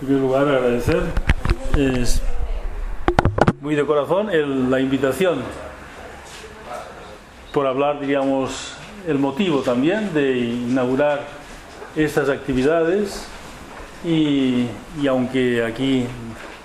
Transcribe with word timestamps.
En 0.00 0.06
primer 0.06 0.22
lugar, 0.22 0.48
agradecer 0.48 1.02
es 1.76 2.22
muy 3.60 3.74
de 3.74 3.84
corazón 3.84 4.30
la 4.70 4.80
invitación 4.80 5.42
por 7.52 7.66
hablar, 7.66 8.00
diríamos, 8.00 8.76
el 9.06 9.18
motivo 9.18 9.60
también 9.60 10.14
de 10.14 10.38
inaugurar 10.38 11.26
estas 11.96 12.30
actividades 12.30 13.26
y, 14.02 14.68
y 15.02 15.06
aunque 15.06 15.62
aquí 15.64 16.06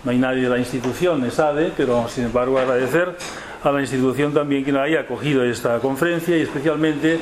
no 0.06 0.12
hay 0.12 0.18
nadie 0.18 0.44
de 0.44 0.50
la 0.50 0.58
institución, 0.58 1.30
sabe, 1.30 1.74
pero 1.76 2.08
sin 2.08 2.26
embargo 2.26 2.58
agradecer 2.58 3.18
a 3.64 3.72
la 3.72 3.82
institución 3.82 4.34
también 4.34 4.64
que 4.64 4.72
haya 4.80 5.02
acogido 5.02 5.44
esta 5.44 5.80
conferencia 5.80 6.38
y 6.38 6.42
especialmente 6.42 7.20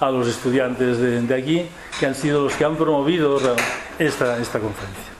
a 0.00 0.10
los 0.10 0.26
estudiantes 0.26 0.98
de, 0.98 1.20
de 1.20 1.34
aquí 1.34 1.66
que 2.00 2.06
han 2.06 2.16
sido 2.16 2.42
los 2.42 2.54
que 2.54 2.64
han 2.64 2.74
promovido 2.74 3.38
esta, 4.00 4.38
esta 4.38 4.58
conferencia. 4.58 5.11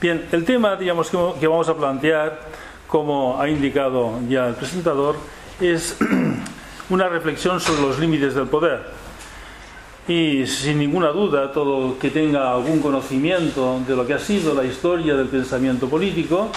Bien, 0.00 0.28
el 0.30 0.44
tema 0.44 0.76
digamos, 0.76 1.10
que, 1.10 1.48
vamos 1.48 1.68
a 1.68 1.76
plantear, 1.76 2.38
como 2.86 3.40
ha 3.40 3.48
indicado 3.48 4.20
ya 4.28 4.46
el 4.46 4.54
presentador, 4.54 5.16
es 5.60 5.96
una 6.88 7.08
reflexión 7.08 7.58
sobre 7.58 7.82
los 7.82 7.98
límites 7.98 8.34
del 8.34 8.46
poder. 8.46 8.86
Y 10.06 10.46
sin 10.46 10.78
ninguna 10.78 11.08
duda, 11.08 11.50
todo 11.50 11.98
que 11.98 12.10
tenga 12.10 12.52
algún 12.52 12.80
conocimiento 12.80 13.80
de 13.88 13.96
lo 13.96 14.06
que 14.06 14.14
ha 14.14 14.20
sido 14.20 14.54
la 14.54 14.62
historia 14.62 15.16
del 15.16 15.26
pensamiento 15.26 15.88
político, 15.88 16.48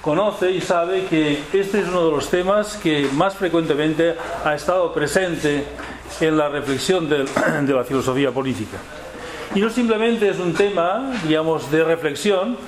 conoce 0.00 0.52
y 0.52 0.60
sabe 0.60 1.06
que 1.06 1.40
este 1.52 1.80
es 1.80 1.88
uno 1.88 2.04
de 2.04 2.12
los 2.12 2.30
temas 2.30 2.76
que 2.76 3.08
más 3.14 3.34
frecuentemente 3.34 4.14
ha 4.44 4.54
estado 4.54 4.94
presente 4.94 5.64
en 6.20 6.38
la 6.38 6.48
reflexión 6.48 7.08
de 7.66 7.74
la 7.74 7.82
filosofía 7.82 8.30
política. 8.30 8.78
Y 9.56 9.60
no 9.62 9.70
simplemente 9.70 10.28
es 10.28 10.38
un 10.38 10.52
tema, 10.52 11.14
digamos, 11.26 11.70
de 11.70 11.82
reflexión, 11.82 12.58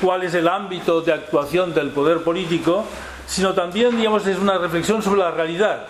cuál 0.00 0.22
es 0.22 0.32
el 0.32 0.46
ámbito 0.46 1.00
de 1.00 1.12
actuación 1.12 1.74
del 1.74 1.90
poder 1.90 2.22
político, 2.22 2.84
sino 3.26 3.52
también, 3.52 3.96
digamos, 3.96 4.24
es 4.28 4.38
una 4.38 4.56
reflexión 4.56 5.02
sobre 5.02 5.22
la 5.22 5.32
realidad. 5.32 5.88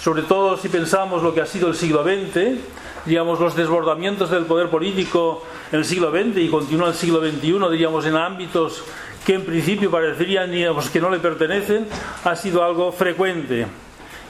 Sobre 0.00 0.22
todo 0.22 0.56
si 0.56 0.68
pensamos 0.68 1.24
lo 1.24 1.34
que 1.34 1.40
ha 1.40 1.46
sido 1.46 1.66
el 1.66 1.74
siglo 1.74 2.04
XX, 2.04 2.60
digamos, 3.04 3.40
los 3.40 3.56
desbordamientos 3.56 4.30
del 4.30 4.44
poder 4.44 4.68
político 4.68 5.42
en 5.72 5.80
el 5.80 5.84
siglo 5.84 6.12
XX 6.12 6.36
y 6.36 6.48
continúa 6.48 6.90
el 6.90 6.94
siglo 6.94 7.18
XXI, 7.18 7.58
diríamos, 7.72 8.06
en 8.06 8.14
ámbitos 8.14 8.84
que 9.24 9.34
en 9.34 9.44
principio 9.44 9.90
parecerían 9.90 10.52
digamos, 10.52 10.88
que 10.88 11.00
no 11.00 11.10
le 11.10 11.18
pertenecen, 11.18 11.88
ha 12.22 12.36
sido 12.36 12.62
algo 12.62 12.92
frecuente. 12.92 13.66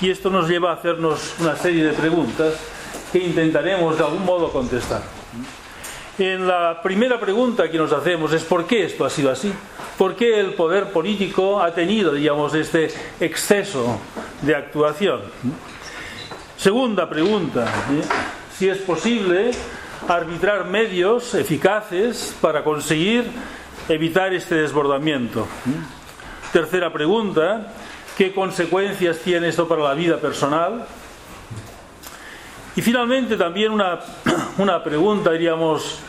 Y 0.00 0.08
esto 0.08 0.30
nos 0.30 0.48
lleva 0.48 0.70
a 0.70 0.76
hacernos 0.76 1.34
una 1.38 1.54
serie 1.54 1.84
de 1.84 1.92
preguntas 1.92 2.54
que 3.16 3.24
intentaremos 3.24 3.96
de 3.96 4.04
algún 4.04 4.26
modo 4.26 4.52
contestar. 4.52 5.00
En 6.18 6.46
la 6.46 6.82
primera 6.82 7.18
pregunta 7.18 7.70
que 7.70 7.78
nos 7.78 7.90
hacemos 7.90 8.30
es 8.34 8.44
¿por 8.44 8.66
qué 8.66 8.84
esto 8.84 9.06
ha 9.06 9.10
sido 9.10 9.30
así? 9.30 9.50
¿Por 9.96 10.16
qué 10.16 10.38
el 10.38 10.52
poder 10.52 10.92
político 10.92 11.62
ha 11.62 11.72
tenido, 11.72 12.12
digamos, 12.12 12.52
este 12.54 12.90
exceso 13.18 13.98
de 14.42 14.54
actuación? 14.54 15.22
Segunda 16.58 17.08
pregunta, 17.08 17.64
¿eh? 17.64 18.02
si 18.54 18.68
es 18.68 18.78
posible 18.78 19.52
arbitrar 20.08 20.66
medios 20.66 21.34
eficaces 21.34 22.36
para 22.42 22.62
conseguir 22.62 23.24
evitar 23.88 24.34
este 24.34 24.56
desbordamiento. 24.56 25.46
Tercera 26.52 26.92
pregunta, 26.92 27.72
¿qué 28.18 28.34
consecuencias 28.34 29.20
tiene 29.20 29.48
esto 29.48 29.66
para 29.66 29.82
la 29.82 29.94
vida 29.94 30.18
personal? 30.18 30.86
Y 32.76 32.82
finalmente 32.82 33.36
también 33.36 33.72
una, 33.72 33.98
una 34.58 34.84
pregunta, 34.84 35.32
diríamos, 35.32 36.00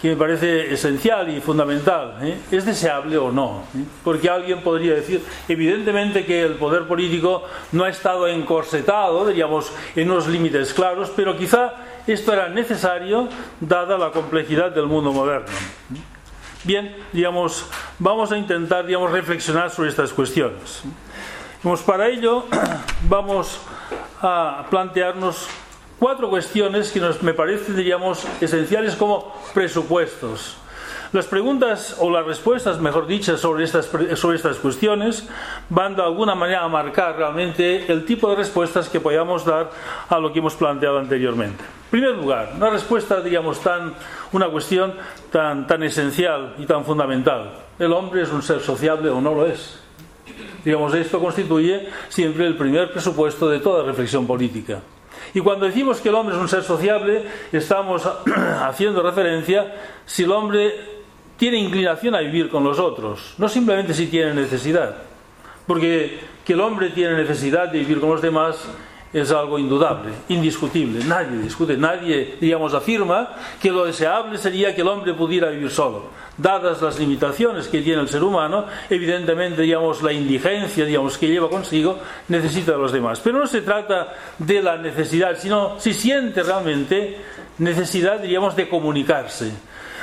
que 0.00 0.10
me 0.10 0.16
parece 0.16 0.72
esencial 0.72 1.28
y 1.28 1.40
fundamental. 1.40 2.16
¿eh? 2.22 2.38
¿Es 2.50 2.64
deseable 2.64 3.16
o 3.18 3.30
no? 3.30 3.64
¿Eh? 3.76 3.84
Porque 4.02 4.28
alguien 4.28 4.62
podría 4.62 4.94
decir, 4.94 5.22
evidentemente 5.48 6.24
que 6.24 6.42
el 6.42 6.54
poder 6.54 6.86
político 6.86 7.44
no 7.72 7.84
ha 7.84 7.88
estado 7.88 8.26
encorsetado, 8.28 9.26
diríamos, 9.26 9.72
en 9.94 10.10
unos 10.10 10.26
límites 10.26 10.72
claros, 10.72 11.12
pero 11.14 11.36
quizá 11.36 11.74
esto 12.06 12.32
era 12.32 12.48
necesario 12.48 13.28
dada 13.60 13.98
la 13.98 14.10
complejidad 14.10 14.72
del 14.72 14.86
mundo 14.86 15.12
moderno. 15.12 15.46
Bien, 16.64 16.96
digamos, 17.12 17.66
vamos 17.98 18.32
a 18.32 18.38
intentar, 18.38 18.86
digamos, 18.86 19.12
reflexionar 19.12 19.70
sobre 19.70 19.90
estas 19.90 20.12
cuestiones. 20.12 20.82
Digamos, 21.62 21.82
para 21.82 22.08
ello 22.08 22.46
vamos 23.08 23.60
a 24.22 24.66
plantearnos 24.70 25.48
cuatro 25.98 26.30
cuestiones 26.30 26.90
que 26.90 27.00
nos, 27.00 27.22
me 27.22 27.34
parecen, 27.34 27.76
diríamos, 27.76 28.24
esenciales 28.40 28.94
como 28.96 29.34
presupuestos. 29.54 30.56
Las 31.12 31.26
preguntas 31.26 31.96
o 32.00 32.10
las 32.10 32.26
respuestas, 32.26 32.80
mejor 32.80 33.06
dichas, 33.06 33.40
sobre 33.40 33.64
estas, 33.64 33.90
sobre 34.14 34.36
estas 34.36 34.58
cuestiones 34.58 35.26
van 35.70 35.96
de 35.96 36.02
alguna 36.02 36.34
manera 36.34 36.64
a 36.64 36.68
marcar 36.68 37.16
realmente 37.16 37.90
el 37.90 38.04
tipo 38.04 38.28
de 38.28 38.36
respuestas 38.36 38.90
que 38.90 39.00
podamos 39.00 39.46
dar 39.46 39.70
a 40.10 40.18
lo 40.18 40.32
que 40.32 40.40
hemos 40.40 40.54
planteado 40.54 40.98
anteriormente. 40.98 41.64
En 41.64 41.90
primer 41.90 42.10
lugar, 42.10 42.52
una 42.54 42.68
respuesta, 42.68 43.22
digamos, 43.22 43.60
tan, 43.60 43.94
una 44.32 44.48
cuestión 44.48 44.92
tan, 45.32 45.66
tan 45.66 45.82
esencial 45.82 46.54
y 46.58 46.66
tan 46.66 46.84
fundamental. 46.84 47.52
¿El 47.78 47.94
hombre 47.94 48.22
es 48.22 48.30
un 48.30 48.42
ser 48.42 48.60
sociable 48.60 49.08
o 49.08 49.18
no 49.22 49.32
lo 49.34 49.46
es? 49.46 49.80
Digamos, 50.64 50.94
esto 50.94 51.20
constituye 51.20 51.88
siempre 52.08 52.46
el 52.46 52.56
primer 52.56 52.92
presupuesto 52.92 53.48
de 53.48 53.60
toda 53.60 53.84
reflexión 53.84 54.26
política. 54.26 54.80
Y 55.34 55.40
cuando 55.40 55.66
decimos 55.66 56.00
que 56.00 56.08
el 56.08 56.14
hombre 56.14 56.34
es 56.34 56.40
un 56.40 56.48
ser 56.48 56.62
sociable, 56.62 57.24
estamos 57.52 58.08
haciendo 58.62 59.02
referencia 59.02 59.74
si 60.06 60.24
el 60.24 60.32
hombre 60.32 60.74
tiene 61.36 61.58
inclinación 61.58 62.14
a 62.14 62.20
vivir 62.20 62.48
con 62.48 62.64
los 62.64 62.78
otros, 62.78 63.34
no 63.38 63.48
simplemente 63.48 63.94
si 63.94 64.06
tiene 64.06 64.34
necesidad. 64.34 64.96
Porque 65.66 66.20
que 66.44 66.54
el 66.54 66.60
hombre 66.60 66.90
tiene 66.90 67.14
necesidad 67.14 67.68
de 67.68 67.78
vivir 67.78 68.00
con 68.00 68.10
los 68.10 68.22
demás 68.22 68.56
es 69.12 69.30
algo 69.30 69.58
indudable, 69.58 70.12
indiscutible. 70.28 71.04
Nadie 71.04 71.38
discute, 71.38 71.76
nadie, 71.76 72.36
digamos, 72.40 72.74
afirma 72.74 73.30
que 73.60 73.70
lo 73.70 73.84
deseable 73.84 74.36
sería 74.38 74.74
que 74.74 74.82
el 74.82 74.88
hombre 74.88 75.14
pudiera 75.14 75.48
vivir 75.48 75.70
solo. 75.70 76.10
Dadas 76.36 76.82
las 76.82 76.98
limitaciones 76.98 77.68
que 77.68 77.80
tiene 77.80 78.02
el 78.02 78.08
ser 78.08 78.22
humano, 78.22 78.66
evidentemente, 78.88 79.62
digamos, 79.62 80.02
la 80.02 80.12
indigencia, 80.12 80.84
digamos, 80.84 81.18
que 81.18 81.28
lleva 81.28 81.48
consigo, 81.48 81.98
necesita 82.28 82.72
de 82.72 82.78
los 82.78 82.92
demás. 82.92 83.20
Pero 83.20 83.38
no 83.38 83.46
se 83.46 83.62
trata 83.62 84.14
de 84.38 84.62
la 84.62 84.76
necesidad, 84.76 85.36
sino 85.38 85.80
si 85.80 85.94
siente 85.94 86.42
realmente 86.42 87.16
necesidad, 87.58 88.20
diríamos, 88.20 88.54
de 88.54 88.68
comunicarse. 88.68 89.52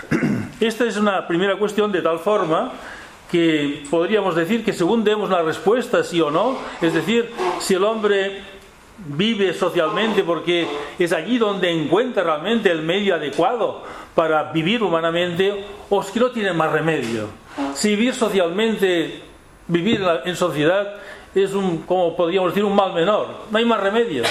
Esta 0.60 0.86
es 0.86 0.98
una 0.98 1.28
primera 1.28 1.58
cuestión 1.58 1.92
de 1.92 2.02
tal 2.02 2.20
forma 2.20 2.74
que 3.32 3.84
podríamos 3.90 4.36
decir 4.36 4.64
que 4.64 4.74
según 4.74 5.04
demos 5.04 5.30
la 5.30 5.42
respuesta 5.42 6.04
sí 6.04 6.22
o 6.22 6.30
no, 6.30 6.58
es 6.82 6.94
decir, 6.94 7.32
si 7.60 7.74
el 7.74 7.84
hombre 7.84 8.55
vive 8.98 9.54
socialmente 9.54 10.24
porque 10.24 10.68
es 10.98 11.12
allí 11.12 11.38
donde 11.38 11.70
encuentra 11.72 12.24
realmente 12.24 12.72
el 12.72 12.82
medio 12.82 13.16
adecuado 13.16 13.84
para 14.14 14.52
vivir 14.52 14.82
humanamente, 14.82 15.66
o 15.90 16.02
es 16.02 16.08
que 16.08 16.20
no 16.20 16.32
tiene 16.32 16.54
más 16.54 16.72
remedio. 16.72 17.28
Si 17.74 17.90
vivir 17.90 18.14
socialmente, 18.14 19.22
vivir 19.68 20.02
en 20.24 20.36
sociedad, 20.36 20.96
es 21.34 21.54
un, 21.54 21.80
como 21.80 22.16
podríamos 22.16 22.52
decir, 22.52 22.64
un 22.64 22.76
mal 22.76 22.94
menor. 22.94 23.28
No 23.52 23.58
hay 23.58 23.66
más 23.66 23.82
remedio 23.82 24.24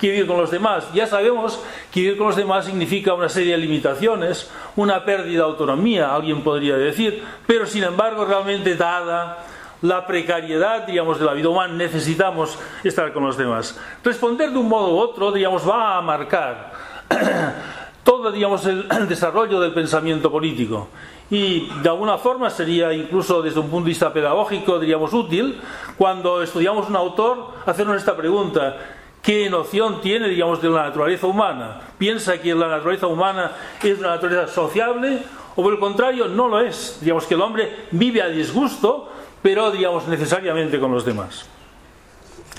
que 0.00 0.10
vivir 0.10 0.26
con 0.26 0.38
los 0.38 0.50
demás. 0.50 0.92
Ya 0.92 1.06
sabemos 1.06 1.60
que 1.92 2.00
vivir 2.00 2.18
con 2.18 2.28
los 2.28 2.36
demás 2.36 2.64
significa 2.66 3.14
una 3.14 3.28
serie 3.28 3.52
de 3.52 3.58
limitaciones, 3.58 4.50
una 4.74 5.04
pérdida 5.04 5.38
de 5.38 5.50
autonomía, 5.50 6.14
alguien 6.14 6.42
podría 6.42 6.76
decir, 6.76 7.22
pero 7.46 7.66
sin 7.66 7.84
embargo, 7.84 8.24
realmente 8.24 8.74
dada 8.74 9.44
la 9.82 10.06
precariedad, 10.06 10.86
digamos, 10.86 11.18
de 11.18 11.24
la 11.24 11.32
vida 11.34 11.48
humana, 11.48 11.74
necesitamos 11.74 12.58
estar 12.82 13.12
con 13.12 13.24
los 13.24 13.36
demás. 13.36 13.78
Responder 14.02 14.50
de 14.50 14.58
un 14.58 14.68
modo 14.68 14.94
u 14.94 14.98
otro, 14.98 15.30
digamos, 15.32 15.68
va 15.68 15.98
a 15.98 16.02
marcar 16.02 16.72
todo, 18.02 18.32
digamos, 18.32 18.66
el, 18.66 18.88
desarrollo 19.08 19.60
del 19.60 19.72
pensamiento 19.72 20.30
político. 20.30 20.88
Y 21.30 21.68
de 21.82 21.88
alguna 21.88 22.16
forma 22.16 22.48
sería 22.48 22.92
incluso 22.92 23.42
desde 23.42 23.60
un 23.60 23.68
punto 23.68 23.84
de 23.84 23.90
vista 23.90 24.12
pedagógico, 24.12 24.78
diríamos, 24.78 25.12
útil, 25.12 25.60
cuando 25.96 26.42
estudiamos 26.42 26.88
un 26.88 26.96
autor, 26.96 27.52
hacernos 27.66 27.96
esta 27.96 28.16
pregunta. 28.16 28.76
¿Qué 29.22 29.50
noción 29.50 30.00
tiene, 30.00 30.28
digamos, 30.28 30.62
de 30.62 30.70
la 30.70 30.84
naturaleza 30.84 31.26
humana? 31.26 31.80
¿Piensa 31.98 32.40
que 32.40 32.54
la 32.54 32.68
naturaleza 32.68 33.08
humana 33.08 33.52
es 33.82 33.98
una 33.98 34.10
naturaleza 34.10 34.52
sociable? 34.52 35.22
¿O 35.54 35.62
por 35.62 35.72
el 35.74 35.78
contrario, 35.78 36.28
no 36.28 36.48
lo 36.48 36.60
es? 36.60 36.98
Digamos 37.00 37.26
que 37.26 37.34
el 37.34 37.42
hombre 37.42 37.88
vive 37.90 38.22
a 38.22 38.28
disgusto, 38.28 39.10
pero 39.42 39.70
digamos 39.70 40.06
necesariamente 40.08 40.78
con 40.78 40.92
los 40.92 41.04
demás. 41.04 41.46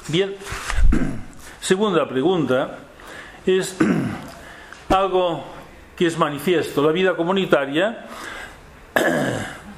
Bien, 0.07 0.35
segunda 1.61 2.07
pregunta 2.07 2.79
es 3.45 3.77
algo 4.89 5.43
que 5.95 6.07
es 6.07 6.17
manifiesto. 6.17 6.81
La 6.81 6.91
vida 6.91 7.15
comunitaria 7.15 8.05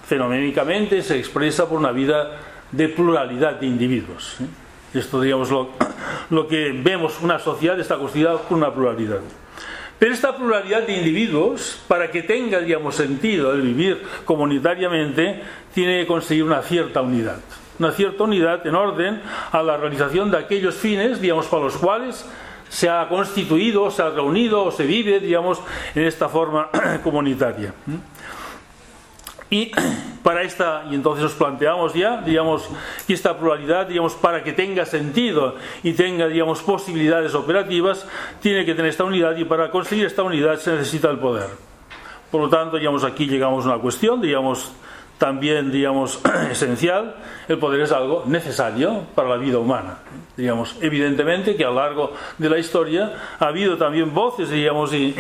fenoménicamente 0.05 1.01
se 1.01 1.17
expresa 1.17 1.67
por 1.67 1.79
una 1.79 1.91
vida 1.91 2.37
de 2.71 2.89
pluralidad 2.89 3.59
de 3.59 3.67
individuos. 3.67 4.37
Esto, 4.93 5.21
digamos, 5.21 5.49
lo, 5.49 5.69
lo 6.29 6.47
que 6.47 6.71
vemos, 6.71 7.19
una 7.21 7.39
sociedad 7.39 7.79
está 7.79 7.97
constituida 7.97 8.37
por 8.37 8.57
una 8.57 8.73
pluralidad. 8.73 9.21
Pero 10.01 10.15
esta 10.15 10.35
pluralidad 10.35 10.87
de 10.87 10.97
individuos, 10.97 11.79
para 11.87 12.09
que 12.09 12.23
tenga, 12.23 12.59
digamos, 12.59 12.95
sentido 12.95 13.53
el 13.53 13.61
vivir 13.61 14.01
comunitariamente, 14.25 15.43
tiene 15.75 15.99
que 15.99 16.07
conseguir 16.07 16.43
una 16.43 16.63
cierta 16.63 17.03
unidad. 17.03 17.37
Una 17.77 17.91
cierta 17.91 18.23
unidad 18.23 18.65
en 18.65 18.73
orden 18.73 19.21
a 19.51 19.61
la 19.61 19.77
realización 19.77 20.31
de 20.31 20.39
aquellos 20.39 20.73
fines, 20.73 21.21
digamos, 21.21 21.45
para 21.45 21.65
los 21.65 21.77
cuales 21.77 22.25
se 22.67 22.89
ha 22.89 23.07
constituido, 23.09 23.91
se 23.91 24.01
ha 24.01 24.09
reunido 24.09 24.63
o 24.63 24.71
se 24.71 24.87
vive, 24.87 25.19
digamos, 25.19 25.61
en 25.93 26.07
esta 26.07 26.27
forma 26.29 26.69
comunitaria. 27.03 27.71
Y 29.51 29.71
para 30.23 30.41
esta, 30.43 30.85
y 30.89 30.95
entonces 30.95 31.23
nos 31.23 31.33
planteamos 31.33 31.93
ya, 31.93 32.21
digamos, 32.21 32.67
que 33.05 33.13
esta 33.13 33.37
pluralidad, 33.37 33.85
digamos, 33.85 34.13
para 34.13 34.43
que 34.43 34.53
tenga 34.53 34.85
sentido 34.85 35.55
y 35.83 35.93
tenga, 35.93 36.27
digamos, 36.27 36.61
posibilidades 36.61 37.35
operativas, 37.35 38.07
tiene 38.41 38.65
que 38.65 38.73
tener 38.73 38.89
esta 38.89 39.03
unidad 39.03 39.35
y 39.35 39.43
para 39.43 39.69
conseguir 39.69 40.05
esta 40.05 40.23
unidad 40.23 40.57
se 40.57 40.71
necesita 40.71 41.09
el 41.09 41.19
poder. 41.19 41.49
Por 42.31 42.41
lo 42.41 42.49
tanto, 42.49 42.77
digamos, 42.77 43.03
aquí 43.03 43.27
llegamos 43.27 43.65
a 43.65 43.73
una 43.73 43.77
cuestión, 43.79 44.21
digamos, 44.21 44.71
también, 45.21 45.71
digamos, 45.71 46.19
esencial, 46.51 47.15
el 47.47 47.59
poder 47.59 47.81
es 47.81 47.91
algo 47.91 48.23
necesario 48.25 49.03
para 49.13 49.29
la 49.29 49.37
vida 49.37 49.59
humana. 49.59 49.99
Digamos, 50.35 50.75
evidentemente 50.81 51.55
que 51.55 51.63
a 51.63 51.67
lo 51.67 51.75
largo 51.75 52.13
de 52.39 52.49
la 52.49 52.57
historia 52.57 53.13
ha 53.37 53.45
habido 53.45 53.77
también 53.77 54.15
voces, 54.15 54.49
digamos, 54.49 54.91
y, 54.95 55.13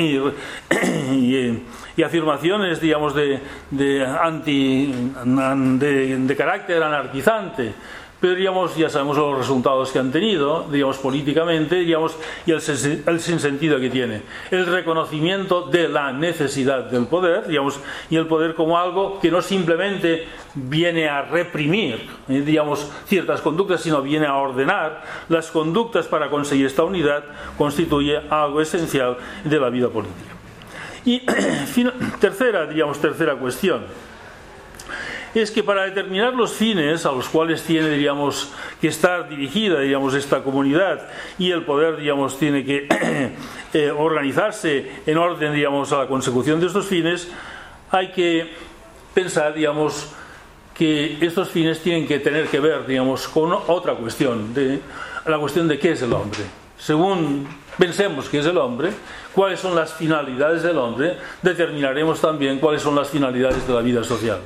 y, 1.95 2.01
afirmaciones, 2.03 2.81
digamos, 2.81 3.13
de, 3.13 3.39
de 3.69 4.03
anti, 4.03 4.91
de 5.23 6.35
carácter 6.35 6.81
anarquizante 6.81 7.75
pero 8.21 8.35
digamos, 8.35 8.75
ya 8.77 8.87
sabemos 8.87 9.17
los 9.17 9.35
resultados 9.35 9.91
que 9.91 9.97
han 9.97 10.11
tenido, 10.11 10.67
digamos, 10.71 10.99
políticamente, 10.99 11.77
digamos, 11.77 12.15
y 12.45 12.51
el, 12.51 12.61
el 13.07 13.19
sinsentido 13.19 13.79
que 13.79 13.89
tiene. 13.89 14.21
El 14.51 14.67
reconocimiento 14.67 15.63
de 15.63 15.89
la 15.89 16.13
necesidad 16.13 16.83
del 16.83 17.07
poder, 17.07 17.47
digamos, 17.47 17.79
y 18.11 18.17
el 18.17 18.27
poder 18.27 18.53
como 18.53 18.77
algo 18.77 19.19
que 19.19 19.31
no 19.31 19.41
simplemente 19.41 20.27
viene 20.53 21.09
a 21.09 21.23
reprimir, 21.23 22.07
eh, 22.29 22.41
digamos, 22.41 22.91
ciertas 23.07 23.41
conductas, 23.41 23.81
sino 23.81 24.03
viene 24.03 24.27
a 24.27 24.35
ordenar 24.35 25.01
las 25.27 25.49
conductas 25.49 26.05
para 26.05 26.29
conseguir 26.29 26.67
esta 26.67 26.83
unidad, 26.83 27.23
constituye 27.57 28.21
algo 28.29 28.61
esencial 28.61 29.17
de 29.43 29.59
la 29.59 29.69
vida 29.71 29.89
política. 29.89 30.35
Y 31.05 31.25
tercera, 32.19 32.67
digamos, 32.67 32.99
tercera 32.99 33.35
cuestión 33.35 34.10
es 35.33 35.51
que 35.51 35.63
para 35.63 35.83
determinar 35.83 36.33
los 36.33 36.53
fines 36.53 37.05
a 37.05 37.11
los 37.11 37.29
cuales 37.29 37.63
tiene, 37.63 37.89
diríamos, 37.89 38.51
que 38.79 38.87
estar 38.87 39.29
dirigida, 39.29 39.79
digamos, 39.79 40.13
esta 40.13 40.43
comunidad 40.43 41.07
y 41.37 41.51
el 41.51 41.63
poder, 41.63 41.97
digamos, 41.97 42.37
tiene 42.37 42.65
que 42.65 42.87
eh, 43.73 43.91
organizarse 43.91 44.91
en 45.05 45.17
orden, 45.17 45.53
digamos, 45.53 45.91
a 45.93 45.99
la 45.99 46.07
consecución 46.07 46.59
de 46.59 46.67
estos 46.67 46.85
fines, 46.85 47.29
hay 47.91 48.11
que 48.11 48.49
pensar, 49.13 49.53
digamos, 49.53 50.13
que 50.73 51.17
estos 51.21 51.49
fines 51.49 51.79
tienen 51.79 52.07
que 52.07 52.19
tener 52.19 52.47
que 52.47 52.59
ver, 52.59 52.85
digamos, 52.85 53.27
con 53.27 53.53
otra 53.53 53.93
cuestión, 53.95 54.53
de, 54.53 54.79
la 55.25 55.37
cuestión 55.37 55.67
de 55.67 55.77
qué 55.77 55.91
es 55.91 56.01
el 56.01 56.13
hombre. 56.13 56.41
Según 56.77 57.47
pensemos 57.77 58.27
que 58.27 58.39
es 58.39 58.45
el 58.45 58.57
hombre, 58.57 58.91
cuáles 59.33 59.59
son 59.59 59.75
las 59.75 59.93
finalidades 59.93 60.63
del 60.63 60.77
hombre, 60.77 61.17
determinaremos 61.41 62.19
también 62.19 62.59
cuáles 62.59 62.81
son 62.81 62.95
las 62.95 63.09
finalidades 63.09 63.67
de 63.67 63.73
la 63.73 63.81
vida 63.81 64.03
social. 64.03 64.39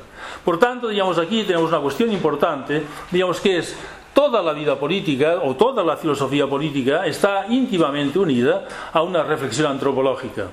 Por 0.44 0.60
tanto, 0.60 0.88
digamos, 0.88 1.18
aquí 1.18 1.44
tenemos 1.44 1.70
una 1.70 1.80
cuestión 1.80 2.12
importante, 2.12 2.84
digamos 3.12 3.40
que 3.40 3.58
es 3.58 3.76
toda 4.14 4.42
la 4.42 4.54
vida 4.54 4.80
política 4.80 5.40
o 5.44 5.56
toda 5.56 5.84
la 5.84 5.98
filosofía 5.98 6.48
política 6.48 7.06
está 7.06 7.46
íntimamente 7.50 8.18
unida 8.18 8.66
a 8.94 9.02
una 9.02 9.24
reflexión 9.24 9.68
antropológica. 9.72 10.48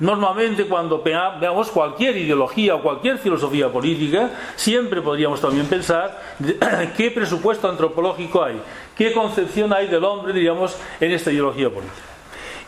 Normalmente 0.00 0.66
cuando 0.66 1.00
veamos 1.00 1.68
cualquier 1.68 2.16
ideología 2.16 2.74
o 2.74 2.82
cualquier 2.82 3.18
filosofía 3.18 3.70
política, 3.70 4.28
siempre 4.56 5.00
podríamos 5.00 5.40
también 5.40 5.66
pensar 5.66 6.20
qué 6.96 7.12
presupuesto 7.12 7.68
antropológico 7.68 8.42
hay, 8.42 8.60
qué 8.96 9.12
concepción 9.12 9.72
hay 9.72 9.86
del 9.86 10.02
hombre, 10.02 10.32
digamos, 10.32 10.76
en 10.98 11.12
esta 11.12 11.30
ideología 11.30 11.70
política. 11.70 12.13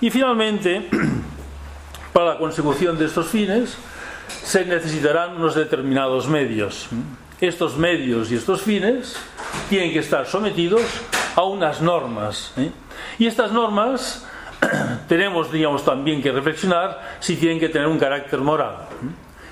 Y 0.00 0.10
finalmente, 0.10 0.88
para 2.12 2.34
la 2.34 2.38
consecución 2.38 2.98
de 2.98 3.06
estos 3.06 3.28
fines, 3.28 3.76
se 4.28 4.64
necesitarán 4.64 5.36
unos 5.36 5.54
determinados 5.54 6.28
medios. 6.28 6.88
Estos 7.40 7.76
medios 7.76 8.30
y 8.30 8.36
estos 8.36 8.62
fines 8.62 9.16
tienen 9.68 9.92
que 9.92 10.00
estar 10.00 10.26
sometidos 10.26 10.82
a 11.34 11.42
unas 11.42 11.80
normas. 11.80 12.52
¿eh? 12.56 12.70
Y 13.18 13.26
estas 13.26 13.52
normas 13.52 14.26
tenemos, 15.08 15.50
digamos, 15.50 15.84
también 15.84 16.22
que 16.22 16.32
reflexionar 16.32 17.16
si 17.20 17.36
tienen 17.36 17.58
que 17.58 17.68
tener 17.68 17.88
un 17.88 17.98
carácter 17.98 18.40
moral. 18.40 18.88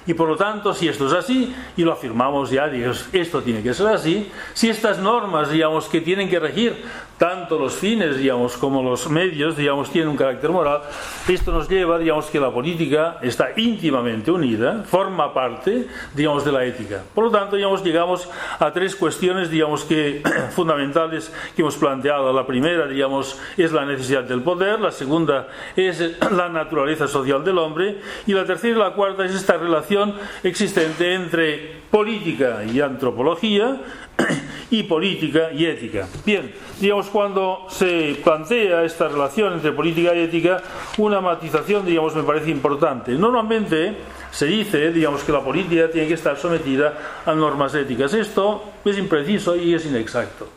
Y 0.07 0.13
por 0.13 0.29
lo 0.29 0.37
tanto, 0.37 0.75
si 0.75 0.87
esto 0.87 1.07
es 1.07 1.15
así, 1.15 1.55
y 1.77 1.83
lo 1.83 1.93
afirmamos 1.93 2.51
ya, 2.51 2.69
digamos, 2.69 3.07
esto 3.13 3.43
tiene 3.43 3.63
que 3.63 3.73
ser 3.73 3.87
así, 3.87 4.31
si 4.53 4.69
estas 4.69 4.99
normas, 4.99 5.51
digamos, 5.51 5.87
que 5.87 6.03
tienen 6.03 6.29
que 6.29 6.39
regir 6.39 6.85
tanto 7.19 7.59
los 7.59 7.75
fines, 7.75 8.19
digamos, 8.19 8.57
como 8.57 8.83
los 8.83 9.09
medios, 9.09 9.57
digamos, 9.57 9.91
tienen 9.91 10.11
un 10.11 10.17
carácter 10.17 10.51
moral, 10.51 10.83
esto 11.29 11.53
nos 11.53 11.69
lleva, 11.69 11.99
digamos, 11.99 12.27
que 12.27 12.41
la 12.41 12.51
política 12.51 13.19
está 13.23 13.49
íntimamente 13.57 14.31
unida, 14.31 14.83
forma 14.85 15.33
parte, 15.33 15.87
digamos, 16.15 16.45
de 16.45 16.53
la 16.53 16.65
ética. 16.65 17.03
Por 17.15 17.25
lo 17.25 17.31
tanto, 17.31 17.57
digamos, 17.57 17.85
llegamos 17.85 18.29
a 18.59 18.73
tres 18.73 18.97
cuestiones, 18.97 19.51
digamos, 19.51 19.85
que 19.85 20.23
fundamentales 20.51 21.33
que 21.55 21.63
hemos 21.63 21.77
planteado. 21.77 22.33
La 22.33 22.47
primera, 22.47 22.87
digamos, 22.87 23.41
es 23.57 23.73
la 23.73 23.85
necesidad 23.85 24.25
del 24.25 24.43
poder, 24.43 24.81
la 24.81 24.91
segunda 24.91 25.49
es 25.77 26.01
la 26.33 26.49
naturaleza 26.49 27.07
social 27.07 27.45
del 27.45 27.59
hombre, 27.59 28.01
y 28.27 28.33
la 28.33 28.45
tercera 28.45 28.77
y 28.77 28.79
la 28.79 28.93
cuarta 28.93 29.25
es 29.25 29.35
esta 29.35 29.57
relación 29.57 30.15
existente 30.43 31.15
entre 31.15 31.85
política 31.91 32.65
y 32.65 32.81
antropología, 32.81 33.81
y 34.71 34.83
política 34.85 35.53
y 35.53 35.67
ética. 35.67 36.07
Bien, 36.25 36.53
digamos, 36.81 37.07
cuando 37.07 37.67
se 37.69 38.17
plantea 38.23 38.85
esta 38.85 39.09
relación 39.09 39.55
entre 39.55 39.73
política 39.73 40.15
y 40.15 40.21
ética, 40.21 40.63
una 40.99 41.21
matización, 41.21 41.85
digamos, 41.85 42.15
me 42.15 42.23
parece 42.23 42.51
importante. 42.51 43.13
Normalmente 43.13 43.95
se 44.31 44.47
dice, 44.47 44.93
digamos, 44.93 45.23
que 45.23 45.33
la 45.33 45.41
política 45.41 45.91
tiene 45.91 46.09
que 46.09 46.15
estar 46.15 46.37
sometida 46.37 47.23
a 47.25 47.35
normas 47.35 47.75
éticas. 47.75 48.15
Esto 48.15 48.65
es 48.85 48.99
impreciso 48.99 49.57
y 49.57 49.75
es 49.75 49.87
inexacto. 49.87 50.49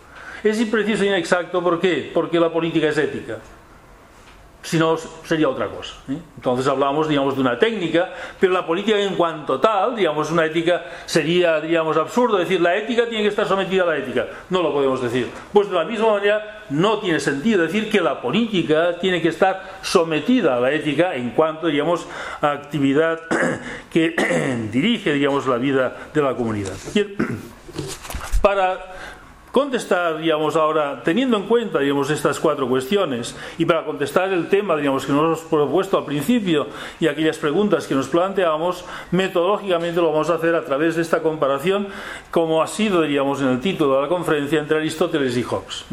Es 0.43 0.59
impreciso 0.61 1.03
e 1.03 1.07
inexacto, 1.07 1.63
¿por 1.63 1.79
qué? 1.79 2.11
Porque 2.13 2.39
la 2.39 2.51
política 2.51 2.89
es 2.89 2.97
ética 2.97 3.39
si 4.67 4.77
no 4.77 4.97
sería 4.97 5.47
otra 5.47 5.69
cosa. 5.69 5.93
¿eh? 6.09 6.17
Entonces 6.35 6.67
hablamos, 6.67 7.07
digamos, 7.07 7.35
de 7.35 7.41
una 7.41 7.57
técnica, 7.57 8.09
pero 8.37 8.51
la 8.51 8.65
política 8.65 8.99
en 8.99 9.15
cuanto 9.15 9.61
tal, 9.61 9.95
digamos, 9.95 10.29
una 10.29 10.43
ética 10.43 10.83
sería, 11.05 11.61
digamos, 11.61 11.95
absurdo 11.95 12.37
decir 12.37 12.59
la 12.59 12.75
ética 12.75 13.07
tiene 13.07 13.23
que 13.23 13.29
estar 13.29 13.47
sometida 13.47 13.83
a 13.83 13.85
la 13.85 13.97
ética. 13.97 14.27
No 14.49 14.61
lo 14.61 14.73
podemos 14.73 15.01
decir. 15.01 15.29
Pues 15.53 15.69
de 15.69 15.75
la 15.75 15.85
misma 15.85 16.11
manera 16.11 16.63
no 16.69 16.99
tiene 16.99 17.21
sentido 17.21 17.61
decir 17.61 17.89
que 17.89 18.01
la 18.01 18.19
política 18.19 18.97
tiene 18.99 19.21
que 19.21 19.29
estar 19.29 19.79
sometida 19.81 20.57
a 20.57 20.59
la 20.59 20.73
ética 20.73 21.15
en 21.15 21.29
cuanto, 21.29 21.67
digamos, 21.67 22.05
a 22.41 22.51
actividad 22.51 23.21
que 23.89 24.15
dirige, 24.73 25.13
digamos, 25.13 25.47
la 25.47 25.55
vida 25.55 25.95
de 26.13 26.21
la 26.21 26.35
comunidad. 26.35 26.73
Para 28.41 28.79
contestar, 29.57 30.19
digamos, 30.19 30.55
ahora, 30.55 31.01
teniendo 31.03 31.35
en 31.35 31.47
cuenta, 31.47 31.79
estas 31.81 32.39
cuatro 32.39 32.69
cuestiones 32.69 33.35
y 33.57 33.65
para 33.65 33.85
contestar 33.85 34.31
el 34.31 34.49
tema, 34.49 34.77
que 34.77 34.83
nos 34.83 35.09
hemos 35.09 35.39
propuesto 35.39 35.97
al 35.97 36.05
principio 36.05 36.67
y 36.99 37.07
aquellas 37.07 37.39
preguntas 37.39 37.87
que 37.87 37.95
nos 37.95 38.07
planteamos, 38.07 38.85
metodológicamente 39.09 39.99
lo 39.99 40.11
vamos 40.11 40.29
a 40.29 40.35
hacer 40.35 40.53
a 40.53 40.63
través 40.63 40.95
de 40.95 41.01
esta 41.01 41.23
comparación, 41.23 41.87
como 42.29 42.61
ha 42.61 42.67
sido, 42.67 43.01
diríamos, 43.01 43.41
en 43.41 43.47
el 43.47 43.59
título 43.59 43.95
de 43.95 44.03
la 44.03 44.07
conferencia 44.07 44.59
entre 44.59 44.77
Aristóteles 44.77 45.35
y 45.35 45.41
Hobbes. 45.41 45.85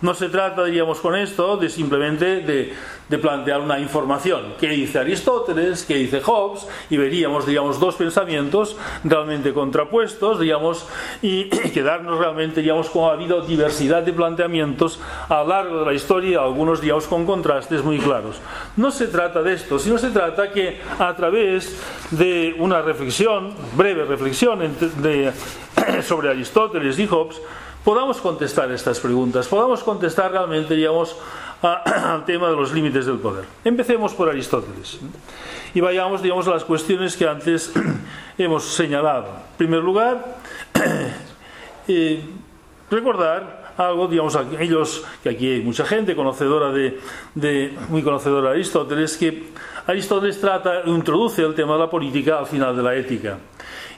No 0.00 0.14
se 0.14 0.28
trata, 0.28 0.64
diríamos, 0.64 0.98
con 0.98 1.14
esto 1.14 1.56
de 1.56 1.68
simplemente 1.68 2.40
de, 2.40 2.74
de 3.12 3.18
plantear 3.18 3.60
una 3.60 3.78
información. 3.78 4.54
¿Qué 4.58 4.68
dice 4.68 4.98
Aristóteles? 4.98 5.84
¿Qué 5.84 5.96
dice 5.96 6.22
Hobbes? 6.22 6.66
Y 6.88 6.96
veríamos, 6.96 7.44
digamos, 7.44 7.78
dos 7.78 7.94
pensamientos 7.96 8.74
realmente 9.04 9.52
contrapuestos, 9.52 10.40
digamos, 10.40 10.86
y 11.20 11.50
quedarnos 11.74 12.18
realmente, 12.18 12.62
digamos, 12.62 12.88
como 12.88 13.10
ha 13.10 13.12
habido 13.12 13.42
diversidad 13.42 14.02
de 14.02 14.14
planteamientos 14.14 14.98
a 15.28 15.42
lo 15.42 15.48
largo 15.48 15.80
de 15.80 15.84
la 15.84 15.92
historia, 15.92 16.40
algunos, 16.40 16.80
digamos, 16.80 17.06
con 17.06 17.26
contrastes 17.26 17.84
muy 17.84 17.98
claros. 17.98 18.40
No 18.78 18.90
se 18.90 19.08
trata 19.08 19.42
de 19.42 19.52
esto, 19.52 19.78
sino 19.78 19.98
se 19.98 20.08
trata 20.08 20.50
que 20.50 20.80
a 20.98 21.14
través 21.14 21.78
de 22.12 22.56
una 22.58 22.80
reflexión, 22.80 23.52
breve 23.76 24.06
reflexión 24.06 24.58
de, 25.02 25.32
sobre 26.02 26.30
Aristóteles 26.30 26.98
y 26.98 27.06
Hobbes, 27.06 27.42
podamos 27.84 28.20
contestar 28.20 28.70
estas 28.70 29.00
preguntas, 29.00 29.46
podamos 29.48 29.82
contestar 29.82 30.30
realmente, 30.30 30.74
digamos, 30.74 31.16
al 31.62 32.24
tema 32.24 32.48
de 32.48 32.56
los 32.56 32.72
límites 32.72 33.06
del 33.06 33.18
poder. 33.18 33.44
Empecemos 33.64 34.14
por 34.14 34.28
Aristóteles 34.28 34.98
y 35.74 35.80
vayamos, 35.80 36.22
digamos, 36.22 36.46
a 36.48 36.50
las 36.50 36.64
cuestiones 36.64 37.16
que 37.16 37.26
antes 37.26 37.72
hemos 38.38 38.64
señalado. 38.64 39.28
En 39.28 39.56
primer 39.58 39.82
lugar, 39.82 40.38
eh, 41.88 42.24
recordar 42.90 43.72
algo, 43.76 44.06
digamos, 44.06 44.36
aquellos 44.36 45.04
que 45.22 45.30
aquí 45.30 45.48
hay 45.48 45.62
mucha 45.62 45.84
gente 45.84 46.14
conocedora 46.14 46.70
de, 46.70 47.00
de 47.34 47.76
muy 47.88 48.02
conocedora 48.02 48.50
de 48.50 48.56
Aristóteles, 48.56 49.16
que 49.16 49.50
Aristóteles 49.86 50.40
trata, 50.40 50.82
introduce 50.84 51.42
el 51.42 51.54
tema 51.54 51.74
de 51.74 51.80
la 51.80 51.90
política 51.90 52.38
al 52.38 52.46
final 52.46 52.76
de 52.76 52.82
la 52.82 52.94
ética 52.94 53.38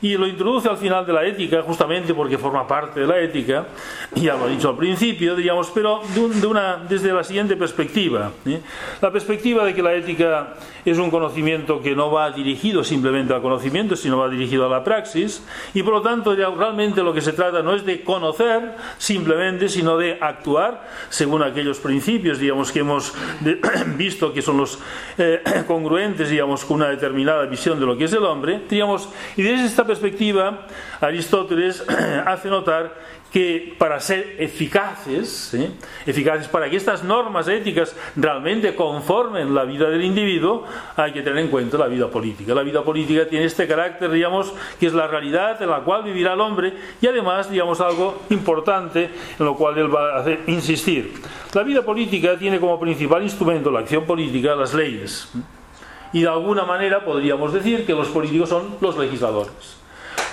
y 0.00 0.16
lo 0.16 0.26
introduce 0.26 0.68
al 0.68 0.76
final 0.76 1.06
de 1.06 1.12
la 1.12 1.24
ética, 1.24 1.62
justamente 1.62 2.14
porque 2.14 2.38
forma 2.38 2.66
parte 2.66 3.00
de 3.00 3.06
la 3.06 3.18
ética, 3.20 3.66
ya 4.14 4.34
lo 4.34 4.46
he 4.48 4.50
dicho 4.50 4.68
al 4.68 4.76
principio, 4.76 5.34
digamos, 5.34 5.70
pero 5.74 6.00
de 6.14 6.46
una, 6.46 6.76
desde 6.88 7.12
la 7.12 7.24
siguiente 7.24 7.56
perspectiva. 7.56 8.32
¿eh? 8.46 8.60
La 9.00 9.10
perspectiva 9.10 9.64
de 9.64 9.74
que 9.74 9.82
la 9.82 9.94
ética 9.94 10.54
es 10.84 10.98
un 10.98 11.10
conocimiento 11.10 11.80
que 11.80 11.94
no 11.94 12.10
va 12.10 12.30
dirigido 12.30 12.84
simplemente 12.84 13.32
al 13.32 13.42
conocimiento, 13.42 13.96
sino 13.96 14.18
va 14.18 14.28
dirigido 14.28 14.66
a 14.66 14.68
la 14.68 14.84
praxis, 14.84 15.42
y 15.72 15.82
por 15.82 15.94
lo 15.94 16.02
tanto 16.02 16.34
realmente 16.34 17.02
lo 17.02 17.12
que 17.12 17.20
se 17.20 17.32
trata 17.32 17.62
no 17.62 17.74
es 17.74 17.84
de 17.84 18.02
conocer 18.02 18.76
simplemente, 18.98 19.68
sino 19.68 19.96
de 19.96 20.18
actuar 20.20 20.86
según 21.08 21.42
aquellos 21.42 21.78
principios, 21.78 22.38
digamos, 22.38 22.72
que 22.72 22.80
hemos 22.80 23.14
visto 23.96 24.32
que 24.32 24.42
son 24.42 24.58
los 24.58 24.78
eh, 25.18 25.42
congruentes, 25.66 26.30
digamos, 26.30 26.64
con 26.64 26.76
una 26.76 26.88
determinada 26.88 27.44
visión 27.46 27.78
de 27.80 27.86
lo 27.86 27.96
que 27.96 28.04
es 28.04 28.12
el 28.12 28.24
hombre, 28.24 28.62
digamos, 28.68 29.08
y 29.36 29.42
desde 29.42 29.66
esta 29.66 29.83
perspectiva, 29.86 30.66
Aristóteles 31.00 31.84
hace 32.26 32.48
notar 32.48 32.92
que 33.34 33.74
para 33.78 33.98
ser 33.98 34.36
eficaces, 34.38 35.56
eficaces 36.06 36.46
para 36.46 36.70
que 36.70 36.76
estas 36.76 37.02
normas 37.02 37.48
éticas 37.48 37.96
realmente 38.14 38.76
conformen 38.76 39.52
la 39.52 39.64
vida 39.64 39.90
del 39.90 40.04
individuo, 40.04 40.64
hay 40.94 41.12
que 41.12 41.20
tener 41.20 41.40
en 41.40 41.48
cuenta 41.48 41.76
la 41.76 41.88
vida 41.88 42.08
política. 42.08 42.54
La 42.54 42.62
vida 42.62 42.84
política 42.84 43.26
tiene 43.26 43.46
este 43.46 43.66
carácter, 43.66 44.12
digamos, 44.12 44.54
que 44.78 44.86
es 44.86 44.92
la 44.94 45.08
realidad 45.08 45.60
en 45.60 45.68
la 45.68 45.80
cual 45.80 46.04
vivirá 46.04 46.34
el 46.34 46.40
hombre 46.40 46.74
y 47.00 47.08
además, 47.08 47.50
digamos, 47.50 47.80
algo 47.80 48.22
importante 48.30 49.10
en 49.36 49.44
lo 49.44 49.56
cual 49.56 49.78
él 49.78 49.92
va 49.92 50.20
a 50.20 50.24
insistir. 50.46 51.14
La 51.54 51.64
vida 51.64 51.82
política 51.82 52.38
tiene 52.38 52.60
como 52.60 52.78
principal 52.78 53.24
instrumento 53.24 53.68
la 53.68 53.80
acción 53.80 54.04
política 54.04 54.54
las 54.54 54.72
leyes. 54.74 55.28
Y 56.14 56.22
de 56.22 56.28
alguna 56.28 56.64
manera 56.64 57.04
podríamos 57.04 57.52
decir 57.52 57.84
que 57.84 57.92
los 57.92 58.08
políticos 58.08 58.48
son 58.48 58.76
los 58.80 58.96
legisladores 58.96 59.84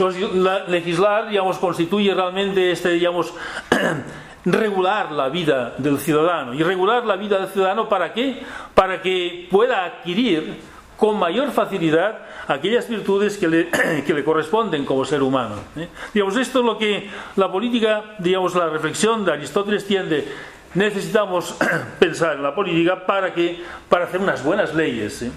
legislar, 0.10 1.30
digamos, 1.30 1.58
constituye 1.58 2.14
realmente 2.14 2.72
este, 2.72 2.92
digamos, 2.92 3.34
regular 4.46 5.12
la 5.12 5.30
vida 5.30 5.76
del 5.78 6.00
ciudadano. 6.00 6.54
¿Y 6.54 6.64
regular 6.64 7.06
la 7.06 7.16
vida 7.16 7.40
del 7.40 7.50
ciudadano 7.50 7.90
para 7.90 8.14
qué? 8.14 8.44
Para 8.74 9.02
que 9.02 9.48
pueda 9.52 9.86
adquirir 9.86 10.60
con 10.98 11.18
mayor 11.18 11.52
facilidad 11.52 12.20
aquellas 12.48 12.88
virtudes 12.88 13.38
que 13.38 13.48
le, 13.48 13.70
que 14.06 14.14
le 14.14 14.24
corresponden 14.24 14.86
como 14.86 15.06
ser 15.06 15.22
humano. 15.22 15.56
¿eh? 15.76 15.88
Digamos, 16.14 16.38
esto 16.38 16.60
es 16.60 16.66
lo 16.66 16.78
que 16.78 17.10
la 17.36 17.52
política, 17.52 18.16
digamos, 18.20 18.56
la 18.56 18.70
reflexión 18.70 19.26
de 19.26 19.34
Aristóteles 19.34 19.86
tiende. 19.86 20.28
Necesitamos 20.74 21.56
pensar 22.00 22.38
en 22.38 22.44
la 22.44 22.56
política 22.56 23.06
para, 23.06 23.34
que, 23.34 23.62
para 23.90 24.06
hacer 24.06 24.22
unas 24.22 24.44
buenas 24.44 24.74
leyes. 24.74 25.24
¿eh? 25.24 25.32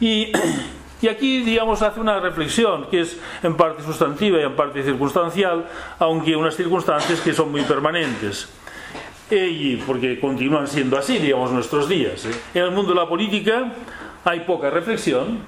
Y 0.00 0.32
y 1.00 1.08
aquí, 1.08 1.42
digamos, 1.42 1.82
hace 1.82 2.00
una 2.00 2.18
reflexión 2.18 2.86
que 2.90 3.00
es 3.00 3.18
en 3.42 3.56
parte 3.56 3.82
sustantiva 3.84 4.38
y 4.38 4.42
en 4.42 4.56
parte 4.56 4.82
circunstancial, 4.82 5.66
aunque 5.98 6.34
unas 6.34 6.56
circunstancias 6.56 7.20
que 7.20 7.32
son 7.32 7.52
muy 7.52 7.62
permanentes. 7.62 8.48
Y 9.30 9.76
porque 9.76 10.18
continúan 10.18 10.66
siendo 10.66 10.96
así, 10.98 11.18
digamos, 11.18 11.52
nuestros 11.52 11.88
días. 11.88 12.24
¿eh? 12.24 12.30
En 12.54 12.64
el 12.64 12.70
mundo 12.72 12.94
de 12.94 13.00
la 13.00 13.08
política 13.08 13.72
hay 14.24 14.40
poca 14.40 14.70
reflexión 14.70 15.40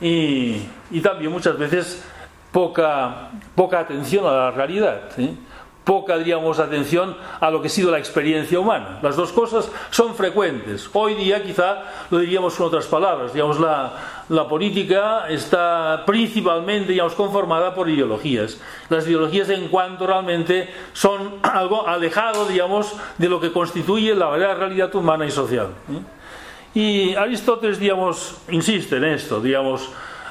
y, 0.00 0.60
y 0.90 1.00
también 1.00 1.30
muchas 1.30 1.56
veces 1.56 2.04
poca, 2.52 3.30
poca 3.54 3.80
atención 3.80 4.26
a 4.26 4.32
la 4.32 4.50
realidad. 4.50 5.10
¿eh? 5.18 5.34
Poca, 5.86 6.18
diríamos, 6.18 6.58
atención 6.58 7.16
a 7.38 7.48
lo 7.48 7.62
que 7.62 7.68
ha 7.68 7.70
sido 7.70 7.92
la 7.92 7.98
experiencia 7.98 8.58
humana. 8.58 8.98
Las 9.02 9.14
dos 9.14 9.30
cosas 9.30 9.70
son 9.90 10.16
frecuentes. 10.16 10.90
Hoy 10.92 11.14
día 11.14 11.44
quizá 11.44 11.84
lo 12.10 12.18
diríamos 12.18 12.56
con 12.56 12.66
otras 12.66 12.86
palabras. 12.86 13.32
Digamos, 13.32 13.60
la, 13.60 13.92
la 14.28 14.48
política 14.48 15.28
está 15.28 16.02
principalmente, 16.04 16.90
digamos, 16.90 17.14
conformada 17.14 17.72
por 17.72 17.88
ideologías. 17.88 18.60
Las 18.88 19.06
ideologías 19.06 19.48
en 19.48 19.68
cuanto 19.68 20.08
realmente 20.08 20.68
son 20.92 21.36
algo 21.42 21.86
alejado, 21.86 22.46
digamos, 22.46 22.92
de 23.16 23.28
lo 23.28 23.40
que 23.40 23.52
constituye 23.52 24.12
la 24.16 24.28
verdadera 24.28 24.58
realidad 24.58 24.92
humana 24.92 25.24
y 25.24 25.30
social. 25.30 25.68
¿eh? 25.88 26.16
Y 26.74 27.14
Aristóteles, 27.14 27.78
digamos, 27.78 28.38
insiste 28.50 28.96
en 28.96 29.04
esto, 29.04 29.40
digamos, 29.40 29.88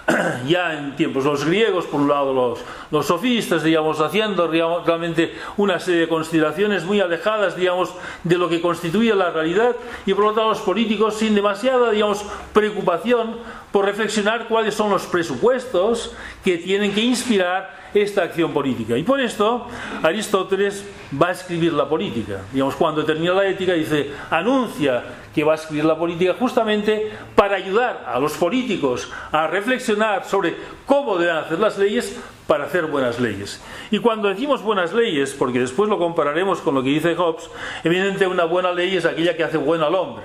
ya 0.47 0.73
en 0.73 0.95
tiempos 0.95 1.25
los 1.25 1.45
griegos, 1.45 1.85
por 1.85 2.01
un 2.01 2.07
lado 2.07 2.59
los, 2.91 3.05
sofistas, 3.05 3.63
digamos, 3.63 3.99
haciendo 3.99 4.47
realmente 4.47 5.33
una 5.57 5.79
serie 5.79 6.01
de 6.01 6.07
consideraciones 6.07 6.83
muy 6.83 6.99
alejadas, 6.99 7.55
digamos, 7.55 7.93
de 8.23 8.37
lo 8.37 8.47
que 8.47 8.61
constituye 8.61 9.13
la 9.15 9.31
realidad, 9.31 9.75
y 10.05 10.13
por 10.13 10.25
lo 10.25 10.29
tanto 10.31 10.49
los 10.49 10.61
políticos 10.61 11.15
sin 11.15 11.33
demasiada, 11.33 11.91
digamos, 11.91 12.23
preocupación 12.53 13.37
por 13.71 13.85
reflexionar 13.85 14.47
cuáles 14.47 14.75
son 14.75 14.91
los 14.91 15.05
presupuestos 15.07 16.13
que 16.43 16.57
tienen 16.57 16.93
que 16.93 17.01
inspirar 17.01 17.85
esta 17.93 18.23
acción 18.23 18.53
política. 18.53 18.97
Y 18.97 19.03
por 19.03 19.19
esto 19.19 19.67
Aristóteles 20.03 20.85
va 21.19 21.29
a 21.29 21.31
escribir 21.31 21.73
la 21.73 21.87
política. 21.87 22.41
Digamos, 22.51 22.75
cuando 22.75 23.03
termina 23.03 23.33
la 23.33 23.47
ética 23.47 23.73
dice, 23.73 24.11
anuncia 24.29 25.03
que 25.35 25.43
va 25.43 25.51
a 25.51 25.55
escribir 25.55 25.83
la 25.83 25.97
política 25.97 26.33
justamente 26.39 27.11
para 27.35 27.57
ayudar 27.57 28.05
a 28.07 28.17
los 28.19 28.33
políticos 28.37 29.11
a 29.33 29.47
reflexionar 29.47 30.23
sobre 30.23 30.55
cómo 30.85 31.17
deben 31.17 31.35
hacer 31.35 31.59
las 31.59 31.77
leyes 31.77 32.17
para 32.47 32.63
hacer 32.63 32.85
buenas 32.85 33.19
leyes. 33.19 33.61
Y 33.91 33.99
cuando 33.99 34.29
decimos 34.29 34.63
buenas 34.63 34.93
leyes, 34.93 35.33
porque 35.33 35.59
después 35.59 35.89
lo 35.89 35.97
compararemos 35.97 36.61
con 36.61 36.73
lo 36.73 36.81
que 36.81 36.89
dice 36.89 37.15
Hobbes, 37.15 37.49
evidentemente 37.83 38.27
una 38.27 38.45
buena 38.45 38.71
ley 38.71 38.95
es 38.95 39.05
aquella 39.05 39.35
que 39.35 39.43
hace 39.43 39.57
bueno 39.57 39.85
al 39.85 39.95
hombre 39.95 40.23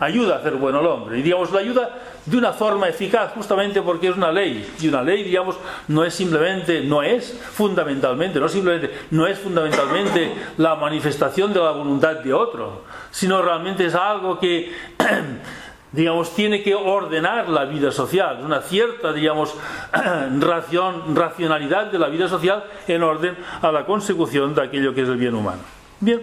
ayuda 0.00 0.36
a 0.36 0.38
hacer 0.38 0.54
bueno 0.54 0.78
al 0.78 0.86
hombre. 0.86 1.18
Y 1.18 1.22
digamos, 1.22 1.52
la 1.52 1.60
ayuda 1.60 1.98
de 2.24 2.36
una 2.36 2.52
forma 2.52 2.88
eficaz, 2.88 3.32
justamente 3.34 3.82
porque 3.82 4.08
es 4.08 4.16
una 4.16 4.30
ley. 4.30 4.68
Y 4.80 4.88
una 4.88 5.02
ley, 5.02 5.24
digamos, 5.24 5.56
no 5.88 6.04
es 6.04 6.14
simplemente, 6.14 6.82
no 6.82 7.02
es 7.02 7.38
fundamentalmente, 7.52 8.38
no 8.40 8.48
simplemente, 8.48 8.90
no 9.10 9.26
es 9.26 9.38
fundamentalmente 9.38 10.32
la 10.58 10.76
manifestación 10.76 11.52
de 11.52 11.60
la 11.60 11.70
voluntad 11.72 12.16
de 12.16 12.32
otro, 12.32 12.84
sino 13.10 13.42
realmente 13.42 13.86
es 13.86 13.94
algo 13.94 14.38
que 14.38 14.72
digamos, 15.92 16.34
tiene 16.34 16.62
que 16.62 16.74
ordenar 16.74 17.48
la 17.48 17.64
vida 17.64 17.90
social, 17.90 18.40
una 18.44 18.60
cierta, 18.60 19.12
digamos, 19.12 19.54
racionalidad 21.14 21.86
de 21.86 21.98
la 21.98 22.08
vida 22.08 22.28
social 22.28 22.64
en 22.86 23.02
orden 23.02 23.36
a 23.62 23.72
la 23.72 23.86
consecución 23.86 24.54
de 24.54 24.62
aquello 24.62 24.94
que 24.94 25.02
es 25.02 25.08
el 25.08 25.16
bien 25.16 25.34
humano. 25.34 25.77
Bien, 26.00 26.22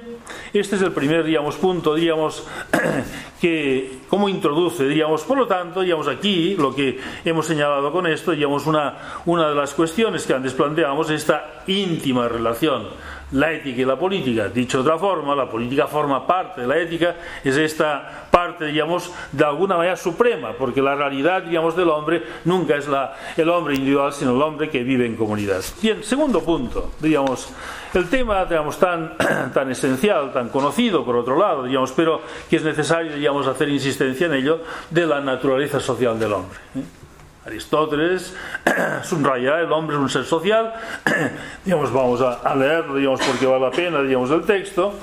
este 0.53 0.77
es 0.77 0.82
el 0.82 0.94
primer, 0.94 1.25
digamos, 1.25 1.58
punto, 1.58 1.96
digamos, 1.96 2.48
que 3.41 4.00
cómo 4.10 4.29
introduce, 4.29 4.86
digamos, 4.86 5.24
por 5.24 5.38
lo 5.38 5.48
tanto, 5.48 5.82
digamos, 5.82 6.08
aquí 6.08 6.55
lo 6.55 6.74
que 6.74 6.98
hemos 7.25 7.46
señalado 7.46 7.91
con 7.91 8.08
esto, 8.08 8.32
digamos, 8.32 8.65
una, 8.67 9.22
una 9.25 9.50
de 9.50 9.55
las 9.55 9.74
cuestiones 9.74 10.25
que 10.25 10.34
antes 10.34 10.53
planteamos, 10.53 11.10
esta 11.10 11.63
íntima 11.67 12.29
relación 12.29 12.88
la 13.36 13.51
ética 13.51 13.82
y 13.82 13.86
la 13.86 13.98
política. 13.98 14.50
Dicho 14.50 14.82
de 14.82 14.89
otra 14.89 14.98
forma, 14.98 15.36
la 15.36 15.50
política 15.50 15.88
forma 15.88 16.25
parte 16.25 16.62
de 16.62 16.68
la 16.68 16.77
ética, 16.77 17.15
es 17.44 17.56
esta 17.58 18.27
parte, 18.32 18.65
digamos, 18.65 19.12
de 19.32 19.44
alguna 19.44 19.77
manera 19.77 19.96
suprema, 19.96 20.54
porque 20.58 20.82
la 20.82 20.96
realidad, 20.96 21.44
digamos, 21.44 21.75
del 21.75 21.89
hombre 21.89 22.24
nunca 22.46 22.75
es 22.75 22.88
la, 22.88 23.15
el 23.38 23.50
hombre 23.50 23.75
individual, 23.75 24.13
sino 24.13 24.36
el 24.36 24.42
hombre 24.42 24.70
que 24.70 24.84
vive 24.84 25.06
en 25.06 25.15
comunidad. 25.15 25.62
Bien, 25.82 26.04
segundo 26.04 26.42
punto, 26.42 26.92
digamos, 27.00 27.50
el 27.94 28.10
tema, 28.10 28.46
digamos, 28.46 28.77
tan, 28.80 29.15
tan 29.54 29.72
esencial, 29.72 30.32
tan 30.32 30.50
conocido, 30.50 31.04
por 31.04 31.15
otro 31.18 31.38
lado, 31.38 31.63
digamos, 31.63 31.92
pero 31.92 32.22
que 32.50 32.56
es 32.58 32.63
necesario, 32.63 33.15
digamos, 33.15 33.48
hacer 33.48 33.70
insistencia 33.70 34.27
en 34.27 34.34
ello, 34.34 34.62
de 34.89 35.06
la 35.06 35.20
naturaleza 35.22 35.80
social 35.80 36.18
del 36.18 36.34
hombre. 36.34 36.58
¿eh? 36.75 37.05
Aristóteles 37.46 38.36
subraya 39.04 39.60
el 39.60 39.72
hombre 39.72 39.96
es 39.96 40.02
un 40.02 40.10
ser 40.10 40.25
social, 40.25 40.74
digamos, 41.66 41.94
vamos 41.94 42.22
a, 42.22 42.56
leerlo, 42.56 42.96
digamos, 42.96 43.22
porque 43.22 43.46
vale 43.46 43.66
la 43.66 43.72
pena, 43.72 44.02
digamos, 44.02 44.32
el 44.32 44.42
texto. 44.42 44.94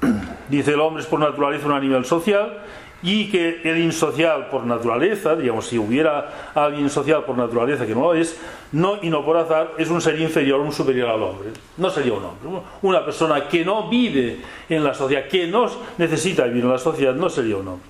Dice 0.48 0.74
el 0.74 0.80
hombre 0.80 1.02
es 1.02 1.08
por 1.08 1.18
naturaleza 1.18 1.66
un 1.66 1.72
animal 1.72 2.04
social 2.04 2.62
y 3.02 3.28
que 3.30 3.62
el 3.64 3.78
insocial 3.78 4.46
por 4.48 4.64
naturaleza, 4.64 5.34
digamos, 5.34 5.66
si 5.66 5.76
hubiera 5.76 6.52
alguien 6.54 6.88
social 6.88 7.24
por 7.24 7.36
naturaleza 7.36 7.84
que 7.84 7.94
no 7.94 8.02
lo 8.02 8.14
es, 8.14 8.38
no 8.72 8.98
y 9.02 9.10
no 9.10 9.24
por 9.24 9.36
azar, 9.36 9.72
es 9.78 9.90
un 9.90 10.00
ser 10.00 10.20
inferior, 10.20 10.60
un 10.60 10.72
superior 10.72 11.10
al 11.10 11.22
hombre. 11.22 11.48
No 11.76 11.90
sería 11.90 12.12
un 12.12 12.24
hombre. 12.24 12.62
Una 12.82 13.04
persona 13.04 13.48
que 13.48 13.64
no 13.64 13.88
vive 13.88 14.40
en 14.68 14.84
la 14.84 14.94
sociedad, 14.94 15.26
que 15.26 15.48
no 15.48 15.68
necesita 15.98 16.44
vivir 16.44 16.64
en 16.64 16.70
la 16.70 16.78
sociedad, 16.78 17.14
no 17.14 17.28
sería 17.28 17.56
un 17.56 17.68
hombre. 17.68 17.88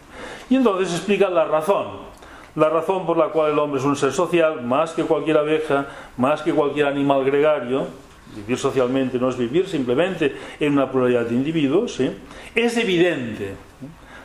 Y 0.48 0.56
entonces 0.56 0.92
explica 0.94 1.28
la 1.28 1.44
razón 1.44 2.05
la 2.56 2.70
razón 2.70 3.06
por 3.06 3.16
la 3.16 3.28
cual 3.28 3.52
el 3.52 3.58
hombre 3.58 3.78
es 3.78 3.86
un 3.86 3.96
ser 3.96 4.12
social, 4.12 4.62
más 4.62 4.92
que 4.92 5.04
cualquier 5.04 5.36
abeja, 5.36 5.86
más 6.16 6.42
que 6.42 6.52
cualquier 6.52 6.86
animal 6.86 7.24
gregario, 7.24 7.86
vivir 8.34 8.58
socialmente 8.58 9.18
no 9.18 9.28
es 9.28 9.36
vivir 9.36 9.68
simplemente 9.68 10.34
en 10.58 10.72
una 10.72 10.90
pluralidad 10.90 11.26
de 11.26 11.34
individuos, 11.34 12.00
es 12.54 12.76
evidente. 12.76 13.54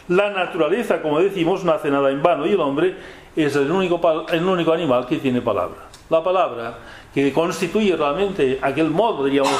La 0.07 0.31
naturaleza, 0.31 1.01
como 1.01 1.19
decimos, 1.19 1.63
no 1.63 1.73
hace 1.73 1.91
nada 1.91 2.09
en 2.09 2.23
vano 2.23 2.45
y 2.47 2.51
el 2.51 2.59
hombre 2.59 2.95
es 3.35 3.55
el 3.55 3.69
único, 3.69 3.99
el 4.31 4.43
único 4.43 4.73
animal 4.73 5.05
que 5.05 5.17
tiene 5.17 5.41
palabra. 5.41 5.89
La 6.09 6.23
palabra 6.23 6.77
que 7.13 7.33
constituye 7.33 7.95
realmente 7.95 8.57
aquel 8.61 8.89
modo, 8.89 9.25
digamos, 9.25 9.51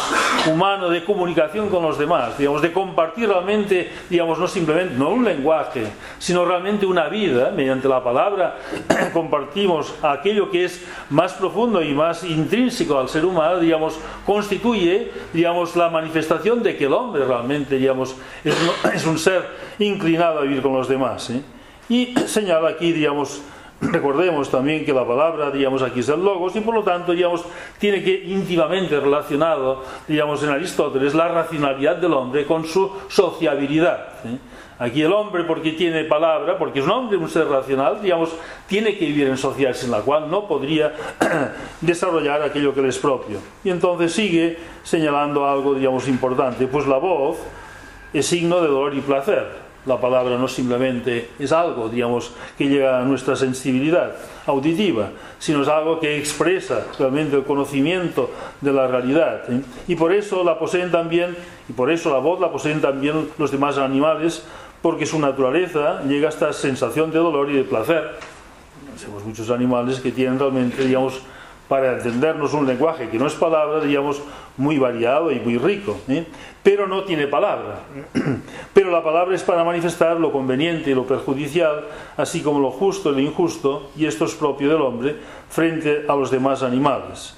humano 0.50 0.90
de 0.90 1.04
comunicación 1.04 1.68
con 1.70 1.84
los 1.84 1.98
demás, 1.98 2.38
digamos, 2.38 2.62
de 2.62 2.72
compartir 2.72 3.28
realmente, 3.28 3.92
digamos, 4.10 4.40
no 4.40 4.48
simplemente, 4.48 4.96
no 4.96 5.10
un 5.10 5.26
lenguaje, 5.26 5.88
sino 6.18 6.46
realmente 6.46 6.86
una 6.86 7.10
vida, 7.10 7.52
mediante 7.52 7.90
la 7.90 8.02
palabra 8.02 8.58
compartimos 9.14 9.94
aquello 10.02 10.50
que 10.50 10.64
es 10.64 10.82
más 11.10 11.34
profundo 11.34 11.82
y 11.82 11.94
más 11.94 12.24
intrínseco 12.24 12.98
al 12.98 13.10
ser 13.10 13.26
humano, 13.26 13.60
digamos, 13.60 14.00
constituye, 14.26 15.12
digamos, 15.34 15.76
la 15.76 15.90
manifestación 15.90 16.64
de 16.64 16.78
que 16.78 16.86
el 16.86 16.94
hombre 16.94 17.26
realmente, 17.26 17.78
digamos, 17.78 18.16
es, 18.46 19.06
un 19.06 19.20
ser 19.20 19.46
inclinado 19.78 20.40
a 20.40 20.44
vivir 20.44 20.62
con 20.62 20.74
los 20.74 20.88
demás. 20.88 21.30
¿eh? 21.32 21.42
Y 21.90 22.14
señala 22.26 22.70
aquí, 22.70 22.94
digamos, 22.94 23.42
Recordemos 23.82 24.50
también 24.52 24.86
que 24.86 24.94
la 24.94 25.08
palabra, 25.08 25.50
digamos, 25.50 25.82
aquí 25.82 26.02
es 26.02 26.10
el 26.10 26.24
logos 26.24 26.56
y 26.56 26.62
por 26.62 26.76
lo 26.76 26.84
tanto, 26.84 27.14
digamos, 27.14 27.44
tiene 27.80 28.04
que 28.04 28.14
íntimamente 28.26 29.00
relacionado, 29.00 29.84
digamos, 30.08 30.44
en 30.44 30.50
Aristóteles 30.50 31.16
la 31.16 31.30
racionalidad 31.30 31.98
del 31.98 32.14
hombre 32.14 32.46
con 32.46 32.64
su 32.64 32.92
sociabilidad. 33.10 34.08
¿eh? 34.26 34.38
Aquí 34.78 35.02
el 35.02 35.12
hombre, 35.12 35.44
porque 35.46 35.72
tiene 35.72 36.04
palabra, 36.04 36.60
porque 36.60 36.80
es 36.80 36.86
un 36.86 36.92
hombre, 36.92 37.18
un 37.18 37.28
ser 37.28 37.48
racional, 37.48 38.02
digamos, 38.02 38.36
tiene 38.68 38.96
que 38.98 39.06
vivir 39.06 39.28
en 39.28 39.38
sociedades 39.38 39.84
en 39.84 39.92
la 39.92 40.02
cual 40.02 40.30
no 40.30 40.48
podría 40.48 40.94
desarrollar 41.82 42.44
aquello 42.44 42.76
que 42.76 42.84
le 42.84 42.90
es 42.90 43.00
propio. 43.00 43.40
Y 43.64 43.72
entonces 43.72 44.12
sigue 44.14 44.58
señalando 44.84 45.48
algo, 45.48 45.74
digamos, 45.74 46.08
importante, 46.08 46.68
pues 46.68 46.86
la 46.86 46.98
voz 46.98 47.38
es 48.14 48.28
signo 48.28 48.62
de 48.62 48.68
dolor 48.68 48.94
y 48.94 49.02
placer. 49.02 49.71
La 49.86 50.00
palabra 50.00 50.38
no 50.38 50.48
simplemente 50.48 51.32
es 51.40 51.52
algo, 51.52 51.90
digamos, 51.90 52.34
que 52.56 52.70
llega 52.70 53.00
a 53.00 53.04
nuestra 53.04 53.36
sensibilidad 53.36 54.12
auditiva, 54.46 55.10
sino 55.40 55.64
es 55.64 55.68
algo 55.68 56.00
que 56.00 56.18
expresa 56.20 56.86
realmente 57.00 57.36
el 57.36 57.44
conocimiento 57.44 58.30
de 58.62 58.74
la 58.74 58.88
realidad. 58.88 59.42
¿eh? 59.52 59.62
Y 59.88 59.96
por 59.96 60.14
eso 60.14 60.44
la 60.44 60.60
poseen 60.60 60.92
también, 60.92 61.36
y 61.68 61.74
por 61.74 61.90
eso 61.90 62.12
la 62.12 62.20
voz 62.20 62.40
la 62.40 62.52
poseen 62.52 62.80
también 62.80 63.30
los 63.40 63.50
demás 63.50 63.80
animales, 63.80 64.46
porque 64.84 65.08
su 65.08 65.20
naturaleza 65.20 66.04
llega 66.04 66.28
a 66.28 66.30
esta 66.30 66.54
sensación 66.54 67.12
de 67.12 67.18
dolor 67.18 67.50
y 67.50 67.54
de 67.54 67.64
placer. 67.64 68.12
Tenemos 69.00 69.26
muchos 69.26 69.50
animales 69.50 70.00
que 70.00 70.12
tienen 70.12 70.38
realmente, 70.38 70.86
digamos, 70.86 71.22
para 71.72 71.94
entendernos 71.94 72.54
un 72.54 72.68
lenguaje 72.68 73.08
que 73.08 73.18
no 73.18 73.28
es 73.28 73.34
palabra, 73.34 73.80
digamos, 73.80 74.22
muy 74.58 74.78
variado 74.78 75.32
y 75.32 75.40
muy 75.40 75.58
rico, 75.58 75.98
¿eh? 76.10 76.26
pero 76.62 76.86
no 76.86 77.06
tiene 77.06 77.28
palabra. 77.28 77.80
Pero 78.74 78.92
la 78.92 79.02
palabra 79.02 79.34
es 79.34 79.44
para 79.44 79.64
manifestar 79.64 80.20
lo 80.20 80.34
conveniente 80.34 80.92
y 80.92 80.94
lo 80.94 81.08
perjudicial, 81.08 81.86
así 82.18 82.42
como 82.42 82.60
lo 82.60 82.72
justo 82.72 83.12
y 83.12 83.14
lo 83.14 83.20
injusto, 83.22 83.90
y 83.96 84.06
esto 84.06 84.26
es 84.26 84.36
propio 84.36 84.68
del 84.68 84.82
hombre, 84.82 85.16
frente 85.50 86.04
a 86.10 86.14
los 86.14 86.30
demás 86.30 86.62
animales. 86.62 87.36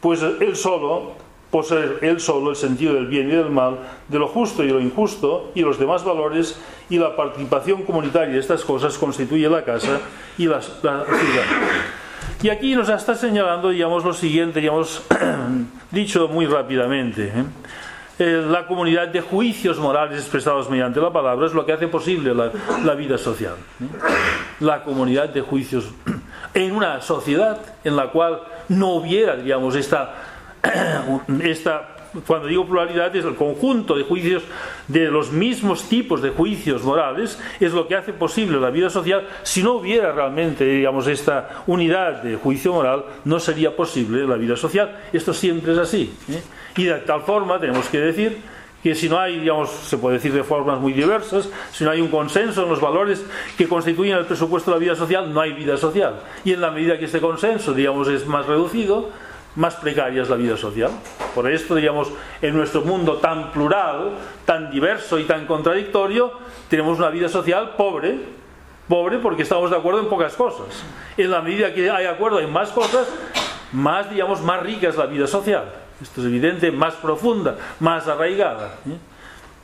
Pues 0.00 0.20
él 0.20 0.56
solo 0.56 1.12
posee 1.52 1.98
él 2.02 2.18
solo 2.18 2.50
el 2.50 2.56
sentido 2.56 2.94
del 2.94 3.06
bien 3.06 3.28
y 3.28 3.36
del 3.36 3.50
mal, 3.50 3.78
de 4.08 4.18
lo 4.18 4.26
justo 4.26 4.64
y 4.64 4.68
lo 4.68 4.80
injusto, 4.80 5.52
y 5.54 5.62
los 5.62 5.78
demás 5.78 6.02
valores, 6.02 6.60
y 6.90 6.98
la 6.98 7.14
participación 7.14 7.84
comunitaria 7.84 8.34
de 8.34 8.40
estas 8.40 8.64
cosas 8.64 8.98
constituye 8.98 9.48
la 9.48 9.62
casa 9.62 10.00
y 10.38 10.46
la 10.46 10.60
ciudad. 10.60 11.04
Y 12.42 12.50
aquí 12.50 12.76
nos 12.76 12.88
está 12.88 13.14
señalando, 13.14 13.70
digamos, 13.70 14.04
lo 14.04 14.12
siguiente, 14.12 14.60
digamos, 14.60 15.02
dicho 15.90 16.28
muy 16.28 16.46
rápidamente. 16.46 17.28
¿eh? 17.28 17.44
Eh, 18.18 18.44
la 18.48 18.66
comunidad 18.66 19.08
de 19.08 19.20
juicios 19.20 19.78
morales 19.78 20.20
expresados 20.20 20.68
mediante 20.68 21.00
la 21.00 21.12
palabra 21.12 21.46
es 21.46 21.54
lo 21.54 21.64
que 21.64 21.72
hace 21.72 21.88
posible 21.88 22.34
la, 22.34 22.94
vida 22.94 23.16
social. 23.16 23.54
¿eh? 23.80 23.86
La 24.60 24.82
comunidad 24.82 25.30
de 25.30 25.40
juicios 25.40 25.90
en 26.54 26.72
una 26.72 27.00
sociedad 27.00 27.58
en 27.84 27.96
la 27.96 28.10
cual 28.10 28.40
no 28.68 28.94
hubiera, 28.94 29.36
digamos, 29.36 29.74
esta, 29.74 30.14
esta 31.42 31.95
cuando 32.26 32.48
digo 32.48 32.66
pluralidad 32.66 33.14
es 33.14 33.24
el 33.24 33.34
conjunto 33.34 33.96
de 33.96 34.04
juicios 34.04 34.42
de 34.88 35.10
los 35.10 35.32
mismos 35.32 35.88
tipos 35.88 36.22
de 36.22 36.30
juicios 36.30 36.82
morales 36.82 37.40
es 37.60 37.72
lo 37.72 37.88
que 37.88 37.96
hace 37.96 38.12
posible 38.12 38.60
la 38.60 38.70
vida 38.70 38.90
social 38.90 39.26
si 39.42 39.62
no 39.62 39.74
hubiera 39.74 40.12
realmente 40.12 40.64
digamos 40.64 41.06
esta 41.06 41.64
unidad 41.66 42.22
de 42.22 42.36
juicio 42.36 42.72
moral 42.72 43.04
no 43.24 43.40
sería 43.40 43.74
posible 43.74 44.26
la 44.26 44.36
vida 44.36 44.56
social 44.56 44.96
esto 45.12 45.34
siempre 45.34 45.72
es 45.72 45.78
así 45.78 46.14
¿eh? 46.30 46.42
y 46.76 46.84
de 46.84 46.94
tal 47.00 47.22
forma 47.22 47.58
tenemos 47.58 47.88
que 47.88 47.98
decir 47.98 48.38
que 48.82 48.94
si 48.94 49.08
no 49.08 49.18
hay, 49.18 49.40
digamos, 49.40 49.70
se 49.70 49.98
puede 49.98 50.18
decir 50.18 50.32
de 50.32 50.44
formas 50.44 50.78
muy 50.78 50.92
diversas, 50.92 51.48
si 51.72 51.82
no 51.82 51.90
hay 51.90 52.00
un 52.00 52.06
consenso 52.06 52.62
en 52.62 52.68
los 52.68 52.80
valores 52.80 53.24
que 53.58 53.66
constituyen 53.66 54.16
el 54.16 54.26
presupuesto 54.26 54.70
de 54.70 54.76
la 54.76 54.80
vida 54.80 54.94
social, 54.94 55.34
no 55.34 55.40
hay 55.40 55.54
vida 55.54 55.76
social. 55.76 56.20
Y 56.44 56.52
en 56.52 56.60
la 56.60 56.70
medida 56.70 56.96
que 56.96 57.06
ese 57.06 57.20
consenso, 57.20 57.74
digamos, 57.74 58.06
es 58.06 58.28
más 58.28 58.46
reducido, 58.46 59.10
más 59.56 59.74
precaria 59.76 60.22
es 60.22 60.28
la 60.28 60.36
vida 60.36 60.56
social. 60.56 60.90
Por 61.34 61.50
esto, 61.50 61.74
digamos, 61.74 62.08
en 62.40 62.54
nuestro 62.54 62.82
mundo 62.82 63.16
tan 63.16 63.52
plural, 63.52 64.12
tan 64.44 64.70
diverso 64.70 65.18
y 65.18 65.24
tan 65.24 65.46
contradictorio, 65.46 66.32
tenemos 66.68 66.98
una 66.98 67.08
vida 67.08 67.28
social 67.28 67.74
pobre, 67.76 68.18
pobre 68.88 69.18
porque 69.18 69.42
estamos 69.42 69.70
de 69.70 69.76
acuerdo 69.76 70.00
en 70.00 70.08
pocas 70.08 70.34
cosas. 70.34 70.84
En 71.16 71.30
la 71.30 71.40
medida 71.40 71.74
que 71.74 71.90
hay 71.90 72.06
acuerdo 72.06 72.40
en 72.40 72.52
más 72.52 72.70
cosas, 72.70 73.08
más, 73.72 74.10
digamos, 74.10 74.40
más 74.42 74.62
rica 74.62 74.88
es 74.88 74.96
la 74.96 75.06
vida 75.06 75.26
social. 75.26 75.64
Esto 76.00 76.20
es 76.20 76.26
evidente, 76.26 76.70
más 76.70 76.94
profunda, 76.94 77.56
más 77.80 78.06
arraigada. 78.06 78.74
¿eh? 78.86 78.96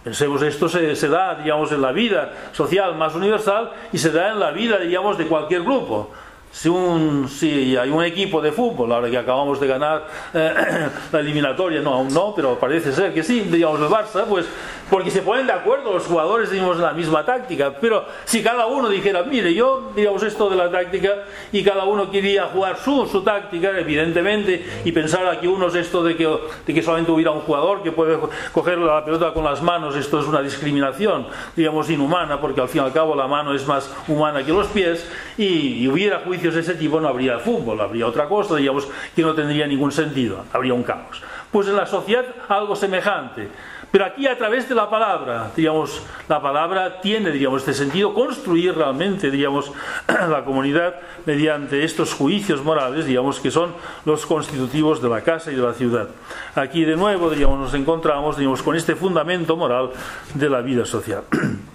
Pensemos, 0.03 0.43
esto 0.43 0.69
se, 0.69 0.97
se, 0.97 1.09
da, 1.09 1.37
digamos, 1.37 1.71
en 1.71 1.83
la 1.83 1.93
vida 1.93 2.33
social 2.53 2.97
más 2.97 3.15
universal 3.15 3.71
y 3.93 3.99
se 3.99 4.11
da 4.11 4.33
en 4.33 4.41
la 4.41 4.51
vida, 4.51 4.79
digamos, 4.79 5.17
de 5.19 5.27
cualquier 5.27 5.63
grupo 5.63 6.11
si, 6.53 6.69
un, 6.69 7.29
si 7.29 7.77
hay 7.77 7.88
un 7.88 8.05
equipo 8.05 8.41
de 8.41 8.53
fútbol, 8.53 8.93
ahora 8.93 9.11
que 9.11 9.17
acabamos 9.17 9.59
de 9.59 9.67
ganar 9.67 10.07
eh, 10.35 10.88
la 11.12 11.21
eliminatoria, 11.21 11.81
no, 11.81 11.95
aún 11.95 12.12
no, 12.12 12.35
pero 12.35 12.59
parece 12.59 12.93
ser 12.93 13.12
que 13.15 13.23
sí, 13.23 13.41
digamos 13.41 13.81
el 13.81 13.88
Barça, 13.88 14.25
pues 14.27 14.47
porque 14.91 15.11
se 15.11 15.23
ponen 15.23 15.47
de 15.47 15.55
acuerdo 15.55 15.95
los 15.95 16.05
jugadores, 16.05 16.51
digamos, 16.51 16.77
en 16.77 16.83
la 16.83 16.93
misma 16.93 17.25
táctica, 17.25 17.73
pero 17.81 18.05
si 18.27 18.43
cada 18.43 18.67
uno 18.67 18.91
dijera, 18.91 19.23
mire, 19.23 19.55
yo, 19.55 19.91
digamos, 19.97 20.23
esto 20.23 20.51
de 20.51 20.57
la 20.57 20.71
táctica, 20.71 21.25
y 21.51 21.65
cada 21.65 21.85
uno 21.85 22.11
quería 22.11 22.49
jugar 22.49 22.77
su, 22.77 23.07
su 23.07 23.23
táctica, 23.23 23.71
evidentemente, 23.79 24.62
y 24.85 24.93
pensar 24.93 25.41
que 25.41 25.49
uno 25.49 25.69
es 25.69 25.77
esto 25.77 26.05
de 26.05 26.15
que, 26.15 26.29
de 26.67 26.75
que 26.75 26.83
solamente 26.83 27.11
hubiera 27.11 27.31
un 27.31 27.41
jugador 27.41 27.83
que 27.83 27.91
puede 27.91 28.19
coger 28.53 28.77
la 28.77 29.03
pelota 29.03 29.33
con 29.33 29.45
las 29.45 29.62
manos, 29.62 29.97
esto 29.97 30.21
es 30.21 30.27
una 30.27 30.43
discriminación, 30.43 31.27
digamos, 31.57 31.88
inhumana, 31.88 32.38
porque 32.38 32.61
al 32.61 32.69
fin 32.69 32.83
y 32.83 32.85
al 32.85 32.93
cabo 32.93 33.15
la 33.15 33.27
mano 33.27 33.55
es 33.55 33.67
más 33.67 33.91
humana 34.09 34.45
que 34.45 34.53
los 34.53 34.67
pies, 34.67 35.09
y, 35.38 35.85
y 35.85 35.88
hubiera 35.88 36.21
juicio 36.21 36.42
de 36.51 36.61
ese 36.61 36.75
tipo 36.75 37.01
no 37.01 37.09
habría 37.09 37.39
fútbol, 37.39 37.81
habría 37.81 38.07
otra 38.07 38.29
cosa, 38.29 38.57
digamos, 38.57 38.89
que 39.15 39.23
no 39.23 39.35
tendría 39.35 39.67
ningún 39.67 39.93
sentido, 39.93 40.45
habría 40.53 40.75
un 40.75 40.83
caos. 40.83 41.23
Pues 41.51 41.69
en 41.69 41.77
la 41.77 41.87
sociedad 41.87 42.25
algo 42.49 42.75
semejante. 42.75 43.49
Pero 43.93 44.07
aquí 44.07 44.27
a 44.27 44.39
través 44.39 44.67
de 44.71 44.75
la 44.75 44.89
palabra, 44.89 45.51
digamos, 45.55 46.03
la 46.27 46.41
palabra 46.41 47.03
tiene, 47.03 47.31
digamos, 47.31 47.61
este 47.61 47.75
sentido, 47.75 48.15
construir 48.15 48.75
realmente, 48.75 49.31
digamos, 49.31 49.71
la 50.09 50.45
comunidad 50.47 50.95
mediante 51.27 51.85
estos 51.85 52.15
juicios 52.15 52.65
morales, 52.65 53.05
digamos, 53.05 53.39
que 53.39 53.51
son 53.51 53.75
los 54.07 54.25
constitutivos 54.25 55.03
de 55.03 55.11
la 55.11 55.21
casa 55.21 55.53
y 55.53 55.57
de 55.57 55.63
la 55.63 55.75
ciudad. 55.75 56.09
Aquí 56.55 56.87
de 56.87 56.97
nuevo, 56.97 57.29
digamos, 57.29 57.59
nos 57.59 57.75
encontramos, 57.75 58.39
digamos, 58.39 58.63
con 58.63 58.77
este 58.77 58.97
fundamento 58.97 59.59
moral 59.59 59.91
de 60.33 60.49
la 60.49 60.63
vida 60.63 60.87
social. 60.87 61.25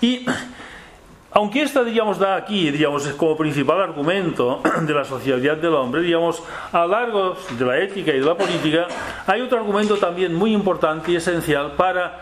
Y 0.00 0.24
aunque 1.30 1.62
esta, 1.62 1.84
digamos, 1.84 2.18
da 2.18 2.36
aquí, 2.36 2.70
digamos, 2.70 3.06
como 3.10 3.36
principal 3.36 3.80
argumento 3.80 4.62
de 4.82 4.94
la 4.94 5.04
sociabilidad 5.04 5.58
del 5.58 5.74
hombre, 5.74 6.00
digamos, 6.02 6.42
a 6.72 6.86
largo 6.86 7.36
de 7.50 7.64
la 7.64 7.78
ética 7.78 8.12
y 8.12 8.20
de 8.20 8.24
la 8.24 8.34
política, 8.34 8.88
hay 9.26 9.42
otro 9.42 9.58
argumento 9.58 9.96
también 9.96 10.34
muy 10.34 10.52
importante 10.52 11.12
y 11.12 11.16
esencial 11.16 11.72
para 11.72 12.20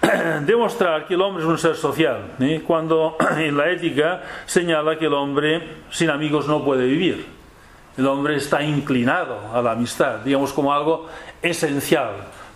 demostrar 0.44 1.06
que 1.06 1.14
el 1.14 1.22
hombre 1.22 1.42
es 1.44 1.48
un 1.48 1.58
ser 1.58 1.76
social, 1.76 2.32
¿eh? 2.40 2.62
cuando 2.66 3.16
en 3.38 3.56
la 3.56 3.70
ética 3.70 4.22
señala 4.44 4.98
que 4.98 5.06
el 5.06 5.14
hombre 5.14 5.62
sin 5.90 6.10
amigos 6.10 6.46
no 6.46 6.62
puede 6.62 6.84
vivir. 6.84 7.26
El 7.96 8.06
hombre 8.06 8.36
está 8.36 8.62
inclinado 8.62 9.38
a 9.52 9.60
la 9.60 9.72
amistad, 9.72 10.20
digamos, 10.20 10.52
como 10.52 10.72
algo 10.72 11.08
esencial 11.42 12.10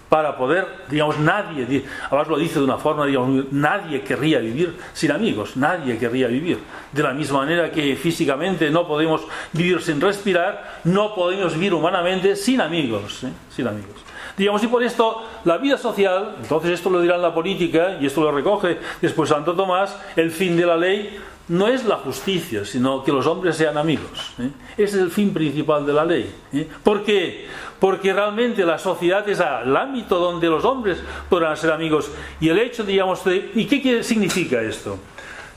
para 0.08 0.36
poder, 0.36 0.66
digamos, 0.88 1.18
nadie, 1.18 1.84
además 2.06 2.28
lo 2.28 2.38
dice 2.38 2.58
de 2.58 2.64
una 2.64 2.78
forma, 2.78 3.06
digamos, 3.06 3.46
nadie 3.50 4.02
querría 4.02 4.38
vivir 4.38 4.76
sin 4.92 5.10
amigos, 5.10 5.56
nadie 5.56 5.98
querría 5.98 6.28
vivir. 6.28 6.58
De 6.92 7.02
la 7.02 7.12
misma 7.12 7.38
manera 7.38 7.70
que 7.70 7.96
físicamente 7.96 8.70
no 8.70 8.86
podemos 8.86 9.22
vivir 9.52 9.82
sin 9.82 10.00
respirar, 10.00 10.80
no 10.84 11.14
podemos 11.14 11.54
vivir 11.54 11.74
humanamente 11.74 12.36
sin 12.36 12.60
amigos, 12.60 13.24
¿eh? 13.24 13.32
sin 13.50 13.66
amigos. 13.66 13.96
Digamos, 14.36 14.62
y 14.62 14.66
por 14.66 14.82
esto 14.82 15.24
la 15.44 15.56
vida 15.56 15.78
social, 15.78 16.36
entonces 16.40 16.72
esto 16.72 16.90
lo 16.90 17.00
dirá 17.00 17.16
en 17.16 17.22
la 17.22 17.34
política, 17.34 17.96
y 18.00 18.06
esto 18.06 18.22
lo 18.22 18.30
recoge 18.30 18.78
después 19.00 19.30
Santo 19.30 19.54
Tomás, 19.54 19.96
el 20.14 20.30
fin 20.30 20.56
de 20.56 20.66
la 20.66 20.76
ley 20.76 21.18
no 21.48 21.68
es 21.68 21.85
la 21.85 21.96
justicia, 21.96 22.64
sino 22.64 23.04
que 23.04 23.12
los 23.12 23.26
hombres 23.26 23.56
sean 23.56 23.78
amigos. 23.78 24.35
¿eh? 24.38 24.50
Ese 24.76 24.96
es 24.96 25.02
el 25.02 25.11
fin 25.11 25.32
principal 25.32 25.87
de 25.87 25.92
la 25.92 26.04
ley. 26.04 26.32
¿eh? 26.52 26.68
¿Por 26.82 27.04
qué? 27.04 27.46
Porque 27.78 28.12
realmente 28.12 28.64
la 28.64 28.78
sociedad 28.78 29.28
es 29.28 29.38
el 29.40 29.76
ámbito 29.76 30.18
donde 30.18 30.48
los 30.48 30.64
hombres 30.64 30.98
podrán 31.28 31.56
ser 31.56 31.72
amigos. 31.72 32.11
Y 32.40 32.48
el 32.48 32.59
hecho, 32.59 32.82
digamos, 32.82 33.24
de, 33.24 33.52
¿y 33.54 33.66
qué 33.66 34.02
significa 34.02 34.61
esto? 34.61 34.98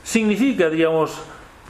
Significa, 0.04 0.70
digamos, 0.70 1.12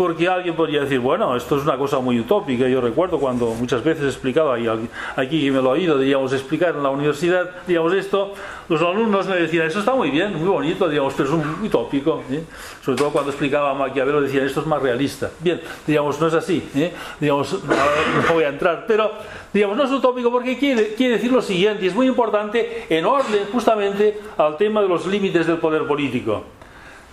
porque 0.00 0.26
alguien 0.26 0.56
podría 0.56 0.80
decir, 0.80 0.98
bueno, 0.98 1.36
esto 1.36 1.58
es 1.58 1.64
una 1.64 1.76
cosa 1.76 1.98
muy 1.98 2.18
utópica. 2.18 2.66
Yo 2.66 2.80
recuerdo 2.80 3.20
cuando 3.20 3.48
muchas 3.48 3.84
veces 3.84 4.04
explicaba, 4.04 4.58
y 4.58 4.66
aquí 5.14 5.50
me 5.50 5.60
lo 5.60 5.68
ha 5.68 5.72
oído, 5.72 5.98
digamos, 5.98 6.32
explicar 6.32 6.74
en 6.74 6.82
la 6.82 6.88
universidad, 6.88 7.50
digamos, 7.66 7.92
esto, 7.92 8.32
los 8.70 8.80
alumnos 8.80 9.26
me 9.26 9.36
decían, 9.36 9.66
eso 9.66 9.80
está 9.80 9.94
muy 9.94 10.10
bien, 10.10 10.38
muy 10.38 10.48
bonito, 10.48 10.88
digamos, 10.88 11.12
pero 11.12 11.28
es 11.28 11.34
un 11.34 11.66
utópico. 11.66 12.22
¿eh? 12.30 12.42
Sobre 12.82 12.96
todo 12.96 13.10
cuando 13.10 13.30
explicaba 13.30 13.74
Maquiavelo, 13.74 14.22
decían, 14.22 14.46
esto 14.46 14.60
es 14.60 14.66
más 14.66 14.80
realista. 14.80 15.32
Bien, 15.38 15.60
digamos, 15.86 16.18
no 16.18 16.28
es 16.28 16.32
así, 16.32 16.66
¿eh? 16.74 16.94
digamos, 17.20 17.62
no 17.62 18.32
voy 18.32 18.44
a 18.44 18.48
entrar, 18.48 18.86
pero, 18.88 19.12
digamos, 19.52 19.76
no 19.76 19.84
es 19.84 19.90
utópico 19.90 20.30
porque 20.30 20.56
quiere, 20.56 20.94
quiere 20.94 21.16
decir 21.16 21.30
lo 21.30 21.42
siguiente, 21.42 21.84
y 21.84 21.88
es 21.88 21.94
muy 21.94 22.06
importante 22.06 22.86
en 22.88 23.04
orden 23.04 23.48
justamente 23.52 24.18
al 24.38 24.56
tema 24.56 24.80
de 24.80 24.88
los 24.88 25.04
límites 25.06 25.46
del 25.46 25.58
poder 25.58 25.86
político 25.86 26.42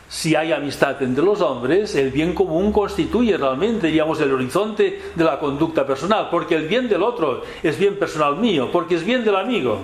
si 0.10 0.36
hay 0.36 0.54
amistad 0.54 1.02
entre 1.04 1.24
los 1.24 1.42
hombres, 1.42 1.94
el 1.96 2.12
bien 2.12 2.34
común 2.34 2.72
constituye 2.72 3.36
realmente, 3.38 3.88
digamos, 3.88 4.22
el 4.22 4.32
horizonte 4.32 5.02
de 5.14 5.24
la 5.24 5.38
conducta 5.38 5.86
personal, 5.86 6.30
porque 6.32 6.56
el 6.56 6.68
bien 6.68 6.88
del 6.88 7.04
otro 7.04 7.44
es 7.62 7.78
bien 7.78 8.00
personal 8.00 8.38
mío, 8.38 8.70
porque 8.72 8.96
es 8.96 9.04
bien 9.04 9.26
del 9.26 9.36
amigo. 9.36 9.82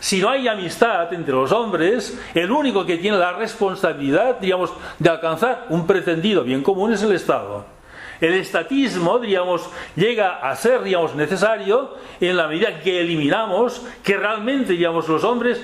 Si 0.00 0.20
no 0.20 0.30
hay 0.30 0.48
amistad 0.48 1.12
entre 1.12 1.34
los 1.34 1.52
hombres, 1.52 2.18
el 2.32 2.50
único 2.50 2.86
que 2.86 2.98
tiene 2.98 3.18
la 3.18 3.32
responsabilidad, 3.32 4.38
digamos, 4.38 4.72
de 4.98 5.10
alcanzar 5.10 5.66
un 5.68 5.86
pretendido 5.86 6.42
bien 6.42 6.62
común 6.62 6.92
es 6.92 7.02
el 7.02 7.12
Estado. 7.12 7.66
El 8.20 8.34
estatismo, 8.34 9.18
digamos, 9.18 9.68
llega 9.94 10.38
a 10.38 10.56
ser, 10.56 10.82
digamos, 10.82 11.14
necesario 11.14 11.94
en 12.20 12.36
la 12.36 12.48
medida 12.48 12.80
que 12.80 13.00
eliminamos 13.00 13.82
que 14.02 14.16
realmente, 14.16 14.72
digamos, 14.72 15.06
los 15.08 15.22
hombres 15.22 15.60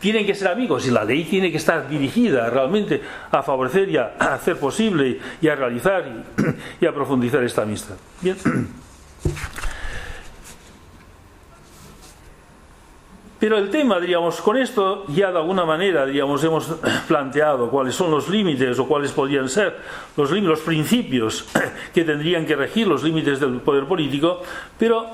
tienen 0.00 0.26
que 0.26 0.34
ser 0.34 0.48
amigos 0.48 0.86
y 0.86 0.90
la 0.90 1.04
ley 1.04 1.24
tiene 1.24 1.50
que 1.50 1.56
estar 1.56 1.88
dirigida 1.88 2.48
realmente 2.50 3.00
a 3.30 3.42
favorecer 3.42 3.88
y 3.88 3.96
a, 3.96 4.14
hacer 4.18 4.58
posible 4.58 5.18
y 5.40 5.48
a 5.48 5.54
realizar 5.54 6.24
y, 6.80 6.86
a 6.86 6.94
profundizar 6.94 7.42
esta 7.42 7.62
amistad. 7.62 7.96
Pero 13.38 13.56
el 13.56 13.70
tema, 13.70 14.00
diríamos, 14.00 14.40
con 14.40 14.56
esto 14.56 15.04
ya 15.08 15.30
de 15.30 15.38
alguna 15.38 15.64
manera, 15.64 16.04
diríamos, 16.04 16.42
hemos 16.42 16.66
planteado 17.06 17.70
cuáles 17.70 17.94
son 17.94 18.10
los 18.10 18.28
límites 18.28 18.76
o 18.80 18.88
cuáles 18.88 19.12
podrían 19.12 19.48
ser 19.48 19.76
los, 20.16 20.32
los 20.32 20.60
principios 20.60 21.46
que 21.94 22.02
tendrían 22.02 22.44
que 22.44 22.56
regir 22.56 22.88
los 22.88 23.04
límites 23.04 23.38
del 23.38 23.60
poder 23.60 23.84
político, 23.84 24.42
pero 24.76 25.12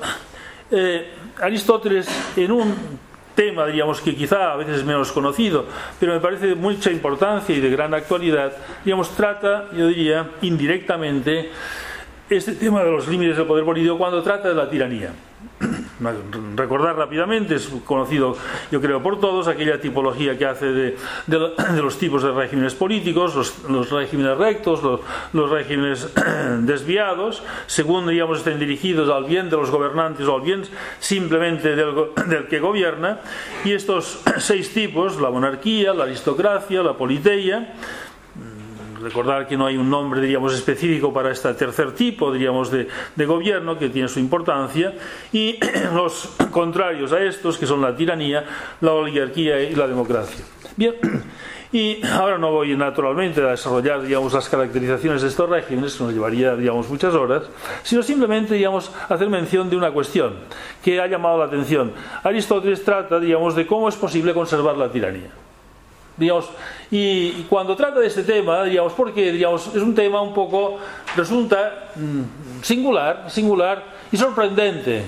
eh, 0.71 1.13
Aristóteles 1.39 2.09
en 2.37 2.51
un 2.51 2.75
tema, 3.35 3.67
digamos, 3.67 4.01
que 4.01 4.15
quizá 4.15 4.53
a 4.53 4.57
veces 4.57 4.79
es 4.79 4.85
menos 4.85 5.13
conocido, 5.13 5.67
pero 5.99 6.13
me 6.13 6.21
parece 6.21 6.49
de 6.49 6.55
mucha 6.55 6.91
importancia 6.91 7.55
y 7.55 7.61
de 7.61 7.71
gran 7.71 7.95
actualidad, 7.95 8.53
digamos, 8.85 9.11
trata, 9.11 9.67
yo 9.73 9.89
diría, 9.89 10.31
indirectamente 10.43 11.51
este 12.31 12.53
tema 12.53 12.83
de 12.83 12.91
los 12.91 13.07
límites 13.09 13.37
del 13.37 13.47
poder 13.47 13.65
político 13.65 13.99
cuando 13.99 14.23
trata 14.23 14.49
de 14.49 14.55
la 14.55 14.69
tiranía. 14.69 15.13
Recordar 16.57 16.97
rápidamente, 16.97 17.57
es 17.57 17.69
conocido 17.85 18.37
yo 18.71 18.81
creo 18.81 19.03
por 19.03 19.21
todos, 19.21 19.49
aquella 19.49 19.81
tipología 19.81 20.37
que 20.39 20.47
hace 20.47 20.67
de, 20.67 20.97
los 21.77 21.99
tipos 21.99 22.23
de 22.23 22.33
regímenes 22.33 22.75
políticos, 22.75 23.35
los, 23.69 23.91
regímenes 23.91 24.37
rectos, 24.39 24.81
los, 25.33 25.51
regímenes 25.51 26.09
desviados, 26.61 27.43
según 27.67 28.09
digamos 28.09 28.39
estén 28.39 28.59
dirigidos 28.59 29.11
al 29.11 29.25
bien 29.25 29.51
de 29.51 29.57
los 29.57 29.71
gobernantes 29.71 30.27
o 30.27 30.37
al 30.37 30.43
bien 30.43 30.63
simplemente 30.99 31.77
del, 31.77 31.95
del 32.27 32.47
que 32.49 32.61
gobierna, 32.61 33.21
y 33.65 33.73
estos 33.73 34.21
seis 34.39 34.73
tipos, 34.73 35.21
la 35.21 35.31
monarquía, 35.31 35.95
la 35.95 36.05
aristocracia, 36.05 36.83
la 36.83 36.95
politeia, 36.95 37.75
recordar 39.05 39.47
que 39.47 39.57
no 39.57 39.67
hay 39.67 39.77
un 39.77 39.91
nombre, 39.91 40.21
diríamos, 40.21 40.55
específico 40.55 41.13
para 41.13 41.31
este 41.31 41.53
tercer 41.55 41.93
tipo, 41.93 42.33
diríamos, 42.33 42.71
de, 42.71 42.89
gobierno 43.27 43.79
que 43.79 43.89
tiene 43.89 44.09
su 44.09 44.19
importancia, 44.19 44.95
y 45.33 45.59
los 45.95 46.35
contrarios 46.51 47.13
a 47.13 47.23
estos, 47.23 47.59
que 47.59 47.67
son 47.67 47.83
la 47.83 47.95
tiranía, 47.95 48.45
la 48.81 48.93
oligarquía 48.93 49.61
y 49.63 49.75
la 49.75 49.87
democracia. 49.87 50.45
Bien, 50.77 50.95
y 51.73 52.05
ahora 52.07 52.39
no 52.39 52.51
voy 52.51 52.77
naturalmente 52.77 53.43
a 53.43 53.51
desarrollar, 53.51 54.03
digamos, 54.03 54.33
las 54.33 54.49
caracterizaciones 54.49 55.23
de 55.23 55.29
estos 55.29 55.49
regímenes, 55.49 55.95
que 55.95 56.05
nos 56.05 56.13
llevaría, 56.13 56.57
digamos, 56.57 56.89
muchas 56.89 57.15
horas, 57.15 57.45
sino 57.83 58.03
simplemente, 58.03 58.55
digamos, 58.55 58.91
hacer 59.09 59.29
mención 59.29 59.69
de 59.69 59.77
una 59.77 59.91
cuestión 59.91 60.35
que 60.83 61.01
ha 61.01 61.07
llamado 61.07 61.39
la 61.39 61.45
atención. 61.45 61.93
Aristóteles 62.23 62.83
trata, 62.83 63.21
digamos, 63.21 63.55
de 63.55 63.67
cómo 63.67 63.89
es 63.89 63.97
posible 63.97 64.33
conservar 64.33 64.77
la 64.77 64.91
tiranía 64.91 65.44
y, 66.91 67.43
cuando 67.49 67.75
trata 67.75 68.01
de 68.01 68.07
este 68.07 68.23
tema, 68.23 68.63
digamos, 68.65 68.93
porque 68.93 69.33
digamos, 69.33 69.67
es 69.69 69.83
un 69.83 69.95
tema 69.95 70.21
un 70.21 70.33
poco, 70.33 70.79
resulta 71.17 71.91
mm, 71.97 72.63
singular, 72.63 73.25
singular 73.29 73.83
y 74.13 74.17
sorprendente. 74.17 75.05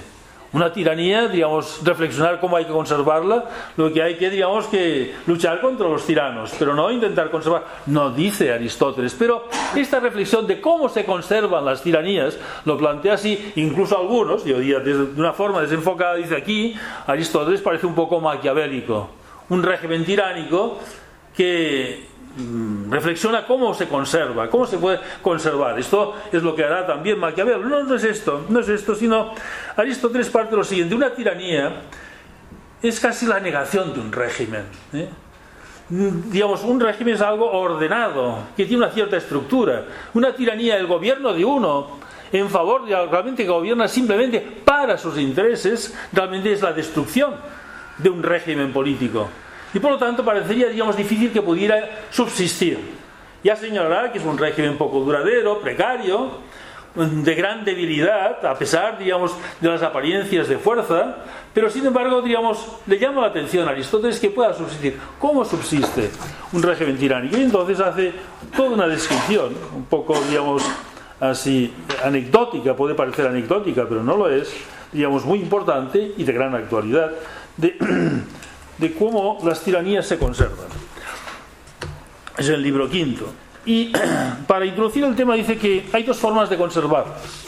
Una 0.53 0.73
tiranía, 0.73 1.29
digamos, 1.29 1.81
reflexionar 1.85 2.40
cómo 2.40 2.57
hay 2.57 2.64
que 2.64 2.73
conservarla, 2.73 3.45
lo 3.77 3.92
que 3.92 4.03
hay 4.03 4.16
que, 4.16 4.31
digamos, 4.31 4.66
que 4.66 5.14
luchar 5.27 5.61
contra 5.61 5.87
los 5.87 6.07
tiranos, 6.07 6.53
pero 6.59 6.73
no 6.73 6.90
intentar 6.90 7.31
conservar, 7.31 7.64
no 7.87 8.11
dice 8.11 8.53
Aristóteles, 8.53 9.14
pero 9.19 9.49
esta 9.75 10.01
reflexión 10.01 10.47
de 10.47 10.61
cómo 10.61 10.88
se 10.88 11.05
conservan 11.05 11.64
las 11.64 11.83
tiranías, 11.83 12.38
lo 12.64 12.79
plantea 12.79 13.14
así, 13.14 13.53
incluso 13.57 13.99
algunos, 13.99 14.45
yo 14.45 14.59
diría, 14.59 14.81
de 14.81 14.95
una 14.95 15.33
forma 15.33 15.61
desenfocada, 15.61 16.14
dice 16.14 16.37
aquí, 16.37 16.75
Aristóteles 17.07 17.61
parece 17.61 17.87
un 17.87 17.95
poco 17.95 18.21
maquiavélico 18.21 19.11
un 19.48 19.62
régimen 19.62 20.04
tiránico 20.04 20.78
que 21.37 22.06
mm, 22.37 22.90
reflexiona 22.90 23.46
cómo 23.46 23.74
se 23.74 23.88
conserva, 23.88 24.48
cómo 24.48 24.66
se 24.66 24.78
puede 24.78 25.00
conservar. 25.22 25.78
Esto 25.78 26.14
es 26.32 26.42
lo 26.42 26.54
que 26.54 26.64
hará 26.64 26.87
también 26.87 27.18
Maquiavelo. 27.18 27.59
No, 27.61 27.82
no 27.85 27.94
es 27.94 28.04
esto, 28.04 28.46
no 28.48 28.61
es 28.61 28.68
esto, 28.68 28.94
sino 28.94 29.32
Aristóteles 29.76 30.30
parte 30.30 30.52
de 30.52 30.56
lo 30.56 30.64
siguiente. 30.64 30.94
Una 30.94 31.14
tiranía 31.14 31.82
es 32.82 32.98
casi 33.00 33.26
la 33.26 33.40
negación 33.40 33.92
de 33.94 34.00
un 34.00 34.12
régimen. 34.12 34.64
¿eh? 34.92 35.09
Digamos, 35.88 36.64
un 36.64 36.80
régimen 36.80 37.14
es 37.14 37.20
algo 37.20 37.50
ordenado, 37.50 38.38
que 38.56 38.64
tiene 38.64 38.85
una 38.85 38.92
cierta 38.92 39.16
estructura. 39.16 39.85
Una 40.14 40.35
tiranía, 40.35 40.76
el 40.76 40.87
gobierno 40.87 41.32
de 41.32 41.44
uno, 41.44 41.98
en 42.32 42.50
favor 42.50 42.87
de 42.87 43.06
realmente 43.06 43.44
que 43.44 43.48
gobierna 43.48 43.87
simplemente 43.87 44.40
para 44.40 44.98
sus 44.98 45.16
intereses, 45.16 45.96
realmente 46.12 46.52
es 46.52 46.61
la 46.61 46.72
destrucción 46.72 47.35
de 47.98 48.11
un 48.11 48.22
régimen 48.22 48.72
político. 48.72 49.28
Y 49.74 49.78
por 49.78 49.92
lo 49.92 49.98
tanto 49.98 50.24
parecería, 50.24 50.68
digamos, 50.68 50.96
difícil 50.96 51.32
que 51.32 51.42
pudiera 51.42 52.06
subsistir. 52.11 52.78
Ya 53.42 53.56
señalará 53.56 54.11
que 54.11 54.18
es 54.18 54.24
un 54.24 54.38
régimen 54.38 54.76
poco 54.78 55.00
duradero, 55.00 55.61
precario, 55.61 56.40
de 56.96 57.35
gran 57.35 57.64
debilidad, 57.64 58.44
a 58.44 58.54
pesar, 58.54 58.98
digamos, 58.98 59.37
de 59.61 59.68
las 59.68 59.82
apariencias 59.82 60.48
de 60.48 60.56
fuerza, 60.56 61.16
pero 61.52 61.68
sin 61.68 61.85
embargo, 61.85 62.22
digamos, 62.22 62.66
le 62.87 62.98
llama 62.98 63.20
la 63.20 63.26
atención 63.28 63.68
a 63.68 63.72
Aristóteles 63.72 64.18
que 64.18 64.30
pueda 64.30 64.54
subsistir. 64.54 64.98
¿Cómo 65.18 65.44
subsiste 65.44 66.11
un 66.52 66.62
régimen 66.62 66.96
tiránico? 66.96 67.37
Y 67.37 67.42
entonces 67.42 67.80
hace 67.80 68.12
toda 68.56 68.70
una 68.70 68.87
descripción, 68.87 69.54
un 69.74 69.85
poco, 69.85 70.18
digamos, 70.30 70.62
así, 71.20 71.72
anecdótica, 72.02 72.74
puede 72.74 72.94
parecer 72.94 73.26
anecdótica, 73.26 73.85
pero 73.88 74.02
no 74.02 74.16
lo 74.16 74.30
es, 74.30 74.54
digamos, 74.92 75.24
muy 75.26 75.40
importante 75.40 76.12
y 76.16 76.24
de 76.24 76.32
gran 76.32 76.54
actualidad, 76.54 77.12
de, 78.79 78.95
cómo 78.99 79.38
las 79.45 79.62
tiranías 79.62 80.07
se 80.07 80.19
conservan. 80.19 80.66
Es 82.37 82.49
el 82.49 82.62
libro 82.62 82.88
quinto. 82.88 83.33
Y 83.64 83.92
para 84.47 84.66
introducir 84.66 85.05
el 85.05 85.16
tema 85.16 85.35
dice 85.35 85.57
que 85.57 85.88
hay 85.92 86.03
dos 86.03 86.19
formas 86.19 86.51
de 86.51 86.57
conservarlas. 86.57 87.47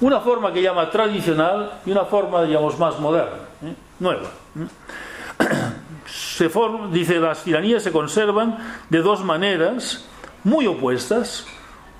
Una 0.00 0.20
forma 0.20 0.52
que 0.52 0.62
llama 0.62 0.90
tradicional 0.90 1.80
y 1.86 1.90
una 1.92 2.04
forma, 2.04 2.42
digamos, 2.42 2.78
más 2.78 2.98
moderna, 2.98 3.36
¿eh? 3.64 3.74
nueva. 3.98 4.30
¿eh? 4.58 5.44
Se 6.06 6.50
dice 6.90 7.20
las 7.20 7.44
tiranías 7.44 7.82
se 7.84 7.92
conservan 7.92 8.58
de 8.90 8.98
dos 8.98 9.24
maneras 9.24 10.04
muy 10.44 10.66
opuestas. 10.66 11.46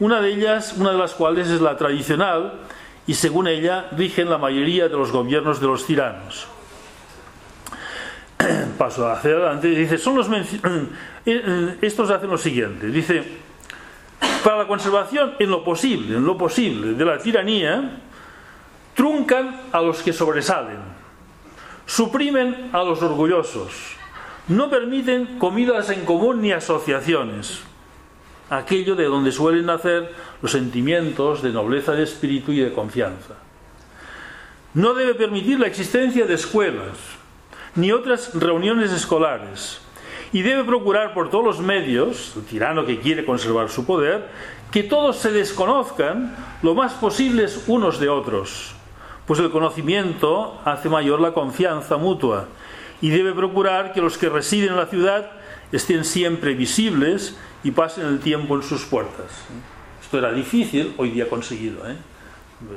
Una 0.01 0.21
de 0.21 0.35
ellas, 0.35 0.75
una 0.77 0.91
de 0.91 0.99
las 0.99 1.15
cuales 1.15 1.49
es 1.49 1.61
la 1.61 1.77
tradicional, 1.77 2.55
y 3.07 3.15
según 3.15 3.47
ella 3.47 3.89
rigen 3.93 4.31
la 4.31 4.39
mayoría 4.39 4.89
de 4.89 4.97
los 4.97 5.13
gobiernos 5.13 5.61
de 5.61 5.67
los 5.67 5.87
tiranos. 5.87 6.47
paso 8.79 9.11
hacia 9.11 9.31
adelante, 9.31 9.69
dice, 9.69 9.99
son 9.99 10.17
los 10.17 10.29
eh, 10.31 10.43
eh, 11.27 11.77
estos 11.83 12.11
hacen 12.11 12.31
lo 12.31 12.39
siguiente, 12.39 12.89
dice, 12.89 13.23
para 14.45 14.59
la 14.59 14.67
conservación 14.67 15.35
en 15.39 15.51
lo 15.51 15.65
posible, 15.65 16.17
en 16.17 16.25
lo 16.25 16.37
posible 16.37 16.95
de 16.95 17.05
la 17.05 17.19
tiranía, 17.19 18.01
truncan 18.95 19.63
a 19.73 19.81
los 19.81 20.03
que 20.03 20.13
sobresalen, 20.13 20.79
suprimen 21.87 22.71
a 22.73 22.83
los 22.83 23.03
orgullosos, 23.03 23.73
no 24.49 24.69
permiten 24.69 25.39
comidas 25.39 25.91
en 25.91 26.05
común 26.05 26.43
ni 26.43 26.53
asociaciones, 26.53 27.63
aquello 28.51 28.95
de 28.95 29.05
donde 29.05 29.33
suelen 29.33 29.67
nacer 29.67 30.13
los 30.43 30.53
sentimientos 30.53 31.43
de 31.43 31.51
nobleza 31.51 31.93
de 31.93 32.03
espíritu 32.03 32.53
y 32.53 32.61
de 32.61 32.73
confianza. 32.73 33.35
No 34.75 34.95
debe 34.95 35.15
permitir 35.15 35.61
la 35.61 35.67
existencia 35.67 36.27
de 36.27 36.35
escuelas, 36.35 36.97
ni 37.75 37.93
otras 37.93 38.35
reuniones 38.35 38.93
escolares, 38.93 39.81
y 40.33 40.43
debe 40.43 40.65
procurar 40.65 41.13
por 41.15 41.31
todos 41.31 41.45
los 41.45 41.61
medios, 41.61 42.35
el 42.37 42.45
tirano 42.45 42.87
que 42.87 43.01
quiere 43.01 43.25
conservar 43.25 43.69
su 43.69 43.85
poder, 43.85 44.29
que 44.71 44.83
todos 44.83 45.19
se 45.19 45.31
desconozcan 45.31 46.35
lo 46.63 46.75
más 46.75 46.95
posibles 46.95 47.65
unos 47.67 48.01
de 48.01 48.09
otros, 48.09 48.75
pues 49.27 49.39
el 49.41 49.51
conocimiento 49.51 50.61
hace 50.65 50.89
mayor 50.89 51.21
la 51.21 51.33
confianza 51.33 51.97
mutua 51.97 52.49
y 53.01 53.11
debe 53.11 53.33
procurar 53.35 53.93
que 53.93 54.01
los 54.01 54.17
que 54.17 54.29
residen 54.29 54.71
en 54.71 54.77
la 54.77 54.87
ciudad 54.87 55.31
estén 55.71 56.05
siempre 56.05 56.55
visibles 56.55 57.37
y 57.65 57.71
pasen 57.71 58.07
el 58.07 58.21
tiempo 58.21 58.57
en 58.57 58.63
sus 58.63 58.85
puertas. 58.85 59.31
Esto 60.01 60.19
era 60.19 60.33
difícil, 60.33 60.95
hoy 60.97 61.11
día 61.11 61.29
conseguido. 61.29 61.89
¿eh? 61.89 61.97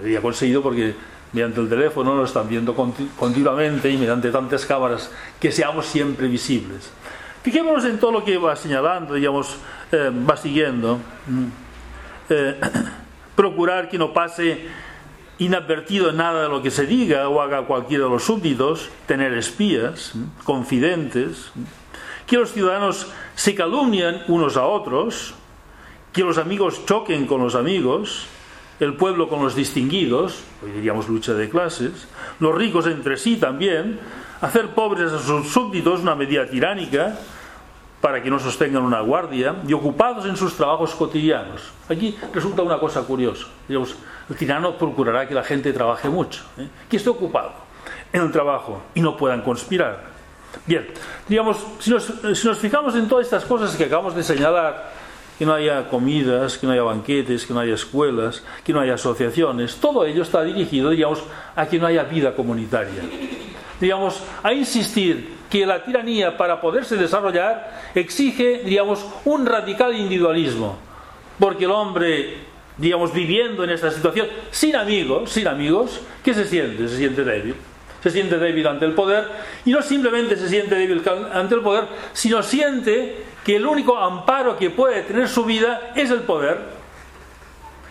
Hoy 0.02 0.10
día 0.10 0.22
conseguido 0.22 0.62
porque 0.62 0.96
mediante 1.36 1.60
el 1.60 1.68
teléfono 1.68 2.16
lo 2.16 2.24
están 2.24 2.48
viendo 2.48 2.74
continuamente 2.74 3.90
y 3.90 3.98
mediante 3.98 4.32
tantas 4.32 4.66
cámaras 4.66 5.12
que 5.38 5.52
seamos 5.52 5.86
siempre 5.86 6.30
visibles. 6.30 6.90
Fijémonos 7.44 7.84
en 7.84 8.00
todo 8.00 8.14
lo 8.14 8.24
que 8.24 8.38
va 8.38 8.56
señalando, 8.56 9.16
digamos, 9.16 9.58
eh, 9.92 10.12
va 10.28 10.38
siguiendo. 10.38 10.98
Eh, 12.30 12.60
procurar 13.36 13.90
que 13.90 13.98
no 13.98 14.14
pase 14.14 14.66
inadvertido 15.38 16.14
nada 16.14 16.44
de 16.44 16.48
lo 16.48 16.64
que 16.64 16.72
se 16.72 16.86
diga 16.88 17.28
o 17.28 17.42
haga 17.42 17.64
cualquiera 17.64 18.06
de 18.06 18.12
los 18.12 18.24
súbditos, 18.24 18.88
tener 19.06 19.34
espías, 19.34 20.14
confidentes, 20.46 21.52
que 22.26 22.38
los 22.38 22.54
ciudadanos 22.54 23.08
se 23.36 23.54
calumnian 23.56 24.24
unos 24.30 24.56
a 24.56 24.66
otros, 24.66 25.36
que 26.14 26.24
los 26.24 26.38
amigos 26.38 26.86
choquen 26.86 27.28
con 27.28 27.44
los 27.44 27.56
amigos, 27.56 28.26
el 28.80 28.96
pueblo 28.96 29.30
con 29.30 29.44
los 29.44 29.56
distinguidos, 29.56 30.44
hoy 30.64 30.72
diríamos 30.72 31.08
lucha 31.08 31.34
de 31.34 31.50
clases, 31.50 32.08
los 32.40 32.54
ricos 32.56 32.88
entre 32.88 33.18
sí 33.18 33.38
también, 33.38 34.00
hacer 34.42 34.70
pobres 34.70 35.12
a 35.12 35.20
sus 35.20 35.50
súbditos 35.50 36.02
una 36.02 36.16
medida 36.16 36.46
tiránica, 36.48 37.18
para 38.06 38.22
que 38.22 38.30
no 38.30 38.38
sostengan 38.38 38.84
una 38.84 39.00
guardia 39.02 39.56
y 39.68 39.74
ocupados 39.74 40.28
en 40.28 40.38
sus 40.38 40.56
trabajos 40.56 40.94
cotidianos. 40.94 41.72
Aquí 41.90 42.16
resulta 42.32 42.62
una 42.62 42.78
cosa 42.78 43.02
curiosa. 43.02 43.48
Digamos, 43.68 43.96
el 44.30 44.36
tirano 44.36 44.78
procurará 44.78 45.28
que 45.28 45.34
la 45.34 45.44
gente 45.44 45.74
trabaje 45.74 46.08
mucho, 46.08 46.44
¿eh? 46.60 46.68
que 46.88 46.98
esté 46.98 47.10
ocupado 47.10 47.54
en 48.14 48.22
el 48.22 48.32
trabajo 48.32 48.84
y 48.94 49.02
no 49.02 49.18
puedan 49.18 49.42
conspirar. 49.42 50.04
Bien, 50.68 50.86
digamos, 51.28 51.58
si 51.80 51.90
nos, 51.90 52.06
si 52.34 52.48
nos 52.48 52.60
fijamos 52.60 52.96
en 52.96 53.08
todas 53.08 53.26
estas 53.26 53.44
cosas 53.44 53.76
que 53.76 53.86
acabamos 53.86 54.16
de 54.16 54.22
señalar, 54.22 54.92
que 55.38 55.46
no 55.46 55.54
haya 55.54 55.90
comidas, 55.90 56.58
que 56.58 56.66
no 56.66 56.74
haya 56.74 56.84
banquetes, 56.84 57.46
que 57.46 57.54
no 57.54 57.60
haya 57.60 57.76
escuelas, 57.76 58.44
que 58.64 58.74
no 58.74 58.80
haya 58.80 58.94
asociaciones, 58.94 59.76
todo 59.78 60.06
ello 60.06 60.24
está 60.24 60.44
dirigido, 60.44 60.92
digamos, 60.92 61.24
a 61.56 61.66
que 61.68 61.78
no 61.78 61.88
haya 61.88 62.04
vida 62.04 62.36
comunitaria. 62.36 63.04
Digamos, 63.80 64.22
a 64.42 64.54
insistir 64.54 65.36
que 65.50 65.66
la 65.66 65.84
tiranía 65.84 66.38
para 66.38 66.62
poderse 66.62 66.96
desarrollar 66.96 67.92
exige, 67.94 68.62
digamos, 68.64 69.06
un 69.26 69.46
radical 69.46 69.96
individualismo, 69.96 70.78
porque 71.40 71.66
el 71.66 71.72
hombre, 71.72 72.38
digamos, 72.78 73.14
viviendo 73.14 73.64
en 73.64 73.72
esta 73.72 73.92
situación 73.92 74.28
sin 74.52 74.76
amigos, 74.76 75.32
sin 75.32 75.48
amigos, 75.48 76.00
¿qué 76.24 76.34
se 76.34 76.46
siente? 76.46 76.88
Se 76.88 76.98
siente 76.98 77.24
débil. 77.24 77.56
Se 78.02 78.12
siente 78.12 78.38
débil 78.38 78.68
ante 78.68 78.86
el 78.86 78.94
poder 78.94 79.28
y 79.66 79.72
no 79.72 79.82
simplemente 79.82 80.38
se 80.38 80.48
siente 80.48 80.76
débil 80.76 81.02
ante 81.34 81.56
el 81.56 81.62
poder, 81.62 81.86
sino 82.14 82.44
siente 82.44 83.26
que 83.46 83.58
el 83.58 83.66
único 83.68 83.96
amparo 83.96 84.58
que 84.58 84.72
puede 84.72 85.04
tener 85.04 85.30
su 85.30 85.46
vida 85.46 85.94
es 85.96 86.10
el 86.10 86.22
poder. 86.22 86.58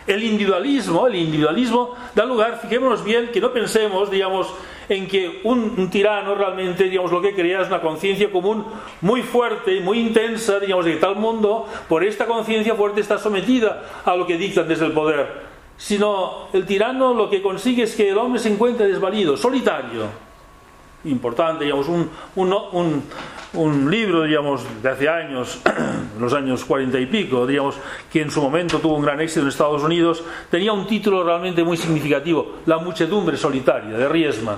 El 0.04 0.22
individualismo, 0.24 1.06
el 1.06 1.14
individualismo 1.14 1.94
da 2.14 2.24
lugar, 2.24 2.58
fijémonos 2.60 3.04
bien, 3.04 3.30
que 3.32 3.40
no 3.40 3.52
pensemos, 3.52 4.10
digamos, 4.10 4.52
en 4.88 5.06
que 5.06 5.40
un, 5.44 5.88
tirano 5.90 6.34
realmente, 6.34 6.84
digamos, 6.84 7.12
lo 7.12 7.22
que 7.22 7.34
crea 7.34 7.62
es 7.62 7.68
una 7.68 7.80
conciencia 7.80 8.30
común 8.32 8.66
muy 9.00 9.22
fuerte, 9.22 9.80
muy 9.80 10.00
intensa, 10.00 10.58
digamos, 10.58 10.86
de 10.86 10.96
tal 10.96 11.14
mundo, 11.14 11.66
por 11.88 12.02
esta 12.02 12.26
conciencia 12.26 12.74
fuerte, 12.74 13.00
está 13.00 13.16
sometida 13.16 13.84
a 14.04 14.16
lo 14.16 14.26
que 14.26 14.36
dictan 14.36 14.66
desde 14.66 14.86
el 14.86 14.92
poder. 14.92 15.54
Sino 15.76 16.48
el 16.52 16.66
tirano 16.66 17.14
lo 17.14 17.30
que 17.30 17.40
consigue 17.40 17.84
es 17.84 17.94
que 17.94 18.10
el 18.10 18.18
hombre 18.18 18.40
se 18.40 18.52
encuentre 18.52 18.88
desvalido, 18.88 19.36
solitario. 19.36 20.08
Importante, 21.04 21.64
digamos, 21.64 21.88
un, 21.88 22.10
un, 22.34 22.52
un 22.72 23.04
libro, 23.90 24.24
digamos, 24.24 24.62
de 24.82 24.88
hace 24.88 25.08
años, 25.08 25.60
los 26.20 26.32
años 26.32 26.64
cuarenta 26.64 26.98
y 26.98 27.06
pico, 27.06 27.46
digamos, 27.46 27.76
que 28.12 28.22
en 28.22 28.30
su 28.30 28.42
momento 28.42 28.78
tuvo 28.78 28.96
un 28.96 29.02
gran 29.02 29.20
éxito 29.20 29.42
en 29.42 29.48
Estados 29.48 29.82
Unidos, 29.82 30.22
tenía 30.50 30.72
un 30.72 30.86
título 30.86 31.22
realmente 31.22 31.62
muy 31.62 31.76
significativo, 31.76 32.56
La 32.66 32.78
muchedumbre 32.78 33.36
solitaria, 33.36 33.96
de 33.96 34.08
Riesman. 34.08 34.56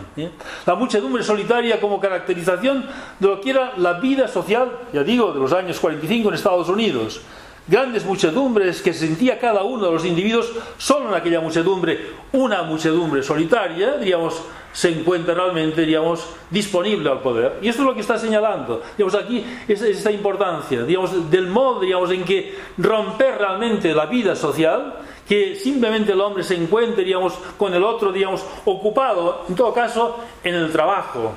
La 0.67 0.75
muchedumbre 0.75 1.23
solitaria 1.23 1.81
como 1.81 2.01
caracterización 2.01 2.87
de 3.19 3.29
lo 3.29 3.41
que 3.41 3.51
era 3.51 3.75
la 3.77 3.95
vida 3.95 4.29
social, 4.29 4.71
ya 4.93 5.03
digo, 5.03 5.33
de 5.33 5.41
los 5.41 5.53
años 5.53 5.79
45 5.79 6.29
en 6.29 6.35
Estados 6.35 6.69
Unidos. 6.69 7.21
Grandes 7.69 8.05
muchedumbres 8.05 8.81
que 8.81 8.93
sentía 8.93 9.41
cada 9.41 9.65
uno 9.65 9.87
de 9.87 9.93
los 9.93 10.05
individuos, 10.05 10.53
solo 10.79 11.09
en 11.09 11.15
aquella 11.17 11.41
muchedumbre, 11.41 12.13
una 12.33 12.63
muchedumbre 12.63 13.25
solitaria, 13.25 13.97
digamos, 13.97 14.41
se 14.77 14.91
encuentra 14.91 15.33
realmente, 15.33 15.87
digamos, 15.87 16.29
disponible 16.51 17.09
al 17.09 17.21
poder. 17.21 17.61
Y 17.63 17.69
esto 17.69 17.81
es 17.81 17.89
lo 17.89 17.95
que 17.95 18.03
está 18.03 18.19
señalando. 18.19 18.83
Digamos, 18.99 19.15
aquí 19.15 19.43
es 19.67 19.81
esta 19.81 20.11
importancia, 20.11 20.83
digamos, 20.83 21.31
del 21.31 21.47
modo, 21.47 21.81
digamos, 21.81 22.11
en 22.11 22.23
que 22.25 22.55
romper 22.77 23.39
realmente 23.39 23.95
la 23.95 24.05
vida 24.05 24.37
social, 24.37 24.97
que 25.27 25.57
simplemente 25.57 26.13
el 26.13 26.21
hombre 26.21 26.45
se 26.45 26.57
encuentre, 26.57 27.05
digamos, 27.05 27.33
con 27.57 27.73
el 27.73 27.83
otro, 27.83 28.13
digamos, 28.13 28.45
ocupado, 28.67 29.47
en 29.49 29.55
todo 29.55 29.73
caso, 29.73 30.19
en 30.45 30.55
el 30.55 30.71
trabajo. 30.71 31.37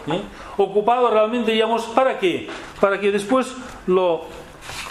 Ocupado 0.58 1.10
realmente, 1.10 1.54
digamos, 1.54 1.84
¿para 1.84 2.20
qué? 2.20 2.50
Para 2.82 3.00
que 3.00 3.10
después 3.10 3.56
lo, 3.88 4.26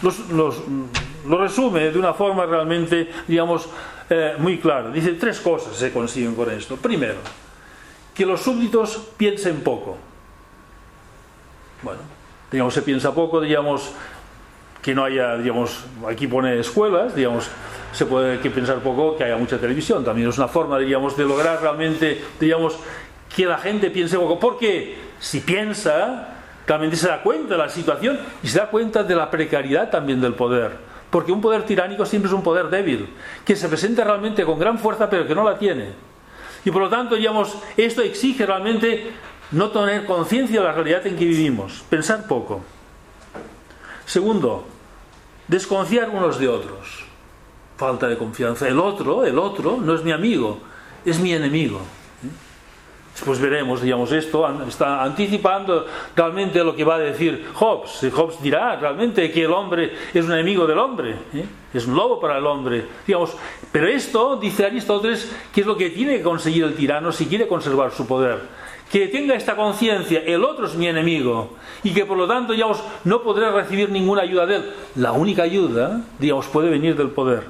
lo 0.01 1.39
resume 1.39 1.91
de 1.91 1.99
una 1.99 2.15
forma 2.15 2.47
realmente, 2.47 3.11
digamos, 3.27 3.69
eh, 4.09 4.37
muy 4.39 4.57
clara. 4.57 4.91
Dice 4.91 5.13
tres 5.13 5.39
cosas 5.39 5.77
se 5.77 5.93
consiguen 5.93 6.35
con 6.35 6.51
esto. 6.51 6.77
Primero, 6.77 7.19
que 8.19 8.27
los 8.27 8.41
súbditos 8.41 9.01
piensen 9.17 9.61
poco. 9.61 9.97
Bueno, 11.83 12.01
digamos, 12.51 12.75
se 12.75 12.83
piensa 12.83 13.15
poco, 13.15 13.41
digamos, 13.41 13.93
que 14.83 14.93
no 14.93 15.05
haya, 15.05 15.37
digamos, 15.37 15.85
aquí 16.05 16.27
pone 16.27 16.59
escuelas, 16.59 17.15
digamos, 17.15 17.49
se 17.93 18.07
puede 18.07 18.41
que 18.41 18.51
pensar 18.51 18.81
poco 18.81 19.17
que 19.17 19.23
haya 19.23 19.37
mucha 19.37 19.59
televisión. 19.59 20.05
También 20.05 20.29
es 20.29 20.37
una 20.37 20.49
forma, 20.49 20.81
digamos, 20.81 21.17
de 21.17 21.27
lograr 21.27 21.63
realmente, 21.63 22.21
digamos, 22.41 22.77
que 23.37 23.47
la 23.47 23.59
gente 23.59 23.89
piense 23.89 24.19
poco. 24.19 24.41
Porque 24.41 24.99
si 25.21 25.39
piensa, 25.39 26.41
realmente 26.67 26.97
se 26.97 27.07
da 27.07 27.23
cuenta 27.23 27.55
de 27.55 27.59
la 27.59 27.69
situación 27.69 28.19
y 28.43 28.49
se 28.49 28.59
da 28.59 28.69
cuenta 28.69 29.05
de 29.05 29.15
la 29.15 29.31
precariedad 29.31 29.91
también 29.91 30.21
del 30.21 30.35
poder. 30.35 30.73
Porque 31.11 31.31
un 31.31 31.41
poder 31.41 31.63
tiránico 31.63 32.05
siempre 32.05 32.29
es 32.29 32.35
un 32.35 32.43
poder 32.43 32.69
débil, 32.69 33.11
que 33.45 33.55
se 33.55 33.69
presenta 33.69 34.03
realmente 34.03 34.45
con 34.45 34.59
gran 34.59 34.77
fuerza 34.77 35.09
pero 35.09 35.25
que 35.25 35.37
no 35.37 35.45
la 35.45 35.57
tiene. 35.57 36.09
Y 36.65 36.71
por 36.71 36.83
lo 36.83 36.89
tanto, 36.89 37.15
digamos, 37.15 37.57
esto 37.77 38.03
exige 38.03 38.47
realmente 38.47 39.13
no 39.53 39.71
tener 39.71 40.05
conciencia 40.05 40.61
de 40.61 40.67
la 40.67 40.73
realidad 40.73 41.07
en 41.07 41.17
que 41.17 41.25
vivimos, 41.25 41.85
pensar 41.89 42.27
poco. 42.27 42.61
Segundo, 44.05 44.67
desconfiar 45.47 46.11
unos 46.11 46.39
de 46.39 46.49
otros. 46.49 47.05
Falta 47.77 48.09
de 48.09 48.19
confianza. 48.19 48.67
El 48.67 48.79
otro, 48.79 49.25
el 49.25 49.39
otro, 49.39 49.77
no 49.77 49.95
es 49.95 50.03
mi 50.03 50.13
amigo, 50.13 50.61
es 51.05 51.21
mi 51.21 51.33
enemigo. 51.33 51.81
Pues 53.25 53.41
veremos, 53.41 53.83
digamos, 53.83 54.13
esto 54.13 54.49
está 54.67 55.03
anticipando 55.03 55.87
realmente 56.15 56.63
lo 56.63 56.75
que 56.75 56.85
va 56.85 56.97
a 56.97 56.99
decir 56.99 57.49
Hobbes. 57.55 58.13
Hobbes 58.15 58.41
dirá 58.43 58.77
realmente 58.77 59.31
que 59.31 59.45
el 59.45 59.53
hombre 59.53 59.93
es 60.15 60.25
un 60.25 60.33
enemigo 60.33 60.67
del 60.67 60.79
hombre, 60.79 61.17
¿eh? 61.35 61.45
es 61.75 61.87
un 61.87 61.97
lobo 61.97 62.21
para 62.21 62.39
el 62.39 62.47
hombre. 62.47 62.85
Digamos, 63.07 63.37
pero 63.73 63.89
esto, 63.89 64.37
dice 64.37 64.67
Aristóteles, 64.67 65.31
que 65.53 65.63
es 65.63 65.67
lo 65.67 65.77
que 65.77 65.91
tiene 65.91 66.19
que 66.19 66.23
conseguir 66.23 66.65
el 66.65 66.75
tirano 66.75 67.13
si 67.13 67.27
quiere 67.27 67.49
conservar 67.49 67.93
su 67.93 68.07
poder. 68.07 68.41
Que 68.91 69.09
tenga 69.09 69.35
esta 69.35 69.55
conciencia, 69.55 70.21
el 70.21 70.43
otro 70.45 70.67
es 70.67 70.75
mi 70.75 70.87
enemigo, 70.87 71.57
y 71.83 71.93
que 71.93 72.07
por 72.07 72.17
lo 72.17 72.27
tanto, 72.27 72.55
digamos, 72.55 72.83
no 73.05 73.23
podré 73.23 73.51
recibir 73.51 73.91
ninguna 73.91 74.23
ayuda 74.23 74.47
de 74.47 74.57
él. 74.57 74.73
La 74.97 75.13
única 75.13 75.43
ayuda, 75.43 76.01
digamos, 76.19 76.47
puede 76.47 76.71
venir 76.71 76.97
del 76.97 77.11
poder. 77.11 77.45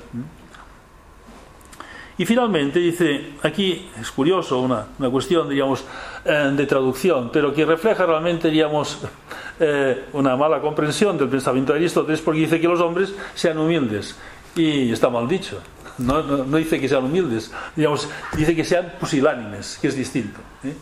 Y 2.18 2.26
finalmente 2.26 2.80
dice, 2.80 3.34
aquí 3.44 3.88
es 3.98 4.10
curioso, 4.10 4.60
una, 4.60 4.86
cuestión, 5.08 5.48
digamos, 5.48 5.84
eh, 6.24 6.50
de 6.52 6.66
traducción, 6.66 7.30
pero 7.32 7.54
que 7.54 7.64
refleja 7.64 8.04
realmente, 8.04 8.50
digamos, 8.50 8.98
eh, 9.60 10.06
una 10.12 10.36
mala 10.36 10.60
comprensión 10.60 11.16
del 11.16 11.28
pensamiento 11.28 11.72
de 11.72 11.78
Aristóteles, 11.78 12.20
porque 12.20 12.40
dice 12.40 12.60
que 12.60 12.66
los 12.66 12.80
hombres 12.80 13.14
sean 13.34 13.58
humildes. 13.58 14.16
Y 14.56 14.90
está 14.90 15.08
mal 15.08 15.28
dicho. 15.28 15.60
No, 15.98 16.22
dice 16.56 16.80
que 16.80 16.88
sean 16.88 17.04
humildes, 17.04 17.52
digamos, 17.74 18.08
dice 18.36 18.54
que 18.54 18.64
sean 18.64 18.94
pusilánimes, 18.98 19.78
que 19.80 19.88
es 19.88 19.96
distinto. 19.96 20.40
¿eh? 20.64 20.74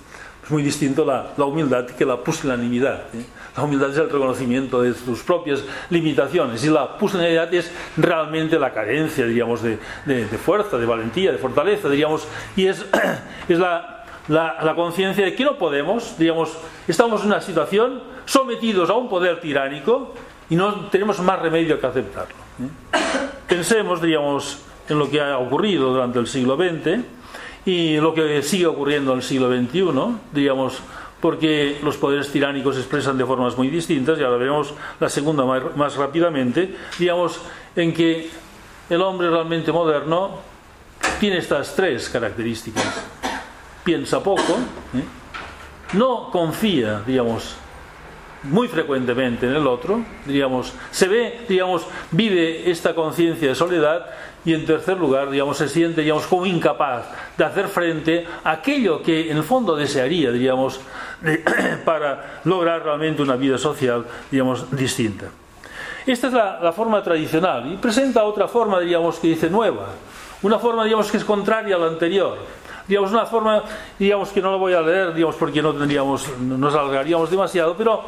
Es 0.42 0.50
muy 0.50 0.62
distinto 0.62 1.04
la, 1.04 1.32
humildad 1.44 1.86
que 1.86 2.04
la 2.04 2.16
pusilanimidad. 2.16 3.04
¿eh? 3.14 3.24
La 3.56 3.62
humildad 3.62 3.90
es 3.90 3.96
el 3.96 4.10
reconocimiento 4.10 4.82
de 4.82 4.92
tus 4.92 5.22
propias 5.22 5.64
limitaciones 5.90 6.64
y 6.64 6.68
la 6.68 6.98
pusilanimidad 6.98 7.52
es 7.54 7.72
realmente 7.96 8.58
la 8.58 8.72
carencia, 8.72 9.26
digamos, 9.26 9.62
de, 9.62 9.78
fuerza, 10.44 10.76
de 10.76 10.86
valentía, 10.86 11.32
de 11.32 11.38
fortaleza, 11.38 11.88
digamos, 11.88 12.28
y 12.54 12.66
es, 12.66 12.84
es 13.48 13.58
la, 13.58 14.04
la 14.28 14.74
conciencia 14.74 15.24
de 15.24 15.34
que 15.34 15.44
no 15.44 15.56
podemos, 15.56 16.18
digamos, 16.18 16.56
estamos 16.86 17.22
en 17.22 17.28
una 17.28 17.40
situación 17.40 18.02
sometidos 18.26 18.90
a 18.90 18.94
un 18.94 19.08
poder 19.08 19.40
tiránico 19.40 20.12
y 20.50 20.56
no 20.56 20.86
tenemos 20.86 21.18
más 21.20 21.40
remedio 21.40 21.80
que 21.80 21.86
aceptarlo. 21.86 22.34
¿eh? 22.60 22.98
Pensemos, 23.48 24.02
digamos, 24.02 24.60
en 24.88 24.98
lo 24.98 25.10
que 25.10 25.20
ha 25.20 25.38
ocurrido 25.38 25.92
durante 25.92 26.18
el 26.18 26.26
siglo 26.26 26.56
XX 26.56 27.04
y 27.64 27.96
lo 27.96 28.14
que 28.14 28.42
sigue 28.42 28.66
ocurriendo 28.66 29.12
en 29.12 29.18
el 29.18 29.24
siglo 29.24 29.48
XXI, 29.48 29.92
digamos, 30.32 30.80
porque 31.26 31.80
los 31.82 31.96
poderes 31.96 32.30
tiránicos 32.30 32.76
se 32.76 32.82
expresan 32.82 33.18
de 33.18 33.26
formas 33.26 33.56
muy 33.56 33.66
distintas, 33.66 34.16
y 34.16 34.22
ahora 34.22 34.36
veremos 34.36 34.72
la 35.00 35.08
segunda 35.08 35.44
más, 35.44 35.96
rápidamente, 35.96 36.76
digamos, 37.00 37.40
en 37.74 37.92
que 37.92 38.30
el 38.88 39.02
hombre 39.02 39.28
realmente 39.28 39.72
moderno 39.72 40.38
tiene 41.18 41.38
estas 41.38 41.74
tres 41.74 42.08
características. 42.08 43.04
Piensa 43.82 44.22
poco, 44.22 44.52
¿eh? 44.94 45.94
no 45.94 46.30
confía, 46.30 47.02
digamos, 47.04 47.56
muy 48.42 48.68
frecuentemente 48.68 49.46
en 49.46 49.52
el 49.52 49.66
otro, 49.66 50.00
digamos, 50.24 50.72
se 50.90 51.08
ve, 51.08 51.40
digamos, 51.48 51.86
vive 52.10 52.70
esta 52.70 52.94
conciencia 52.94 53.48
de 53.48 53.54
soledad 53.54 54.06
y 54.44 54.54
en 54.54 54.64
tercer 54.64 54.96
lugar, 54.96 55.30
digamos, 55.30 55.56
se 55.56 55.68
siente, 55.68 56.02
digamos, 56.02 56.26
como 56.26 56.46
incapaz 56.46 57.06
de 57.36 57.44
hacer 57.44 57.68
frente 57.68 58.26
a 58.44 58.52
aquello 58.52 59.02
que 59.02 59.30
en 59.30 59.36
el 59.38 59.42
fondo 59.42 59.74
desearía, 59.74 60.30
digamos, 60.30 60.80
para 61.84 62.40
lograr 62.44 62.84
realmente 62.84 63.22
una 63.22 63.36
vida 63.36 63.58
social, 63.58 64.04
digamos, 64.30 64.70
distinta. 64.70 65.26
Esta 66.06 66.28
es 66.28 66.32
la, 66.32 66.60
la, 66.62 66.72
forma 66.72 67.02
tradicional 67.02 67.72
y 67.72 67.76
presenta 67.78 68.22
otra 68.22 68.46
forma, 68.46 68.78
digamos, 68.78 69.18
que 69.18 69.28
dice 69.28 69.50
nueva, 69.50 69.88
una 70.42 70.60
forma, 70.60 70.84
digamos, 70.84 71.10
que 71.10 71.16
es 71.16 71.24
contraria 71.24 71.74
a 71.74 71.78
la 71.78 71.88
anterior 71.88 72.38
digamos, 72.88 73.10
una 73.10 73.26
forma, 73.26 73.62
digamos 73.98 74.30
que 74.30 74.40
no 74.40 74.50
lo 74.50 74.58
voy 74.58 74.74
a 74.74 74.80
leer, 74.80 75.14
digamos, 75.14 75.36
porque 75.36 75.62
no 75.62 75.74
tendríamos, 75.74 76.38
nos 76.38 76.74
alargaríamos 76.74 77.30
demasiado, 77.30 77.76
pero 77.76 78.04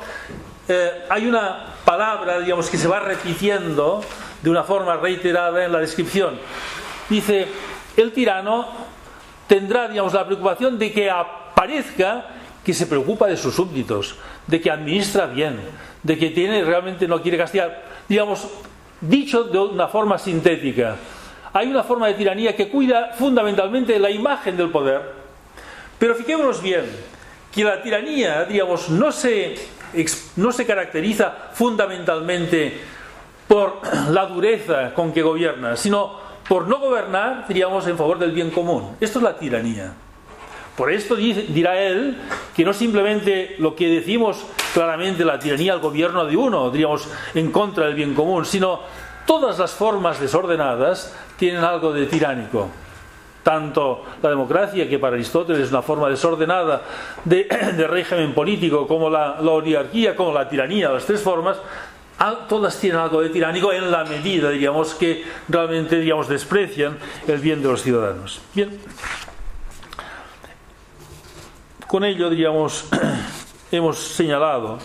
eh, 0.68 1.04
hay 1.08 1.26
una 1.26 1.74
palabra, 1.84 2.40
digamos, 2.40 2.68
que 2.70 2.78
se 2.78 2.88
va 2.88 3.00
repitiendo 3.00 4.02
de 4.42 4.50
una 4.50 4.62
forma 4.62 4.96
reiterada 4.96 5.64
en 5.64 5.72
la 5.72 5.80
descripción. 5.80 6.38
Dice, 7.08 7.48
el 7.96 8.12
tirano 8.12 8.68
tendrá, 9.46 9.88
digamos, 9.88 10.12
la 10.12 10.26
preocupación 10.26 10.78
de 10.78 10.92
que 10.92 11.10
aparezca 11.10 12.26
que 12.64 12.74
se 12.74 12.86
preocupa 12.86 13.26
de 13.26 13.36
sus 13.36 13.54
súbditos, 13.54 14.16
de 14.46 14.60
que 14.60 14.70
administra 14.70 15.26
bien, 15.26 15.58
de 16.02 16.18
que 16.18 16.30
tiene 16.30 16.62
realmente 16.62 17.08
no 17.08 17.20
quiere 17.22 17.38
castigar, 17.38 17.82
digamos, 18.08 18.46
dicho 19.00 19.44
de 19.44 19.58
una 19.58 19.88
forma 19.88 20.18
sintética 20.18 20.96
hay 21.52 21.68
una 21.68 21.82
forma 21.82 22.06
de 22.08 22.14
tiranía 22.14 22.54
que 22.54 22.68
cuida 22.68 23.12
fundamentalmente 23.14 23.98
la 23.98 24.10
imagen 24.10 24.56
del 24.56 24.70
poder. 24.70 25.00
Pero 25.98 26.14
fijémonos 26.14 26.62
bien, 26.62 26.84
que 27.52 27.64
la 27.64 27.82
tiranía, 27.82 28.44
digamos, 28.44 28.88
no 28.90 29.10
se, 29.10 29.56
no 30.36 30.52
se 30.52 30.66
caracteriza 30.66 31.50
fundamentalmente 31.52 32.80
por 33.46 33.80
la 34.10 34.26
dureza 34.26 34.94
con 34.94 35.12
que 35.12 35.22
gobierna, 35.22 35.76
sino 35.76 36.28
por 36.48 36.68
no 36.68 36.78
gobernar, 36.78 37.46
diríamos, 37.46 37.86
en 37.86 37.96
favor 37.96 38.18
del 38.18 38.32
bien 38.32 38.50
común. 38.50 38.96
Esto 39.00 39.18
es 39.18 39.22
la 39.22 39.36
tiranía. 39.36 39.92
Por 40.76 40.92
esto 40.92 41.16
dirá 41.16 41.76
él 41.82 42.16
que 42.54 42.64
no 42.64 42.72
simplemente 42.72 43.56
lo 43.58 43.74
que 43.74 43.88
decimos 43.88 44.46
claramente 44.72 45.24
la 45.24 45.38
tiranía 45.40 45.72
al 45.72 45.80
gobierno 45.80 46.24
de 46.24 46.36
uno, 46.36 46.70
diríamos, 46.70 47.08
en 47.34 47.50
contra 47.50 47.86
del 47.86 47.96
bien 47.96 48.14
común, 48.14 48.44
sino 48.44 48.80
todas 49.26 49.58
las 49.58 49.72
formas 49.72 50.20
desordenadas 50.20 51.14
tienen 51.38 51.64
algo 51.64 51.92
de 51.92 52.06
tiránico. 52.06 52.68
Tanto 53.42 54.04
la 54.20 54.28
democracia, 54.28 54.88
que 54.88 54.98
para 54.98 55.14
Aristóteles 55.14 55.62
es 55.62 55.70
una 55.70 55.80
forma 55.80 56.10
desordenada 56.10 56.82
de, 57.24 57.44
régimen 57.88 58.34
político, 58.34 58.86
como 58.86 59.08
la, 59.08 59.40
oligarquía, 59.40 60.14
como 60.14 60.32
la 60.32 60.48
tiranía, 60.48 60.90
las 60.90 61.06
tres 61.06 61.22
formas, 61.22 61.56
todas 62.48 62.78
tienen 62.78 63.00
algo 63.00 63.22
de 63.22 63.30
tiránico 63.30 63.72
en 63.72 63.90
la 63.90 64.04
medida, 64.04 64.50
digamos, 64.50 64.94
que 64.94 65.24
realmente, 65.48 66.00
digamos, 66.00 66.28
desprecian 66.28 66.98
el 67.26 67.38
bien 67.38 67.62
de 67.62 67.68
los 67.68 67.80
ciudadanos. 67.80 68.42
Bien. 68.52 68.78
Con 71.86 72.04
ello, 72.04 72.28
digamos, 72.28 72.86
hemos 73.70 73.98
señalado 73.98 74.78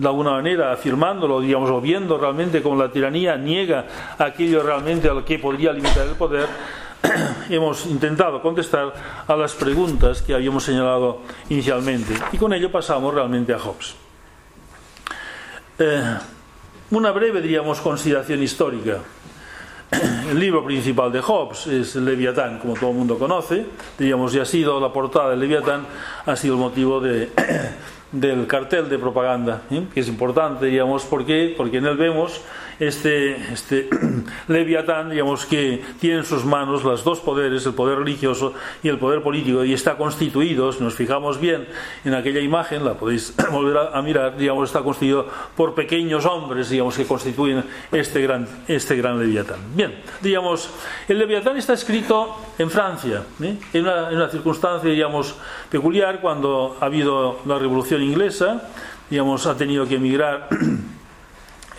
de 0.00 0.08
alguna 0.08 0.30
manera 0.30 0.72
afirmándolo, 0.72 1.40
digamos, 1.40 1.68
o 1.68 1.78
viendo 1.78 2.16
realmente 2.16 2.62
como 2.62 2.82
la 2.82 2.90
tiranía 2.90 3.36
niega 3.36 3.84
aquello 4.16 4.62
realmente 4.62 5.10
a 5.10 5.12
lo 5.12 5.24
que 5.26 5.38
podría 5.38 5.74
limitar 5.74 6.06
el 6.06 6.14
poder, 6.14 6.48
hemos 7.50 7.84
intentado 7.84 8.40
contestar 8.40 8.94
a 9.26 9.36
las 9.36 9.54
preguntas 9.54 10.22
que 10.22 10.32
habíamos 10.32 10.64
señalado 10.64 11.20
inicialmente 11.50 12.14
y 12.32 12.38
con 12.38 12.54
ello 12.54 12.72
pasamos 12.72 13.12
realmente 13.12 13.52
a 13.52 13.58
Hobbes. 13.58 13.94
Eh, 15.78 16.02
una 16.92 17.10
breve, 17.10 17.42
diríamos, 17.42 17.80
consideración 17.80 18.42
histórica. 18.42 19.00
El 20.30 20.38
libro 20.40 20.64
principal 20.64 21.12
de 21.12 21.20
Hobbes 21.20 21.66
es 21.66 21.96
el 21.96 22.04
Leviatán, 22.06 22.58
como 22.58 22.74
todo 22.74 22.90
el 22.90 22.96
mundo 22.96 23.18
conoce. 23.18 23.66
Diríamos, 23.98 24.34
y 24.34 24.38
ha 24.38 24.44
sido 24.44 24.80
la 24.80 24.92
portada 24.92 25.30
del 25.30 25.40
Leviatán, 25.40 25.84
ha 26.24 26.36
sido 26.36 26.54
el 26.54 26.60
motivo 26.60 27.00
de 27.00 27.30
del 28.12 28.46
cartel 28.46 28.88
de 28.88 28.98
propaganda, 28.98 29.62
que 29.94 30.00
es 30.00 30.08
importante, 30.08 30.66
digamos, 30.66 31.04
¿por 31.04 31.24
Porque 31.56 31.78
en 31.78 31.86
él 31.86 31.96
vemos 31.96 32.40
este, 32.80 33.36
este 33.52 33.88
Leviatán, 34.48 35.10
digamos, 35.10 35.44
que 35.44 35.82
tiene 36.00 36.18
en 36.20 36.24
sus 36.24 36.44
manos 36.44 36.82
los 36.82 37.04
dos 37.04 37.20
poderes, 37.20 37.64
el 37.66 37.74
poder 37.74 37.98
religioso 37.98 38.54
y 38.82 38.88
el 38.88 38.98
poder 38.98 39.22
político, 39.22 39.64
y 39.64 39.74
está 39.74 39.96
constituido, 39.96 40.72
si 40.72 40.82
nos 40.82 40.94
fijamos 40.94 41.38
bien 41.38 41.68
en 42.04 42.14
aquella 42.14 42.40
imagen, 42.40 42.84
la 42.84 42.94
podéis 42.94 43.34
volver 43.52 43.76
a, 43.92 44.02
mirar, 44.02 44.36
digamos, 44.36 44.70
está 44.70 44.82
constituido 44.82 45.28
por 45.54 45.74
pequeños 45.74 46.24
hombres, 46.24 46.70
digamos, 46.70 46.96
que 46.96 47.04
constituyen 47.04 47.62
este 47.92 48.22
gran, 48.22 48.48
este 48.66 48.96
gran 48.96 49.18
Leviatán. 49.18 49.58
Bien, 49.74 49.94
digamos, 50.22 50.70
el 51.06 51.18
Leviatán 51.18 51.58
está 51.58 51.74
escrito 51.74 52.36
en 52.58 52.70
Francia, 52.70 53.22
¿eh? 53.42 53.58
en, 53.74 53.82
una, 53.82 54.08
en 54.08 54.16
una 54.16 54.28
circunstancia, 54.28 54.90
digamos, 54.90 55.36
peculiar, 55.70 56.20
cuando 56.20 56.78
ha 56.80 56.86
habido 56.86 57.40
la 57.44 57.58
Revolución 57.58 58.02
Inglesa, 58.02 58.70
digamos, 59.10 59.46
ha 59.46 59.56
tenido 59.56 59.86
que 59.86 59.96
emigrar 59.96 60.48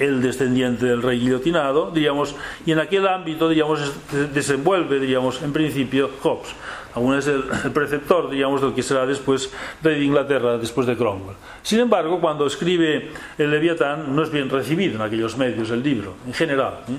el 0.02 0.22
descendiente 0.22 0.86
del 0.86 1.02
rey 1.02 1.20
guillotinado, 1.20 1.92
digamos, 1.92 2.36
y 2.66 2.72
en 2.72 2.80
aquel 2.80 3.08
ámbito, 3.08 3.48
digamos, 3.48 3.94
desenvuelve, 4.34 5.00
digamos, 5.00 5.42
en 5.44 5.54
principio 5.54 6.10
Hobbes. 6.22 6.50
Aún 6.94 7.16
es 7.16 7.28
el, 7.28 7.44
preceptor, 7.74 8.30
digamos, 8.30 8.62
del 8.62 8.74
que 8.74 8.84
será 8.84 9.06
después 9.06 9.52
rey 9.82 10.00
de 10.00 10.06
Inglaterra, 10.06 10.58
después 10.58 10.88
de 10.88 10.98
Cromwell. 10.98 11.38
Sin 11.62 11.80
embargo, 11.80 12.20
cuando 12.20 12.48
escribe 12.48 13.12
el 13.38 13.52
Leviatán, 13.52 14.14
no 14.16 14.24
es 14.24 14.32
bien 14.32 14.50
recibido 14.50 14.96
en 14.96 15.02
aquellos 15.02 15.38
medios 15.38 15.70
el 15.70 15.84
libro, 15.84 16.16
en 16.26 16.34
general. 16.34 16.80
¿eh? 16.90 16.94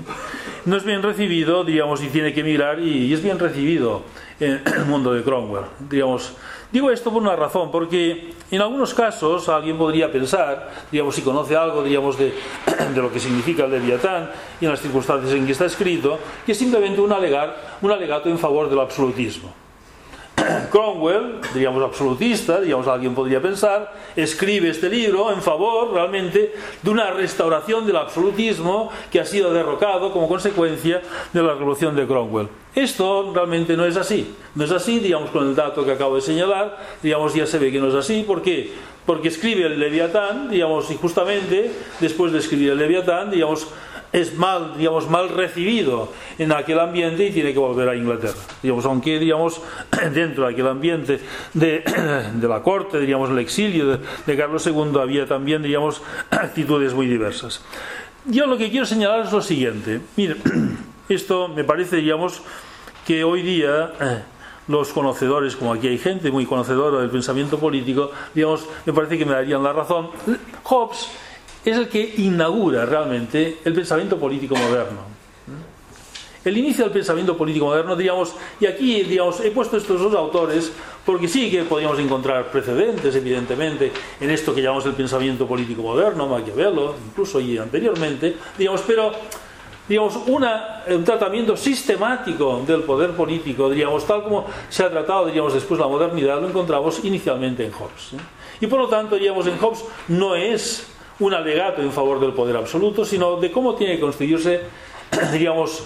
No 0.65 0.77
es 0.77 0.85
bien 0.85 1.03
recibido, 1.03 1.63
digamos, 1.63 2.01
y 2.01 2.07
tiene 2.07 2.33
que 2.33 2.39
emigrar, 2.39 2.79
y, 2.79 3.07
y 3.07 3.13
es 3.13 3.21
bien 3.21 3.37
recibido 3.37 4.03
en 4.39 4.61
el 4.65 4.85
mundo 4.85 5.13
de 5.13 5.23
Cromwell. 5.23 5.65
Digamos, 5.89 6.33
Digo 6.73 6.89
esto 6.89 7.13
por 7.13 7.21
una 7.21 7.35
razón, 7.35 7.69
porque 7.69 8.33
en 8.49 8.59
algunos 8.59 8.95
casos 8.95 9.47
alguien 9.47 9.77
podría 9.77 10.11
pensar, 10.11 10.71
digamos, 10.91 11.13
si 11.13 11.21
conoce 11.21 11.55
algo, 11.55 11.83
digamos, 11.83 12.17
de, 12.17 12.33
de 12.95 12.99
lo 12.99 13.13
que 13.13 13.19
significa 13.19 13.65
el 13.65 13.71
Leviatán 13.73 14.31
y 14.59 14.65
en 14.65 14.71
las 14.71 14.81
circunstancias 14.81 15.31
en 15.33 15.45
que 15.45 15.51
está 15.51 15.65
escrito, 15.65 16.17
que 16.43 16.53
es 16.53 16.57
simplemente 16.57 16.99
un, 16.99 17.13
alegar, 17.13 17.77
un 17.79 17.91
alegato 17.91 18.27
en 18.27 18.39
favor 18.39 18.71
del 18.71 18.79
absolutismo. 18.79 19.62
Cromwell, 20.71 21.39
digamos 21.53 21.83
absolutista, 21.83 22.59
digamos 22.59 22.87
alguien 22.87 23.13
podría 23.13 23.41
pensar, 23.41 23.93
escribe 24.15 24.69
este 24.69 24.89
libro 24.89 25.31
en 25.31 25.41
favor 25.41 25.93
realmente 25.93 26.53
de 26.81 26.89
una 26.89 27.11
restauración 27.11 27.85
del 27.85 27.97
absolutismo 27.97 28.89
que 29.11 29.19
ha 29.19 29.25
sido 29.25 29.53
derrocado 29.53 30.11
como 30.11 30.27
consecuencia 30.27 31.01
de 31.31 31.43
la 31.43 31.53
revolución 31.53 31.95
de 31.95 32.07
Cromwell. 32.07 32.47
Esto 32.75 33.31
realmente 33.33 33.77
no 33.77 33.85
es 33.85 33.97
así. 33.97 34.33
No 34.55 34.63
es 34.63 34.71
así, 34.71 34.99
digamos, 34.99 35.29
con 35.29 35.47
el 35.47 35.55
dato 35.55 35.85
que 35.85 35.91
acabo 35.91 36.15
de 36.15 36.21
señalar, 36.21 36.77
digamos, 37.03 37.33
ya 37.35 37.45
se 37.45 37.59
ve 37.59 37.71
que 37.71 37.79
no 37.79 37.89
es 37.89 37.95
así. 37.95 38.23
¿Por 38.25 38.41
qué? 38.41 38.73
Porque 39.05 39.27
escribe 39.27 39.65
el 39.67 39.79
Leviatán, 39.79 40.49
digamos, 40.49 40.89
y 40.89 40.95
justamente 40.95 41.71
después 41.99 42.31
de 42.31 42.39
escribir 42.39 42.71
el 42.71 42.79
Leviatán, 42.79 43.29
digamos, 43.29 43.67
es 44.13 44.37
mal, 44.37 44.77
digamos, 44.77 45.09
mal 45.09 45.27
recibido 45.29 46.13
en 46.37 46.51
aquel 46.51 46.79
ambiente 46.79 47.25
y 47.25 47.31
tiene 47.31 47.51
que 47.51 47.57
volver 47.57 47.89
a 47.89 47.95
Inglaterra. 47.95 48.37
Digamos, 48.61 48.85
aunque, 48.85 49.17
digamos, 49.17 49.59
dentro 50.13 50.45
de 50.45 50.53
aquel 50.53 50.67
ambiente 50.67 51.19
de, 51.53 51.83
la 52.41 52.61
corte, 52.61 52.99
digamos, 52.99 53.31
el 53.31 53.39
exilio 53.39 53.97
de, 54.25 54.37
Carlos 54.37 54.65
II, 54.67 54.99
había 55.01 55.25
también, 55.25 55.63
digamos, 55.63 56.01
actitudes 56.29 56.93
muy 56.93 57.07
diversas. 57.07 57.61
Yo 58.25 58.45
lo 58.45 58.57
que 58.57 58.69
quiero 58.69 58.85
señalar 58.85 59.25
es 59.25 59.31
lo 59.31 59.41
siguiente. 59.41 59.99
Mire, 60.15 60.35
esto 61.09 61.47
me 61.47 61.63
parece, 61.63 61.97
digamos, 61.97 62.41
que 63.07 63.23
hoy 63.23 63.41
día 63.41 64.25
los 64.67 64.93
conocedores, 64.93 65.55
como 65.55 65.73
aquí 65.73 65.87
hay 65.87 65.97
gente 65.97 66.31
muy 66.31 66.45
conocedora 66.45 67.01
del 67.01 67.09
pensamiento 67.09 67.59
político, 67.59 68.11
digamos, 68.33 68.65
me 68.85 68.93
parece 68.93 69.17
que 69.17 69.25
me 69.25 69.33
darían 69.33 69.63
la 69.63 69.73
razón. 69.73 70.09
Hobbes 70.63 71.09
es 71.65 71.77
el 71.77 71.87
que 71.87 72.15
inaugura 72.17 72.85
realmente 72.85 73.59
el 73.63 73.73
pensamiento 73.73 74.17
político 74.17 74.55
moderno. 74.55 75.13
El 76.45 76.57
inicio 76.57 76.83
del 76.83 76.93
pensamiento 76.93 77.37
político 77.37 77.67
moderno, 77.67 77.95
digamos, 77.95 78.35
y 78.59 78.65
aquí 78.65 79.03
digamos, 79.03 79.39
he 79.39 79.51
puesto 79.51 79.77
estos 79.77 80.01
dos 80.01 80.13
autores 80.13 80.73
porque 81.05 81.27
sí 81.27 81.49
que 81.49 81.63
podríamos 81.63 81.99
encontrar 81.99 82.51
precedentes, 82.51 83.15
evidentemente, 83.15 83.91
en 84.19 84.29
esto 84.29 84.53
que 84.53 84.61
llamamos 84.61 84.85
el 84.85 84.93
pensamiento 84.93 85.47
político 85.47 85.81
moderno, 85.81 86.27
Maquiavelo, 86.27 86.95
incluso 87.07 87.39
y 87.39 87.57
anteriormente, 87.57 88.35
digamos, 88.57 88.81
pero 88.85 89.11
digamos, 89.87 90.17
una, 90.27 90.83
un 90.87 91.03
tratamiento 91.03 91.57
sistemático 91.57 92.63
del 92.65 92.83
poder 92.83 93.11
político, 93.11 93.69
diríamos, 93.69 94.05
tal 94.05 94.23
como 94.23 94.45
se 94.69 94.83
ha 94.83 94.89
tratado, 94.89 95.25
diríamos, 95.25 95.53
después 95.53 95.79
la 95.79 95.87
modernidad, 95.87 96.41
lo 96.41 96.49
encontramos 96.49 97.03
inicialmente 97.03 97.65
en 97.65 97.71
Hobbes. 97.71 98.11
Y 98.61 98.67
por 98.67 98.79
lo 98.79 98.87
tanto, 98.87 99.15
diríamos, 99.15 99.45
en 99.47 99.57
Hobbes 99.57 99.83
no 100.07 100.35
es 100.35 100.92
un 101.19 101.33
alegato 101.33 101.81
en 101.81 101.91
favor 101.91 102.19
del 102.19 102.33
poder 102.33 102.55
absoluto, 102.55 103.05
sino 103.05 103.37
de 103.37 103.51
cómo 103.51 103.75
tiene 103.75 103.95
que 103.95 104.01
constituirse, 104.01 104.61
diríamos, 105.31 105.83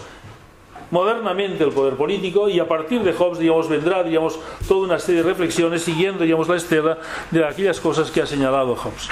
modernamente 0.92 1.64
el 1.64 1.72
poder 1.72 1.96
político 1.96 2.48
y 2.50 2.60
a 2.60 2.68
partir 2.68 3.02
de 3.04 3.14
Hobbes 3.14 3.40
digamos, 3.40 3.68
vendrá 3.68 4.04
digamos, 4.04 4.40
toda 4.68 4.86
una 4.86 5.00
serie 5.00 5.22
de 5.22 5.30
reflexiones 5.30 5.84
siguiendo 5.84 6.24
digamos, 6.24 6.48
la 6.48 6.56
estela 6.56 6.98
de 7.32 7.46
aquellas 7.46 7.80
cosas 7.80 8.10
que 8.10 8.22
ha 8.22 8.26
señalado 8.26 8.76
Hobbes. 8.76 9.10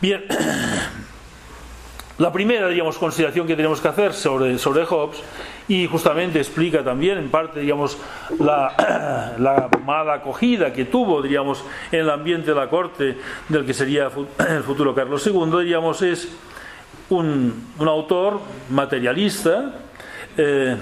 Bien, 0.00 0.24
la 2.18 2.32
primera 2.32 2.68
digamos, 2.68 2.98
consideración 2.98 3.46
que 3.46 3.56
tenemos 3.56 3.80
que 3.80 3.88
hacer 3.88 4.12
sobre, 4.12 4.58
sobre 4.58 4.84
Hobbes 4.84 5.22
y 5.68 5.86
justamente 5.86 6.38
explica 6.38 6.84
también 6.84 7.18
en 7.18 7.30
parte 7.30 7.60
digamos, 7.60 7.98
la, 8.38 9.34
la, 9.38 9.68
mala 9.84 10.14
acogida 10.14 10.72
que 10.72 10.84
tuvo 10.84 11.22
diríamos, 11.22 11.64
en 11.92 12.00
el 12.00 12.10
ambiente 12.10 12.50
de 12.50 12.56
la 12.56 12.68
corte 12.68 13.16
del 13.48 13.64
que 13.64 13.74
sería 13.74 14.10
el 14.48 14.62
futuro 14.62 14.94
Carlos 14.94 15.26
II, 15.26 15.58
diríamos, 15.60 16.02
es 16.02 16.28
un, 17.08 17.66
un 17.78 17.88
autor 17.88 18.40
materialista, 18.70 19.74
eh, 20.36 20.76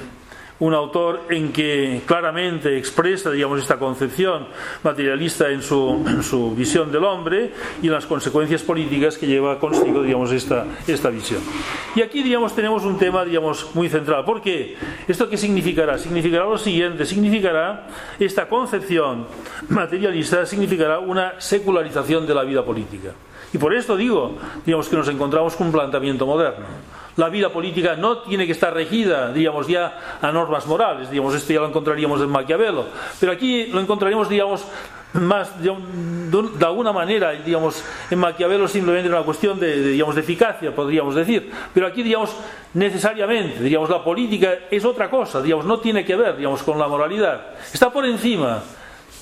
un 0.61 0.73
autor 0.73 1.23
en 1.31 1.53
que 1.53 2.03
claramente 2.07 2.79
expresa 2.79 3.31
digamos, 3.31 3.61
esta 3.61 3.77
concepción 3.77 4.47
materialista 4.85 5.51
en 5.51 5.63
su, 5.63 6.05
en 6.07 6.57
visión 6.57 6.93
del 6.93 7.05
hombre 7.05 7.53
y 7.83 7.89
las 7.89 8.07
consecuencias 8.07 8.63
políticas 8.63 9.19
que 9.19 9.27
lleva 9.27 9.59
consigo 9.59 10.03
digamos, 10.03 10.31
esta, 10.31 10.67
esta 10.87 11.11
visión. 11.11 11.41
Y 11.97 12.03
aquí 12.03 12.23
digamos, 12.23 12.55
tenemos 12.55 12.85
un 12.85 12.99
tema 12.99 13.25
digamos, 13.25 13.75
muy 13.75 13.89
central. 13.89 14.25
¿Por 14.25 14.43
qué? 14.43 14.77
¿Esto 15.09 15.29
qué 15.29 15.37
significará? 15.37 15.99
Significará 15.99 16.45
lo 16.45 16.59
siguiente, 16.59 17.05
significará 17.05 17.89
esta 18.19 18.49
concepción 18.49 19.27
materialista, 19.69 20.47
significará 20.47 21.01
una 21.01 21.41
secularización 21.41 22.27
de 22.27 22.35
la 22.35 22.45
vida 22.45 22.65
política. 22.65 23.11
Y 23.53 23.59
por 23.59 23.75
esto 23.75 23.97
digo, 23.97 24.37
digamos 24.65 24.89
que 24.89 24.97
nos 24.97 25.09
encontramos 25.09 25.57
con 25.57 25.69
un 25.69 25.73
planteamiento 25.73 26.27
moderno 26.27 26.67
la 27.17 27.29
vida 27.29 27.51
política 27.51 27.97
no 27.97 28.19
tiene 28.19 28.47
que 28.47 28.53
estar 28.53 28.73
regida, 28.75 29.33
digamos, 29.33 29.67
ya 29.67 30.19
a 30.21 30.33
normas 30.33 30.67
morales, 30.67 31.11
digamos, 31.11 31.35
esto 31.35 31.53
ya 31.53 31.61
lo 31.61 31.69
encontraríamos 31.69 32.21
en 32.21 32.29
Maquiavelo, 32.29 32.87
pero 33.21 33.33
aquí 33.33 33.67
lo 33.67 33.81
encontraríamos, 33.81 34.29
digamos, 34.29 34.65
más 35.15 35.63
de, 35.63 35.71
alguna 36.67 36.93
manera, 36.93 37.31
digamos, 37.33 37.85
en 38.11 38.19
Maquiavelo 38.19 38.67
simplemente 38.67 39.09
una 39.09 39.23
cuestión 39.23 39.61
de, 39.61 39.91
digamos, 39.91 40.17
de 40.17 40.23
eficacia, 40.23 40.75
podríamos 40.75 41.15
decir, 41.15 41.51
pero 41.73 41.87
aquí, 41.87 42.03
digamos, 42.03 42.35
necesariamente, 42.75 43.63
digamos, 43.63 43.89
la 43.89 44.03
política 44.03 44.55
es 44.71 44.85
otra 44.85 45.09
cosa, 45.09 45.41
digamos, 45.41 45.67
no 45.67 45.79
tiene 45.79 46.05
que 46.05 46.17
ver, 46.17 46.37
digamos, 46.37 46.63
con 46.63 46.79
la 46.79 46.89
moralidad, 46.89 47.55
está 47.73 47.91
por 47.91 48.05
encima, 48.05 48.63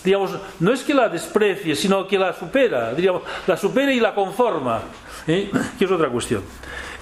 digamos, 0.02 0.30
no 0.60 0.72
es 0.72 0.82
que 0.82 0.94
la 0.94 1.10
desprecie, 1.10 1.76
sino 1.76 2.06
que 2.06 2.18
la 2.18 2.32
supera, 2.32 2.94
digamos, 2.94 3.22
la 3.46 3.56
supera 3.58 3.92
y 3.92 4.00
la 4.00 4.14
conforma, 4.14 4.80
¿eh? 5.26 5.50
que 5.78 5.84
es 5.84 5.90
otra 5.90 6.08
cuestión. 6.08 6.42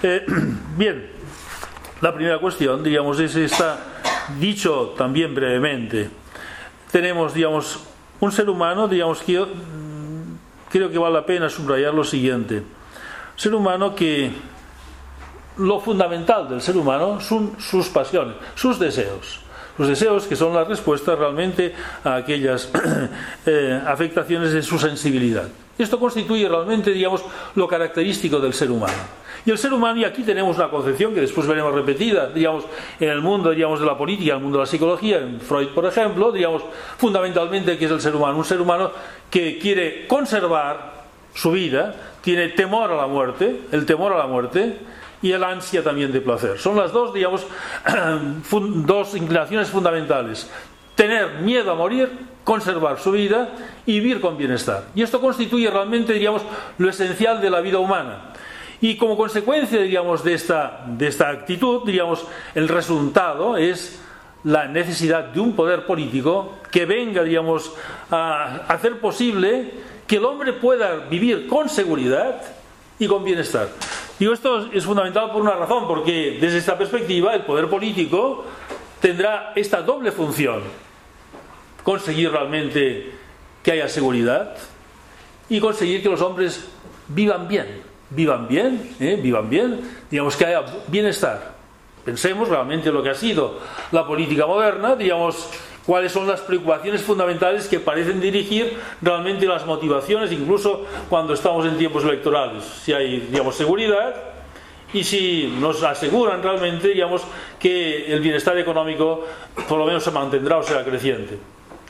Eh, 0.02 0.24
bien, 0.76 1.10
la 2.00 2.14
primera 2.14 2.38
cuestión, 2.38 2.82
digamos, 2.82 3.20
es 3.20 3.36
esta, 3.36 3.78
dicho 4.38 4.94
también 4.96 5.34
brevemente, 5.34 6.08
tenemos, 6.90 7.34
digamos, 7.34 7.80
un 8.20 8.32
ser 8.32 8.48
humano, 8.48 8.88
digamos, 8.88 9.20
que 9.20 9.38
mm, 9.38 10.68
creo 10.70 10.90
que 10.90 10.98
vale 10.98 11.14
la 11.14 11.26
pena 11.26 11.48
subrayar 11.50 11.92
lo 11.92 12.04
siguiente. 12.04 12.62
Ser 13.36 13.54
humano 13.54 13.94
que 13.94 14.30
lo 15.58 15.80
fundamental 15.80 16.48
del 16.48 16.60
ser 16.60 16.76
humano 16.76 17.20
son 17.20 17.56
sus 17.58 17.88
pasiones, 17.88 18.36
sus 18.54 18.78
deseos. 18.78 19.40
Sus 19.76 19.88
deseos 19.88 20.26
que 20.26 20.36
son 20.36 20.54
la 20.54 20.64
respuesta 20.64 21.14
realmente 21.16 21.74
a 22.04 22.16
aquellas 22.16 22.70
eh, 23.46 23.80
afectaciones 23.86 24.52
de 24.52 24.62
su 24.62 24.78
sensibilidad. 24.78 25.48
Esto 25.78 25.98
constituye 25.98 26.46
realmente, 26.48 26.90
digamos, 26.90 27.22
lo 27.54 27.66
característico 27.66 28.40
del 28.40 28.52
ser 28.52 28.70
humano. 28.70 29.19
Y 29.44 29.50
el 29.50 29.58
ser 29.58 29.72
humano, 29.72 29.98
y 29.98 30.04
aquí 30.04 30.22
tenemos 30.22 30.56
una 30.56 30.68
concepción 30.68 31.14
que 31.14 31.20
después 31.20 31.46
veremos 31.46 31.74
repetida, 31.74 32.28
digamos, 32.28 32.64
en 32.98 33.08
el 33.08 33.20
mundo, 33.20 33.50
digamos, 33.50 33.80
de 33.80 33.86
la 33.86 33.96
política, 33.96 34.32
en 34.32 34.38
el 34.38 34.42
mundo 34.42 34.58
de 34.58 34.64
la 34.64 34.70
psicología, 34.70 35.18
en 35.18 35.40
Freud, 35.40 35.68
por 35.68 35.86
ejemplo, 35.86 36.30
digamos, 36.30 36.62
fundamentalmente, 36.98 37.78
¿qué 37.78 37.86
es 37.86 37.90
el 37.90 38.00
ser 38.00 38.14
humano? 38.14 38.36
Un 38.36 38.44
ser 38.44 38.60
humano 38.60 38.90
que 39.30 39.58
quiere 39.58 40.06
conservar 40.06 41.00
su 41.34 41.52
vida, 41.52 41.94
tiene 42.22 42.48
temor 42.48 42.92
a 42.92 42.96
la 42.96 43.06
muerte, 43.06 43.62
el 43.72 43.86
temor 43.86 44.12
a 44.12 44.18
la 44.18 44.26
muerte, 44.26 44.76
y 45.22 45.32
el 45.32 45.44
ansia 45.44 45.82
también 45.82 46.12
de 46.12 46.20
placer. 46.20 46.58
Son 46.58 46.76
las 46.76 46.92
dos, 46.92 47.12
digamos, 47.12 47.46
dos 48.50 49.14
inclinaciones 49.14 49.68
fundamentales. 49.68 50.50
Tener 50.94 51.40
miedo 51.40 51.72
a 51.72 51.74
morir, 51.74 52.10
conservar 52.44 52.98
su 52.98 53.12
vida 53.12 53.50
y 53.86 54.00
vivir 54.00 54.20
con 54.20 54.36
bienestar. 54.36 54.84
Y 54.94 55.02
esto 55.02 55.20
constituye 55.20 55.70
realmente, 55.70 56.12
diríamos, 56.12 56.42
lo 56.78 56.88
esencial 56.88 57.40
de 57.40 57.50
la 57.50 57.60
vida 57.60 57.78
humana. 57.78 58.32
Y 58.80 58.96
como 58.96 59.16
consecuencia, 59.16 59.78
de 59.80 60.34
esta, 60.34 60.84
de 60.86 61.06
esta 61.06 61.28
actitud, 61.28 61.82
diríamos, 61.84 62.26
el 62.54 62.68
resultado 62.68 63.56
es 63.56 64.00
la 64.44 64.66
necesidad 64.68 65.24
de 65.24 65.40
un 65.40 65.54
poder 65.54 65.84
político 65.84 66.54
que 66.70 66.86
venga, 66.86 67.22
digamos, 67.22 67.74
a 68.10 68.64
hacer 68.68 68.98
posible 68.98 69.70
que 70.06 70.16
el 70.16 70.24
hombre 70.24 70.54
pueda 70.54 70.96
vivir 71.10 71.46
con 71.46 71.68
seguridad 71.68 72.40
y 72.98 73.06
con 73.06 73.22
bienestar. 73.22 73.68
Digo, 74.18 74.32
esto 74.32 74.70
es 74.72 74.84
fundamental 74.84 75.30
por 75.30 75.42
una 75.42 75.56
razón, 75.56 75.86
porque 75.86 76.38
desde 76.40 76.58
esta 76.58 76.78
perspectiva 76.78 77.34
el 77.34 77.42
poder 77.42 77.68
político 77.68 78.46
tendrá 78.98 79.52
esta 79.56 79.82
doble 79.82 80.10
función. 80.10 80.62
Conseguir 81.82 82.30
realmente 82.30 83.12
que 83.62 83.72
haya 83.72 83.88
seguridad 83.88 84.56
y 85.50 85.60
conseguir 85.60 86.02
que 86.02 86.08
los 86.08 86.22
hombres 86.22 86.66
vivan 87.08 87.46
bien 87.46 87.89
vivan 88.10 88.48
bien, 88.48 88.94
¿eh? 89.00 89.18
vivan 89.20 89.48
bien, 89.48 89.80
digamos 90.10 90.36
que 90.36 90.46
haya 90.46 90.64
bienestar. 90.88 91.54
Pensemos 92.04 92.48
realmente 92.48 92.90
lo 92.90 93.02
que 93.02 93.10
ha 93.10 93.14
sido 93.14 93.58
la 93.92 94.06
política 94.06 94.46
moderna, 94.46 94.96
digamos, 94.96 95.48
cuáles 95.86 96.12
son 96.12 96.26
las 96.26 96.40
preocupaciones 96.40 97.02
fundamentales 97.02 97.68
que 97.68 97.78
parecen 97.80 98.20
dirigir 98.20 98.76
realmente 99.00 99.46
las 99.46 99.66
motivaciones, 99.66 100.32
incluso 100.32 100.86
cuando 101.08 101.34
estamos 101.34 101.66
en 101.66 101.76
tiempos 101.76 102.04
electorales. 102.04 102.64
Si 102.64 102.92
hay, 102.92 103.20
digamos, 103.30 103.54
seguridad 103.54 104.14
y 104.92 105.04
si 105.04 105.54
nos 105.60 105.82
aseguran 105.82 106.42
realmente, 106.42 106.88
digamos, 106.88 107.22
que 107.58 108.12
el 108.12 108.20
bienestar 108.20 108.58
económico 108.58 109.24
por 109.68 109.78
lo 109.78 109.86
menos 109.86 110.02
se 110.02 110.10
mantendrá 110.10 110.56
o 110.56 110.62
será 110.62 110.84
creciente 110.84 111.38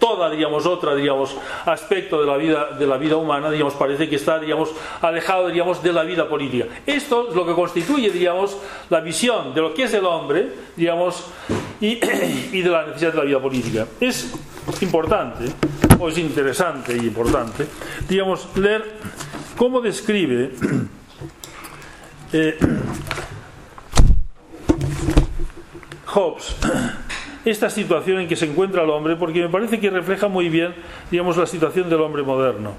toda, 0.00 0.30
digamos, 0.30 0.66
otra, 0.66 0.96
digamos, 0.96 1.36
aspecto 1.66 2.20
de 2.20 2.26
la 2.26 2.36
vida, 2.36 2.70
de 2.76 2.86
la 2.86 2.96
vida 2.96 3.16
humana, 3.16 3.50
digamos, 3.50 3.74
parece 3.74 4.08
que 4.08 4.16
está, 4.16 4.40
digamos, 4.40 4.70
alejado, 5.00 5.48
digamos, 5.48 5.80
de 5.82 5.92
la 5.92 6.02
vida 6.02 6.28
política. 6.28 6.66
Esto 6.86 7.28
es 7.28 7.36
lo 7.36 7.46
que 7.46 7.54
constituye, 7.54 8.10
digamos, 8.10 8.56
la 8.88 9.00
visión 9.00 9.54
de 9.54 9.60
lo 9.60 9.74
que 9.74 9.84
es 9.84 9.94
el 9.94 10.04
hombre, 10.04 10.50
digamos, 10.74 11.26
y, 11.80 12.00
y 12.52 12.62
de 12.62 12.70
la 12.70 12.86
necesidad 12.86 13.12
de 13.12 13.18
la 13.18 13.24
vida 13.24 13.40
política. 13.40 13.86
Es 14.00 14.32
importante, 14.80 15.44
o 15.98 16.08
es 16.08 16.18
interesante 16.18 16.96
y 16.96 17.06
importante, 17.06 17.66
digamos, 18.08 18.48
leer 18.56 18.96
cómo 19.56 19.80
describe 19.80 20.50
eh, 22.32 22.58
Hobbes 26.06 26.56
esta 27.44 27.70
situación 27.70 28.20
en 28.20 28.28
que 28.28 28.36
se 28.36 28.46
encuentra 28.46 28.82
el 28.82 28.90
hombre, 28.90 29.16
porque 29.16 29.42
me 29.42 29.48
parece 29.48 29.80
que 29.80 29.90
refleja 29.90 30.28
muy 30.28 30.48
bien, 30.48 30.74
digamos, 31.10 31.36
la 31.36 31.46
situación 31.46 31.88
del 31.88 32.00
hombre 32.00 32.22
moderno. 32.22 32.74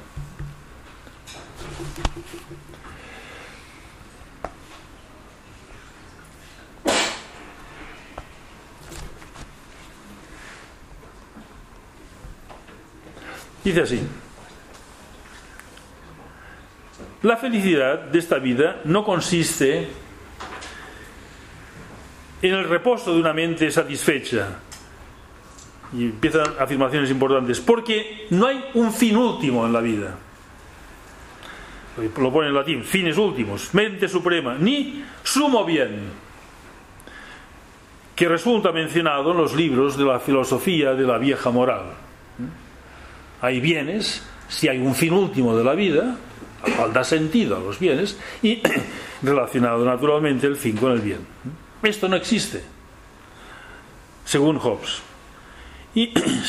Dice 13.63 13.81
así, 13.81 14.01
la 17.21 17.37
felicidad 17.37 17.99
de 17.99 18.17
esta 18.17 18.39
vida 18.39 18.81
no 18.85 19.05
consiste 19.05 19.87
en 22.41 22.53
el 22.53 22.67
reposo 22.67 23.13
de 23.13 23.19
una 23.19 23.33
mente 23.33 23.69
satisfecha. 23.71 24.59
Y 25.93 26.05
empiezan 26.05 26.45
afirmaciones 26.59 27.11
importantes, 27.11 27.59
porque 27.59 28.27
no 28.29 28.47
hay 28.47 28.63
un 28.75 28.93
fin 28.93 29.17
último 29.17 29.65
en 29.65 29.73
la 29.73 29.81
vida. 29.81 30.15
Lo 32.17 32.31
pone 32.31 32.47
en 32.47 32.55
latín, 32.55 32.83
fines 32.83 33.17
últimos, 33.17 33.73
mente 33.73 34.07
suprema, 34.07 34.55
ni 34.57 35.03
sumo 35.23 35.65
bien, 35.65 35.99
que 38.15 38.29
resulta 38.29 38.71
mencionado 38.71 39.31
en 39.31 39.37
los 39.37 39.53
libros 39.53 39.97
de 39.97 40.05
la 40.05 40.19
filosofía 40.19 40.93
de 40.93 41.03
la 41.03 41.17
vieja 41.17 41.51
moral. 41.51 41.93
hay 43.41 43.59
bienes, 43.59 44.25
si 44.47 44.69
hay 44.69 44.77
un 44.77 44.95
fin 44.95 45.13
último 45.13 45.57
de 45.57 45.63
la 45.63 45.73
vida, 45.73 46.15
da 46.93 47.03
sentido 47.03 47.57
a 47.57 47.59
los 47.59 47.79
bienes, 47.79 48.17
y 48.41 48.61
relacionado 49.21 49.83
naturalmente 49.83 50.47
el 50.47 50.55
fin 50.55 50.77
con 50.77 50.93
el 50.93 51.01
bien. 51.01 51.19
Esto 51.83 52.07
no 52.07 52.15
existe, 52.15 52.63
según 54.25 54.59
Hobbes. 54.59 55.01
Y 55.95 56.13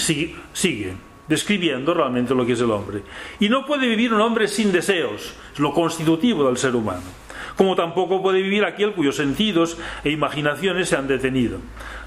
sigue, 0.53 0.95
describiendo 1.27 1.95
realmente 1.95 2.35
lo 2.35 2.45
que 2.45 2.53
es 2.53 2.61
el 2.61 2.71
hombre. 2.71 3.03
Y 3.41 3.49
no 3.49 3.65
puede 3.67 3.89
vivir 3.89 4.13
un 4.13 4.21
hombre 4.21 4.47
sin 4.49 4.73
deseos, 4.73 5.35
es 5.53 5.59
lo 5.59 5.73
constitutivo 5.73 6.47
del 6.47 6.59
ser 6.59 6.77
humano. 6.77 7.03
Como 7.57 7.77
tampoco 7.77 8.23
puede 8.23 8.41
vivir 8.43 8.65
aquel 8.65 8.93
cuyos 8.93 9.17
sentidos 9.17 9.77
e 10.05 10.11
imaginaciones 10.11 10.89
se 10.89 10.97
han 10.97 11.07
detenido. 11.07 11.59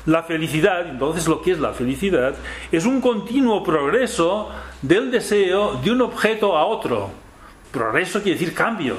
La 0.06 0.24
felicidad, 0.24 0.88
entonces 0.88 1.28
lo 1.28 1.42
que 1.42 1.52
es 1.52 1.60
la 1.60 1.74
felicidad, 1.74 2.36
es 2.72 2.86
un 2.86 3.02
continuo 3.02 3.64
progreso 3.64 4.50
del 4.82 5.12
deseo 5.12 5.76
de 5.84 5.92
un 5.92 6.02
objeto 6.02 6.58
a 6.58 6.66
otro. 6.66 7.12
Progreso 7.72 8.22
quiere 8.22 8.40
decir 8.40 8.56
cambio. 8.56 8.98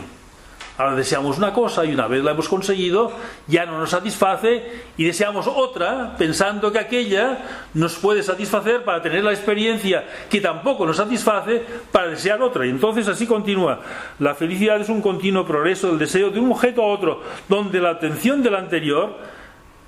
Ahora 0.78 0.94
deseamos 0.94 1.38
una 1.38 1.54
cosa 1.54 1.84
y 1.84 1.94
una 1.94 2.06
vez 2.06 2.22
la 2.22 2.32
hemos 2.32 2.48
conseguido, 2.48 3.10
ya 3.46 3.64
no 3.64 3.78
nos 3.78 3.90
satisface 3.90 4.84
y 4.98 5.04
deseamos 5.04 5.46
otra 5.46 6.16
pensando 6.18 6.70
que 6.70 6.78
aquella 6.78 7.38
nos 7.72 7.94
puede 7.94 8.22
satisfacer 8.22 8.84
para 8.84 9.00
tener 9.00 9.24
la 9.24 9.32
experiencia 9.32 10.04
que 10.28 10.40
tampoco 10.40 10.84
nos 10.84 10.98
satisface 10.98 11.62
para 11.90 12.08
desear 12.08 12.42
otra. 12.42 12.66
Y 12.66 12.70
entonces 12.70 13.08
así 13.08 13.26
continúa. 13.26 13.80
La 14.18 14.34
felicidad 14.34 14.78
es 14.80 14.90
un 14.90 15.00
continuo 15.00 15.46
progreso 15.46 15.88
del 15.88 15.98
deseo 15.98 16.30
de 16.30 16.40
un 16.40 16.52
objeto 16.52 16.82
a 16.82 16.88
otro, 16.88 17.22
donde 17.48 17.80
la 17.80 17.90
atención 17.90 18.42
del 18.42 18.54
anterior 18.54 19.16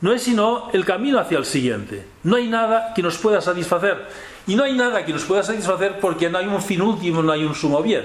no 0.00 0.12
es 0.12 0.22
sino 0.22 0.70
el 0.72 0.84
camino 0.84 1.18
hacia 1.18 1.38
el 1.38 1.44
siguiente. 1.44 2.06
No 2.22 2.36
hay 2.36 2.48
nada 2.48 2.94
que 2.94 3.02
nos 3.02 3.18
pueda 3.18 3.40
satisfacer. 3.40 4.06
Y 4.46 4.56
no 4.56 4.64
hay 4.64 4.72
nada 4.74 5.04
que 5.04 5.12
nos 5.12 5.24
pueda 5.24 5.42
satisfacer 5.42 5.98
porque 6.00 6.30
no 6.30 6.38
hay 6.38 6.46
un 6.46 6.62
fin 6.62 6.80
último, 6.80 7.22
no 7.22 7.32
hay 7.32 7.44
un 7.44 7.54
sumo 7.54 7.82
bien. 7.82 8.04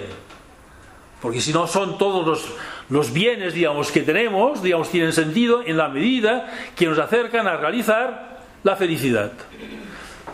Porque 1.23 1.39
si 1.39 1.53
no 1.53 1.67
son 1.67 1.97
todos 1.97 2.27
los, 2.27 2.45
los 2.89 3.13
bienes, 3.13 3.53
digamos, 3.53 3.93
que 3.93 4.01
tenemos, 4.01 4.61
digamos, 4.61 4.89
tienen 4.89 5.13
sentido 5.13 5.63
en 5.65 5.77
la 5.77 5.87
medida 5.87 6.51
que 6.75 6.85
nos 6.85 6.99
acercan 6.99 7.47
a 7.47 7.55
realizar 7.55 8.41
la 8.61 8.75
felicidad. 8.75 9.31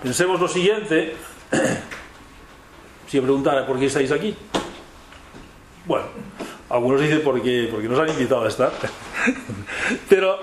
Pensemos 0.02 0.42
lo 0.42 0.48
siguiente. 0.50 1.16
Si 3.08 3.18
yo 3.18 3.24
preguntara 3.24 3.66
por 3.66 3.80
qué 3.80 3.88
estáis 3.88 4.12
aquí. 4.12 4.36
Bueno, 5.86 6.06
algunos 6.70 7.02
dicen 7.02 7.22
porque, 7.24 7.68
porque 7.72 7.90
nos 7.90 7.98
han 7.98 8.10
invitado 8.10 8.46
a 8.46 8.48
estar. 8.48 8.72
Pero 10.10 10.38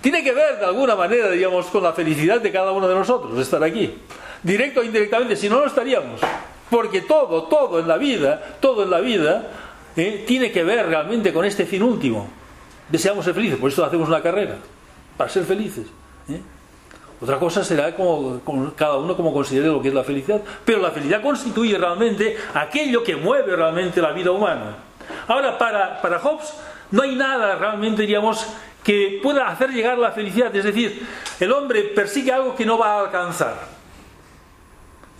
tiene 0.00 0.22
que 0.22 0.30
ver 0.30 0.60
de 0.60 0.64
alguna 0.64 0.94
manera, 0.94 1.30
digamos, 1.30 1.66
con 1.66 1.82
la 1.82 1.92
felicidad 1.92 2.40
de 2.40 2.52
cada 2.52 2.70
uno 2.70 2.86
de 2.86 2.94
nosotros 2.94 3.36
estar 3.40 3.64
aquí. 3.64 3.98
Directo 4.40 4.82
o 4.82 4.84
indirectamente, 4.84 5.34
si 5.34 5.48
no, 5.48 5.58
no 5.58 5.66
estaríamos. 5.66 6.20
Porque 6.70 7.00
todo, 7.00 7.42
todo 7.48 7.80
en 7.80 7.88
la 7.88 7.96
vida, 7.96 8.56
todo 8.60 8.84
en 8.84 8.90
la 8.90 9.00
vida, 9.00 9.50
eh, 9.96 10.24
tiene 10.26 10.50
que 10.50 10.64
ver 10.64 10.86
realmente 10.86 11.32
con 11.32 11.44
este 11.44 11.66
fin 11.66 11.82
último. 11.82 12.28
Deseamos 12.88 13.24
ser 13.24 13.34
felices, 13.34 13.58
por 13.58 13.70
eso 13.70 13.84
hacemos 13.84 14.08
una 14.08 14.22
carrera, 14.22 14.58
para 15.16 15.30
ser 15.30 15.44
felices. 15.44 15.86
¿eh? 16.28 16.40
Otra 17.20 17.38
cosa 17.38 17.62
será 17.62 17.94
como, 17.94 18.40
cada 18.74 18.96
uno 18.96 19.16
como 19.16 19.32
considere 19.32 19.68
lo 19.68 19.80
que 19.80 19.88
es 19.88 19.94
la 19.94 20.02
felicidad. 20.02 20.40
Pero 20.64 20.80
la 20.80 20.90
felicidad 20.90 21.22
constituye 21.22 21.78
realmente 21.78 22.36
aquello 22.52 23.04
que 23.04 23.14
mueve 23.14 23.54
realmente 23.54 24.02
la 24.02 24.10
vida 24.10 24.32
humana. 24.32 24.76
Ahora, 25.28 25.56
para, 25.56 26.02
para 26.02 26.18
Hobbes, 26.18 26.52
no 26.90 27.02
hay 27.02 27.14
nada 27.14 27.54
realmente, 27.54 28.02
diríamos, 28.02 28.46
que 28.82 29.20
pueda 29.22 29.46
hacer 29.46 29.70
llegar 29.70 29.98
la 29.98 30.10
felicidad. 30.10 30.54
Es 30.54 30.64
decir, 30.64 31.06
el 31.38 31.52
hombre 31.52 31.82
persigue 31.84 32.32
algo 32.32 32.56
que 32.56 32.66
no 32.66 32.76
va 32.76 32.94
a 32.94 33.00
alcanzar. 33.00 33.71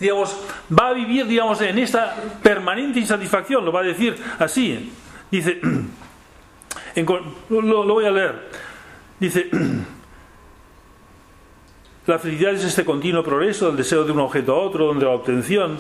Digamos, 0.03 0.37
va 0.77 0.89
a 0.89 0.93
vivir, 0.93 1.29
digamos, 1.29 1.61
en 1.61 1.79
esta 1.79 2.17
permanente 2.43 2.99
insatisfacción, 2.99 3.65
lo 3.65 3.71
va 3.71 3.81
a 3.81 3.85
decir 3.85 4.17
así. 4.41 4.93
Dice, 5.31 5.61
lo, 7.49 7.63
lo 7.63 7.95
voy 7.95 8.05
a 8.05 8.11
leer. 8.11 8.49
Dice, 9.21 9.49
la 12.07 12.19
felicidad 12.19 12.55
es 12.55 12.65
este 12.65 12.85
continuo 12.85 13.23
progreso 13.23 13.69
del 13.69 13.77
deseo 13.77 14.03
de 14.03 14.11
un 14.11 14.19
objeto 14.19 14.57
a 14.57 14.59
otro, 14.59 14.87
donde 14.87 15.05
la 15.05 15.13
obtención 15.13 15.79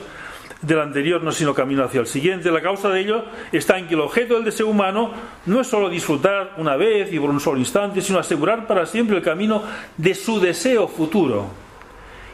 del 0.60 0.78
anterior 0.78 1.20
no 1.20 1.32
sino 1.32 1.52
camino 1.52 1.82
hacia 1.82 2.00
el 2.00 2.06
siguiente. 2.06 2.52
La 2.52 2.62
causa 2.62 2.90
de 2.90 3.00
ello 3.00 3.24
está 3.50 3.76
en 3.76 3.88
que 3.88 3.94
el 3.94 4.02
objeto 4.02 4.34
del 4.34 4.44
deseo 4.44 4.68
humano 4.68 5.10
no 5.46 5.60
es 5.60 5.66
solo 5.66 5.88
disfrutar 5.88 6.54
una 6.58 6.76
vez 6.76 7.12
y 7.12 7.18
por 7.18 7.30
un 7.30 7.40
solo 7.40 7.58
instante, 7.58 8.00
sino 8.00 8.20
asegurar 8.20 8.68
para 8.68 8.86
siempre 8.86 9.16
el 9.16 9.22
camino 9.22 9.64
de 9.96 10.14
su 10.14 10.38
deseo 10.38 10.86
futuro. 10.86 11.61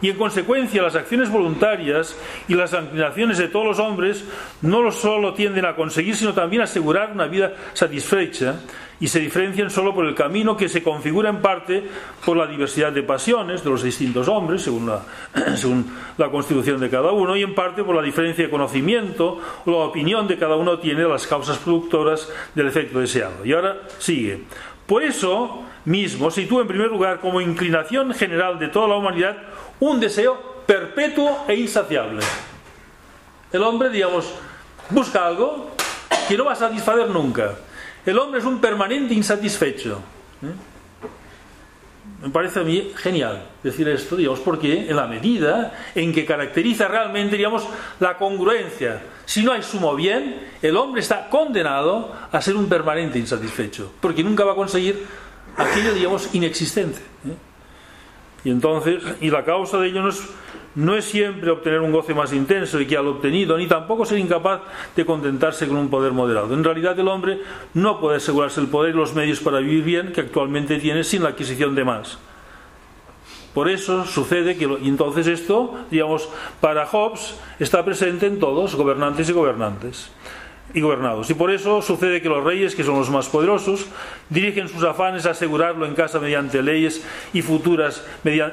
Y 0.01 0.11
en 0.11 0.17
consecuencia 0.17 0.83
las 0.83 0.95
acciones 0.95 1.31
voluntarias 1.31 2.17
y 2.47 2.55
las 2.55 2.73
inclinaciones 2.73 3.39
de 3.39 3.49
todos 3.49 3.67
los 3.67 3.79
hombres 3.79 4.25
no 4.63 4.91
solo 4.93 5.35
tienden 5.35 5.65
a 5.65 5.75
conseguir, 5.75 6.15
sino 6.15 6.35
también 6.35 6.63
a 6.63 6.65
asegurar 6.65 7.13
una 7.13 7.27
vida 7.27 7.53
satisfecha 7.73 8.57
y 9.01 9.09
se 9.09 9.21
diferencian 9.21 9.71
solo 9.71 9.95
por 9.95 10.07
el 10.07 10.15
camino 10.15 10.57
que 10.57 10.69
se 10.69 10.83
configura 10.83 11.31
en 11.31 11.41
parte 11.41 11.85
por 12.25 12.37
la 12.37 12.47
diversidad 12.47 12.93
de 12.93 13.03
pasiones 13.03 13.63
de 13.63 13.71
los 13.71 13.83
distintos 13.83 14.29
hombres, 14.29 14.63
según 14.63 14.87
la, 14.87 15.03
según 15.57 15.87
la 16.17 16.31
constitución 16.31 16.81
de 16.81 16.91
cada 16.91 17.13
uno, 17.13 17.37
y 17.37 17.43
en 17.43 17.55
parte 17.55 17.85
por 17.85 17.95
la 17.95 18.03
diferencia 18.03 18.45
de 18.45 18.51
conocimiento 18.51 19.41
o 19.65 19.71
la 19.71 19.79
opinión 19.79 20.27
de 20.27 20.39
cada 20.39 20.57
uno 20.57 20.79
tiene 20.79 21.03
de 21.03 21.09
las 21.09 21.27
causas 21.27 21.59
productoras 21.59 22.29
del 22.55 22.67
efecto 22.67 23.01
deseado. 23.01 23.45
Y 23.45 23.53
ahora 23.53 23.83
sigue. 23.99 24.43
Por 24.87 25.03
eso 25.03 25.65
mismo 25.89 26.31
sitúa 26.31 26.63
en 26.63 26.69
primer 26.69 26.89
lugar 26.89 27.21
como 27.21 27.41
inclinación 27.41 28.13
general 28.15 28.59
de 28.59 28.69
toda 28.69 28.89
la 28.89 28.97
humanidad 28.97 29.37
un 29.81 29.99
deseo 29.99 30.63
perpetuo 30.67 31.45
e 31.49 31.55
insaciable. 31.55 32.21
El 33.53 33.63
hombre, 33.63 33.89
digamos, 33.89 34.33
busca 34.91 35.27
algo 35.27 35.71
que 36.29 36.37
no 36.37 36.45
va 36.45 36.53
a 36.53 36.57
satisfacer 36.57 37.09
nunca 37.09 37.55
el 38.09 38.19
hombre 38.19 38.41
es 38.41 38.47
un 38.47 38.59
permanente 38.59 39.13
insatisfecho. 39.13 40.01
¿eh? 40.43 40.53
Me 42.23 42.31
parece 42.31 42.61
a 42.61 42.63
mí 42.65 42.93
genial 42.97 43.45
decir 43.63 43.87
esto, 43.89 44.17
digamos, 44.17 44.41
porque 44.41 44.89
en 44.89 44.97
la 44.97 45.07
medida 45.07 45.75
en 45.95 46.13
que 46.13 46.25
caracteriza 46.25 46.89
realmente, 46.89 47.37
digamos, 47.37 47.69
la 48.01 48.17
congruencia, 48.17 49.03
si 49.27 49.43
no 49.43 49.53
hay 49.53 49.63
sumo 49.63 49.95
bien, 49.95 50.49
el 50.63 50.77
hombre 50.77 51.03
está 51.03 51.29
condenado 51.29 52.13
a 52.33 52.41
ser 52.41 52.57
un 52.57 52.67
permanente 52.69 53.19
insatisfecho, 53.19 53.93
porque 54.01 54.25
nunca 54.25 54.45
va 54.45 54.53
a 54.53 54.57
conseguir 54.57 55.07
aquello, 55.59 55.93
digamos, 55.93 56.35
inexistente. 56.35 56.99
¿eh? 56.99 57.37
Y 58.45 58.51
entonces, 58.51 59.03
y 59.21 59.31
la 59.31 59.45
causa 59.45 59.79
de 59.79 59.89
ello 59.89 60.03
no 60.03 60.09
es 60.09 60.23
no 60.75 60.95
es 60.95 61.07
siempre 61.07 61.51
obtener 61.51 61.81
un 61.81 61.91
goce 61.91 62.15
más 62.15 62.33
intenso 62.33 62.81
y 62.81 62.87
que 62.87 62.97
al 62.97 63.09
obtenido, 63.09 63.59
ni 63.59 63.67
tampoco 63.67 64.05
ser 64.05 64.19
incapaz 64.19 64.61
de 64.95 65.05
contentarse 65.05 65.67
con 65.67 65.77
un 65.77 65.91
poder 65.91 66.13
moderado. 66.13 66.55
En 66.55 66.63
realidad 66.63 66.97
el 67.01 67.09
hombre 67.09 67.41
no 67.75 67.99
puede 67.99 68.19
asegurarse 68.19 68.61
el 68.61 68.69
poder 68.69 68.95
y 68.95 68.97
los 68.97 69.13
medios 69.13 69.41
para 69.41 69.59
vivir 69.59 69.83
bien 69.83 70.13
que 70.13 70.21
actualmente 70.21 70.79
tiene 70.79 71.03
sin 71.03 71.25
la 71.25 71.31
adquisición 71.31 71.75
de 71.75 71.85
más. 71.85 72.19
Por 73.55 73.69
eso 73.69 74.05
sucede 74.05 74.57
que, 74.57 74.67
y 74.81 74.89
entonces 74.89 75.27
esto, 75.27 75.75
digamos, 75.91 76.29
para 76.61 76.87
Hobbes 76.87 77.35
está 77.59 77.85
presente 77.85 78.27
en 78.27 78.39
todos, 78.39 78.77
gobernantes 78.77 79.29
y 79.29 79.33
gobernantes 79.33 80.13
y 80.75 80.81
gobernados. 80.81 81.31
Y 81.31 81.35
por 81.35 81.51
eso 81.51 81.83
sucede 81.83 82.21
que 82.21 82.29
los 82.29 82.45
reyes, 82.45 82.75
que 82.75 82.85
son 82.85 82.97
los 82.97 83.11
más 83.11 83.29
poderosos, 83.29 83.87
dirigen 84.29 84.69
sus 84.69 84.85
afanes 84.85 85.27
a 85.27 85.31
asegurarlo 85.31 85.87
en 85.87 85.95
casa 85.95 86.21
mediante 86.21 86.63
leyes 86.63 87.05
y 87.33 87.43
futuras 87.43 88.05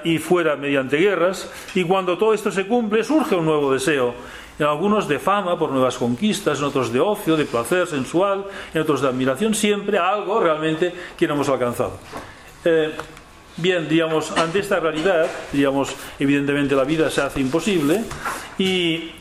y 0.04 0.18
fuera 0.18 0.56
mediante 0.56 0.98
guerras, 0.98 1.52
y 1.74 1.84
cuando 1.84 2.18
todo 2.18 2.34
esto 2.34 2.52
se 2.52 2.68
cumple 2.68 3.04
surge 3.04 3.36
un 3.36 3.46
nuevo 3.46 3.74
deseo, 3.74 4.14
en 4.58 4.66
algunos 4.66 5.08
de 5.08 5.20
fama 5.20 5.60
por 5.60 5.72
nuevas 5.72 5.98
conquistas, 5.98 6.60
en 6.60 6.66
otros 6.66 6.94
de 6.94 7.00
ocio, 7.00 7.36
de 7.36 7.46
placer 7.46 7.88
sensual, 7.88 8.46
en 8.74 8.82
otros 8.82 9.02
de 9.02 9.10
admiración, 9.10 9.54
siempre 9.54 9.98
algo 9.98 10.40
realmente 10.40 10.94
que 11.18 11.28
no 11.28 11.34
hemos 11.34 11.50
alcanzado. 11.50 11.98
Eh, 12.64 12.92
bien, 13.58 13.90
digamos, 13.90 14.32
ante 14.38 14.60
esta 14.60 14.80
realidad, 14.80 15.28
digamos, 15.52 15.94
evidentemente 16.20 16.74
la 16.74 16.86
vida 16.86 17.10
se 17.10 17.22
hace 17.22 17.42
imposible 17.42 18.04
y 18.58 19.12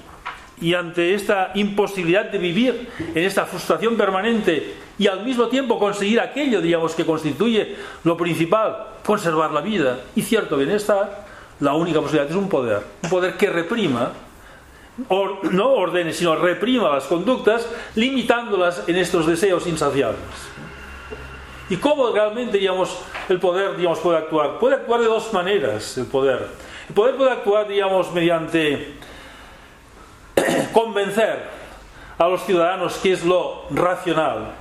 y 0.61 0.75
ante 0.75 1.15
esta 1.15 1.51
imposibilidad 1.55 2.27
de 2.27 2.39
vivir 2.39 2.89
en 2.99 3.25
esta 3.25 3.45
frustración 3.45 3.97
permanente 3.97 4.75
y 4.99 5.07
al 5.07 5.25
mismo 5.25 5.49
tiempo 5.49 5.79
conseguir 5.79 6.21
aquello, 6.21 6.61
digamos, 6.61 6.95
que 6.95 7.05
constituye 7.05 7.77
lo 8.05 8.17
principal, 8.17 8.87
conservar 9.05 9.51
la 9.51 9.61
vida 9.61 10.01
y 10.15 10.23
cierto 10.23 10.57
bienestar, 10.57 11.25
la 11.61 11.75
única 11.75 12.01
posibilidad 12.01 12.31
es 12.31 12.37
un 12.37 12.49
poder, 12.49 12.83
un 13.03 13.11
poder 13.11 13.37
que 13.37 13.51
reprima, 13.51 14.13
no 15.09 15.73
ordene, 15.73 16.13
sino 16.13 16.37
reprima 16.37 16.91
las 16.91 17.05
conductas, 17.05 17.69
limitándolas 17.97 18.89
en 18.89 18.97
estos 18.97 19.27
deseos 19.27 19.67
insaciables. 19.67 20.21
¿Y 21.71 21.77
cómo 21.77 22.11
realmente, 22.11 22.59
digamos, 22.59 22.97
el 23.29 23.41
poder, 23.41 23.77
digamos, 23.77 23.99
puede 23.99 24.19
actuar? 24.19 24.59
Puede 24.59 24.77
actuar 24.77 25.01
de 25.01 25.07
dos 25.07 25.33
maneras, 25.33 25.97
el 25.97 26.07
poder. 26.07 26.47
El 26.89 26.95
poder 26.95 27.17
puede 27.17 27.31
actuar, 27.31 27.67
digamos, 27.67 28.13
mediante 28.13 28.95
convencer 30.95 31.39
a 32.17 32.29
los 32.29 32.45
ciudadanos 32.45 32.95
que 33.03 33.13
es 33.13 33.25
lo 33.25 33.65
racional. 33.71 34.53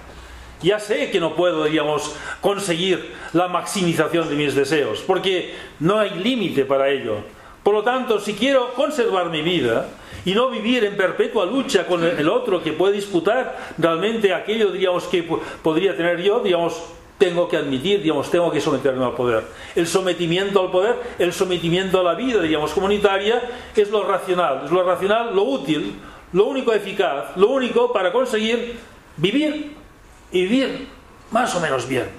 Ya 0.64 0.80
sé 0.80 1.12
que 1.12 1.20
no 1.20 1.36
puedo, 1.36 1.66
digamos, 1.66 2.16
conseguir 2.42 3.14
la 3.34 3.48
maximización 3.48 4.30
de 4.30 4.36
mis 4.36 4.56
deseos, 4.56 5.04
porque 5.06 5.54
no 5.80 6.00
hay 6.00 6.10
límite 6.16 6.66
para 6.66 6.90
ello. 6.90 7.18
Por 7.62 7.76
lo 7.76 7.84
tanto, 7.84 8.20
si 8.20 8.34
quiero 8.34 8.74
conservar 8.74 9.30
mi 9.30 9.44
vida 9.44 9.88
y 10.26 10.34
no 10.34 10.50
vivir 10.50 10.84
en 10.86 10.98
perpetua 10.98 11.46
lucha 11.46 11.86
con 11.86 12.04
el 12.04 12.28
otro 12.28 12.64
que 12.64 12.74
puede 12.74 12.94
disputar 12.94 13.56
realmente 13.78 14.34
aquello, 14.34 14.72
diríamos, 14.72 15.04
que 15.04 15.24
podría 15.62 15.96
tener 15.96 16.20
yo, 16.22 16.40
digamos, 16.40 16.82
tengo 17.20 17.48
que 17.48 17.58
admitir, 17.58 18.02
digamos, 18.02 18.32
tengo 18.32 18.52
que 18.52 18.60
someterme 18.60 19.06
al 19.06 19.14
poder. 19.14 19.44
El 19.76 19.86
sometimiento 19.86 20.60
al 20.62 20.72
poder, 20.72 20.96
el 21.20 21.32
sometimiento 21.32 22.00
a 22.00 22.04
la 22.04 22.16
vida, 22.16 22.42
digamos, 22.42 22.72
comunitaria, 22.72 23.42
es 23.76 23.92
lo 23.92 24.04
racional, 24.04 24.64
es 24.66 24.72
lo 24.72 24.84
racional, 24.84 25.36
lo 25.36 25.44
útil, 25.44 25.94
lo 26.34 26.46
único 26.46 26.74
eficaz, 26.74 27.38
lo 27.38 27.50
único 27.50 27.94
para 27.94 28.12
conseguir 28.12 28.80
vivir 29.18 29.76
y 30.32 30.42
vivir 30.44 30.88
más 31.32 31.56
o 31.56 31.60
menos 31.60 31.88
bien. 31.88 32.10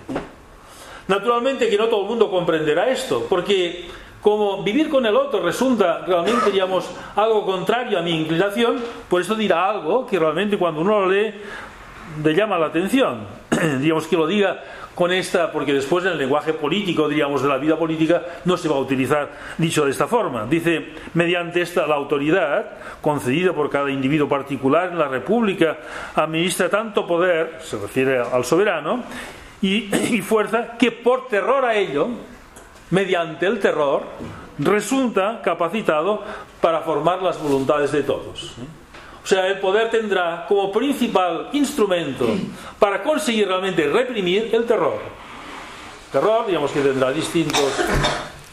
Naturalmente 1.07 1.69
que 1.69 1.77
no 1.77 1.89
todo 1.89 2.03
el 2.03 2.09
mundo 2.09 2.31
comprenderá 2.31 2.89
esto, 2.89 3.27
porque 3.29 3.87
como 4.23 4.63
vivir 4.63 4.89
con 4.89 5.05
el 5.05 5.15
otro 5.17 5.43
resulta 5.43 6.05
realmente, 6.07 6.51
digamos, 6.51 6.89
algo 7.15 7.45
contrario 7.45 7.99
a 7.99 8.03
mi 8.03 8.13
inclinación, 8.13 8.83
por 9.09 9.21
eso 9.21 9.35
dirá 9.35 9.69
algo 9.69 10.07
que 10.07 10.19
realmente 10.19 10.57
cuando 10.57 10.81
uno 10.81 11.01
lo 11.01 11.11
lee 11.11 11.35
le 12.23 12.35
llama 12.35 12.59
la 12.59 12.67
atención. 12.67 13.27
digamos 13.81 14.07
que 14.07 14.17
lo 14.17 14.27
diga 14.27 14.63
con 14.95 15.13
esta, 15.13 15.51
porque 15.51 15.73
después 15.73 16.05
en 16.05 16.13
el 16.13 16.19
lenguaje 16.19 16.53
político, 16.53 17.09
diríamos, 17.09 17.43
de 17.43 17.49
la 17.49 17.59
vida 17.59 17.77
política, 17.77 18.23
no 18.45 18.57
se 18.57 18.69
va 18.69 18.77
a 18.77 18.79
utilizar 18.79 19.31
dicho 19.59 19.85
de 19.85 19.91
esta 19.91 20.07
forma. 20.07 20.47
Dice, 20.47 20.91
mediante 21.15 21.61
esta, 21.61 21.87
la 21.87 21.97
autoridad 21.97 22.67
concedida 23.01 23.53
por 23.53 23.71
cada 23.71 23.91
individuo 23.91 24.29
particular 24.29 24.91
en 24.93 24.99
la 24.99 25.09
República 25.09 25.79
administra 26.15 26.69
tanto 26.69 27.07
poder, 27.07 27.59
se 27.61 27.79
refiere 27.79 28.21
al 28.21 28.45
soberano, 28.45 29.03
y, 29.61 30.21
fuerza 30.21 30.77
que 30.79 30.93
por 30.93 31.29
terror 31.29 31.65
a 31.65 31.75
ello, 31.75 32.09
mediante 32.91 33.47
el 33.47 33.59
terror, 33.59 34.03
resulta 34.59 35.41
capacitado 35.43 36.23
para 36.61 36.81
formar 36.81 37.23
las 37.23 37.41
voluntades 37.43 37.91
de 37.91 38.03
todos. 38.03 38.55
O 39.25 39.27
sea, 39.27 39.47
el 39.47 39.59
poder 39.59 39.89
tendrá 39.89 40.45
como 40.47 40.71
principal 40.71 41.49
instrumento 41.55 42.27
para 42.79 43.03
conseguir 43.03 43.49
realmente 43.49 43.89
reprimir 43.89 44.51
el 44.53 44.65
terror. 44.67 44.99
Terror, 46.13 46.47
digamos 46.47 46.71
que 46.71 46.81
tendrá 46.81 47.11
distintos, 47.11 47.73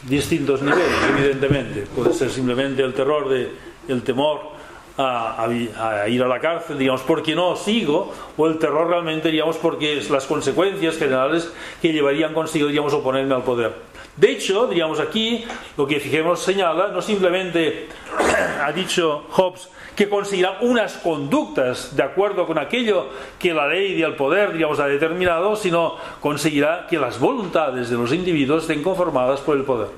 distintos 0.04 0.62
niveles, 0.62 0.96
evidentemente. 1.10 1.84
Puede 1.94 2.14
ser 2.14 2.30
simplemente 2.30 2.82
el 2.82 2.94
terror 2.94 3.28
de 3.28 3.52
el 3.86 4.02
temor 4.02 4.52
a, 4.96 5.44
a, 5.44 6.08
ir 6.08 6.22
a 6.22 6.26
la 6.26 6.40
cárcel, 6.40 6.78
digamos, 6.78 7.02
porque 7.02 7.34
no 7.34 7.54
sigo, 7.54 8.12
o 8.36 8.46
el 8.46 8.58
terror 8.58 8.88
realmente, 8.88 9.30
digamos, 9.30 9.58
porque 9.58 9.98
es 9.98 10.08
las 10.08 10.24
consecuencias 10.24 10.96
generales 10.96 11.52
que 11.82 11.92
llevarían 11.92 12.32
consigo, 12.32 12.68
digamos, 12.68 12.94
oponerme 12.94 13.34
al 13.34 13.42
poder. 13.42 13.74
De 14.16 14.30
hecho, 14.30 14.66
digamos 14.66 15.00
aquí, 15.00 15.44
lo 15.76 15.86
que 15.86 16.00
fijemos 16.00 16.40
señala, 16.40 16.88
no 16.88 17.02
simplemente 17.02 17.88
ha 18.62 18.72
dicho 18.72 19.26
Hobbes 19.30 19.68
que 19.96 20.08
conseguirá 20.08 20.58
unas 20.60 20.94
conductas 20.94 21.94
de 21.94 22.02
acuerdo 22.02 22.46
con 22.46 22.58
aquello 22.58 23.08
que 23.38 23.52
la 23.52 23.66
ley 23.66 23.94
y 23.94 24.02
el 24.02 24.14
poder, 24.14 24.52
digamos, 24.52 24.80
ha 24.80 24.86
determinado, 24.86 25.56
sino 25.56 25.96
conseguirá 26.20 26.86
que 26.88 26.98
las 26.98 27.18
voluntades 27.18 27.90
de 27.90 27.96
los 27.96 28.12
individuos 28.12 28.62
estén 28.62 28.82
conformadas 28.82 29.40
por 29.40 29.56
el 29.56 29.64
poder. 29.64 29.88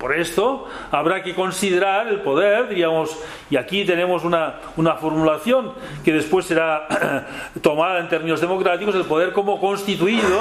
Por 0.00 0.16
esto 0.16 0.66
habrá 0.90 1.22
que 1.22 1.34
considerar 1.34 2.08
el 2.08 2.20
poder, 2.20 2.70
digamos, 2.70 3.14
y 3.50 3.56
aquí 3.56 3.84
tenemos 3.84 4.24
una, 4.24 4.54
una 4.76 4.94
formulación 4.94 5.72
que 6.02 6.10
después 6.14 6.46
será 6.46 7.26
tomada 7.60 8.00
en 8.00 8.08
términos 8.08 8.40
democráticos, 8.40 8.94
el 8.94 9.04
poder 9.04 9.34
como 9.34 9.60
constituido 9.60 10.40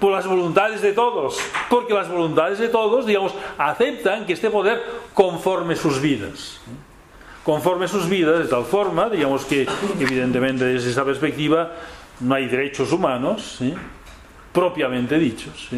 por 0.00 0.10
las 0.10 0.26
voluntades 0.26 0.82
de 0.82 0.92
todos, 0.92 1.38
porque 1.70 1.94
las 1.94 2.08
voluntades 2.08 2.58
de 2.58 2.68
todos, 2.68 3.06
digamos, 3.06 3.32
aceptan 3.58 4.26
que 4.26 4.32
este 4.32 4.50
poder 4.50 4.82
conforme 5.14 5.76
sus 5.76 6.00
vidas 6.00 6.60
conforme 7.46 7.86
sus 7.86 8.08
vidas, 8.08 8.40
de 8.40 8.46
tal 8.46 8.64
forma, 8.64 9.08
digamos 9.08 9.44
que 9.44 9.68
evidentemente 10.00 10.64
desde 10.64 10.90
esa 10.90 11.04
perspectiva 11.04 11.70
no 12.18 12.34
hay 12.34 12.48
derechos 12.48 12.90
humanos, 12.90 13.60
propiamente 14.52 15.16
dichos. 15.16 15.68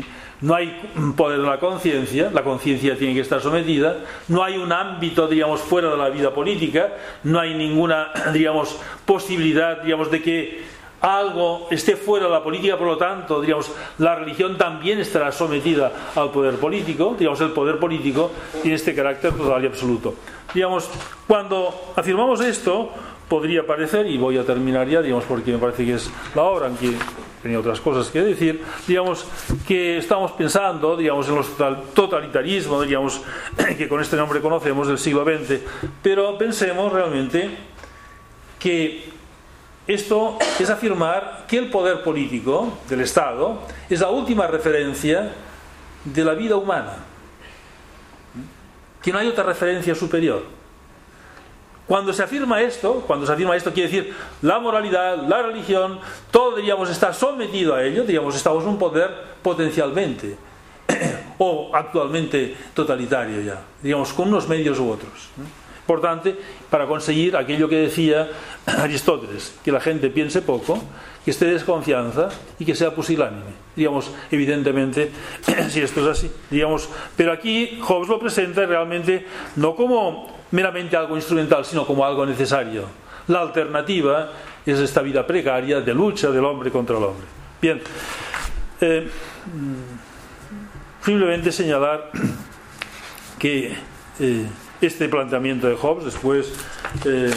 No 0.41 0.55
hay 0.55 0.81
poder 1.15 1.41
de 1.41 1.47
la 1.47 1.61
conciencia, 1.61 2.31
la 2.33 2.43
conciencia 2.43 2.97
tiene 2.97 3.13
que 3.13 3.21
estar 3.21 3.43
sometida, 3.43 3.99
no 4.29 4.43
hay 4.43 4.57
un 4.57 4.73
ámbito, 4.73 5.29
digamos, 5.29 5.61
fuera 5.61 5.91
de 5.91 5.99
la 5.99 6.09
vida 6.09 6.33
política, 6.33 6.89
no 7.25 7.39
hay 7.39 7.55
ninguna, 7.55 8.13
digamos, 8.33 8.81
posibilidad, 9.05 9.83
digamos, 9.83 10.11
de 10.11 10.23
que 10.23 10.63
algo 11.01 11.69
esté 11.71 11.97
fuera 11.97 12.27
de 12.27 12.33
la 12.33 12.43
política, 12.43 12.77
por 12.77 12.87
lo 12.87 12.97
tanto, 12.97 13.41
digamos, 13.41 13.71
la 13.99 14.17
religión 14.17 14.59
también 14.59 14.99
estará 14.99 15.31
sometida 15.31 15.93
al 16.15 16.31
poder 16.31 16.57
político, 16.57 17.15
digamos, 17.19 17.41
el 17.41 17.51
poder 17.51 17.79
político 17.79 18.31
tiene 18.63 18.77
este 18.77 18.95
carácter 18.95 19.33
total 19.33 19.63
y 19.63 19.67
absoluto. 19.67 20.15
Digamos, 20.53 20.91
cuando 21.27 21.93
afirmamos 21.95 22.41
esto, 22.41 22.91
podría 23.29 23.67
parecer, 23.67 24.07
y 24.07 24.17
voy 24.17 24.39
a 24.39 24.45
terminar 24.45 24.89
ya, 24.89 25.03
digamos, 25.03 25.25
porque 25.25 25.53
me 25.53 25.59
parece 25.59 25.85
que 25.85 25.95
es 25.95 26.11
la 26.35 26.43
hora, 26.43 26.67
aunque 26.67 26.93
tenía 27.43 27.61
otras 27.61 27.81
cosas 27.81 28.11
que 28.11 28.23
decir, 28.23 28.63
digamos, 28.87 29.25
que 29.67 29.99
estamos 29.99 30.33
pensando, 30.33 30.97
digamos, 30.97 31.29
en 31.29 31.37
los 31.37 31.47
totalitarismos, 31.95 32.87
digamos, 32.87 33.23
que 33.79 33.87
con 33.87 34.01
este 34.01 34.17
nombre 34.17 34.41
conocemos 34.41 34.89
del 34.89 34.99
siglo 34.99 35.25
XX, 35.25 35.61
pero 36.03 36.37
pensemos 36.39 36.93
realmente 36.93 37.51
que 38.59 39.18
esto 39.89 40.37
es 40.61 40.69
afirmar 40.69 41.47
que 41.49 41.57
el 41.57 41.71
poder 41.71 42.03
político 42.03 42.79
del 42.91 43.01
Estado 43.01 43.63
es 43.89 44.01
la 44.01 44.11
última 44.11 44.47
referencia 44.47 45.33
de 46.05 46.25
la 46.25 46.35
vida 46.35 46.57
humana, 46.57 46.97
que 49.03 49.11
no 49.11 49.19
hay 49.19 49.27
otra 49.29 49.45
referencia 49.45 49.95
superior. 49.95 50.45
Cuando 51.87 52.13
se 52.13 52.23
afirma 52.23 52.61
esto, 52.61 53.03
cuando 53.07 53.27
se 53.27 53.33
afirma 53.33 53.57
esto 53.57 53.73
quiere 53.73 53.89
decir 53.89 54.15
la 54.43 54.61
moralidad, 54.61 55.27
la 55.27 55.41
religión, 55.41 56.01
todo 56.31 56.57
diríamos 56.57 56.91
está 56.91 57.15
sometido 57.15 57.75
a 57.75 57.83
ello, 57.83 58.05
digamos 58.05 58.37
estamos 58.37 58.65
un 58.65 58.79
poder 58.79 59.11
potencialmente 59.43 60.37
o 61.39 61.71
actualmente 61.75 62.55
totalitario 62.75 63.41
ya, 63.41 63.63
digamos 63.83 64.13
con 64.13 64.29
unos 64.29 64.47
medios 64.47 64.79
u 64.79 64.91
otros 64.91 65.31
importante 65.89 66.37
para 66.69 66.87
conseguir 66.87 67.35
aquello 67.35 67.67
que 67.67 67.77
decía 67.77 68.29
Aristóteles, 68.67 69.57
que 69.65 69.73
la 69.73 69.81
gente 69.81 70.11
piense 70.11 70.43
poco, 70.43 70.79
que 71.25 71.31
esté 71.31 71.47
desconfianza 71.47 72.29
y 72.59 72.67
que 72.67 72.75
sea 72.75 72.95
pusilánime. 72.95 73.57
Digamos, 73.75 74.13
evidentemente, 74.31 75.11
si 75.71 75.81
esto 75.81 76.01
es 76.03 76.19
así. 76.19 76.31
Digamos, 76.51 76.91
pero 77.17 77.33
aquí 77.33 77.81
Hobbes 77.81 78.09
lo 78.09 78.19
presenta 78.19 78.67
realmente 78.67 79.25
no 79.57 79.75
como 79.75 80.29
meramente 80.51 80.95
algo 80.95 81.17
instrumental, 81.17 81.65
sino 81.65 81.87
como 81.87 82.05
algo 82.05 82.27
necesario. 82.27 82.85
La 83.29 83.41
alternativa 83.41 84.31
es 84.67 84.79
esta 84.81 85.01
vida 85.01 85.27
precaria 85.27 85.81
de 85.81 85.95
lucha 85.95 86.31
del 86.31 86.45
hombre 86.45 86.71
contra 86.71 86.99
el 86.99 87.05
hombre. 87.05 87.27
Bien, 87.63 87.81
eh, 88.83 89.09
simplemente 91.03 91.51
señalar 91.51 92.11
que 93.39 93.75
eh, 94.21 94.47
este 94.81 95.09
planteamiento 95.09 95.67
de 95.67 95.75
Hobbes, 95.75 96.05
después 96.05 96.53
eh, 97.05 97.31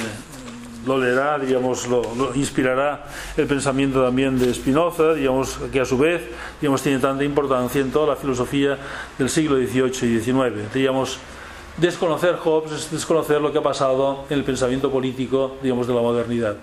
lo 0.86 0.98
leerá, 0.98 1.38
digamos, 1.38 1.88
lo, 1.88 2.04
inspirará 2.36 3.06
el 3.38 3.48
pensamiento 3.48 4.04
también 4.04 4.38
de 4.40 4.54
Spinoza, 4.54 5.14
digamos, 5.14 5.60
que 5.72 5.80
a 5.80 5.86
su 5.86 5.98
vez 5.98 6.22
digamos, 6.60 6.82
tiene 6.82 7.00
tanta 7.00 7.24
importancia 7.24 7.82
en 7.82 7.92
toda 7.92 8.08
la 8.08 8.16
filosofía 8.16 8.78
del 9.18 9.30
siglo 9.30 9.58
XVIII 9.58 10.16
y 10.16 10.20
XIX. 10.20 10.74
Digamos, 10.74 11.20
desconocer 11.78 12.36
Hobbes 12.38 12.72
es 12.72 12.92
desconocer 12.92 13.42
lo 13.42 13.52
que 13.52 13.60
ha 13.60 13.64
pasado 13.64 14.26
en 14.30 14.40
el 14.40 14.44
pensamiento 14.44 14.92
político 14.92 15.58
digamos, 15.62 15.88
de 15.88 15.94
la 15.94 16.02
modernidad. 16.02 16.58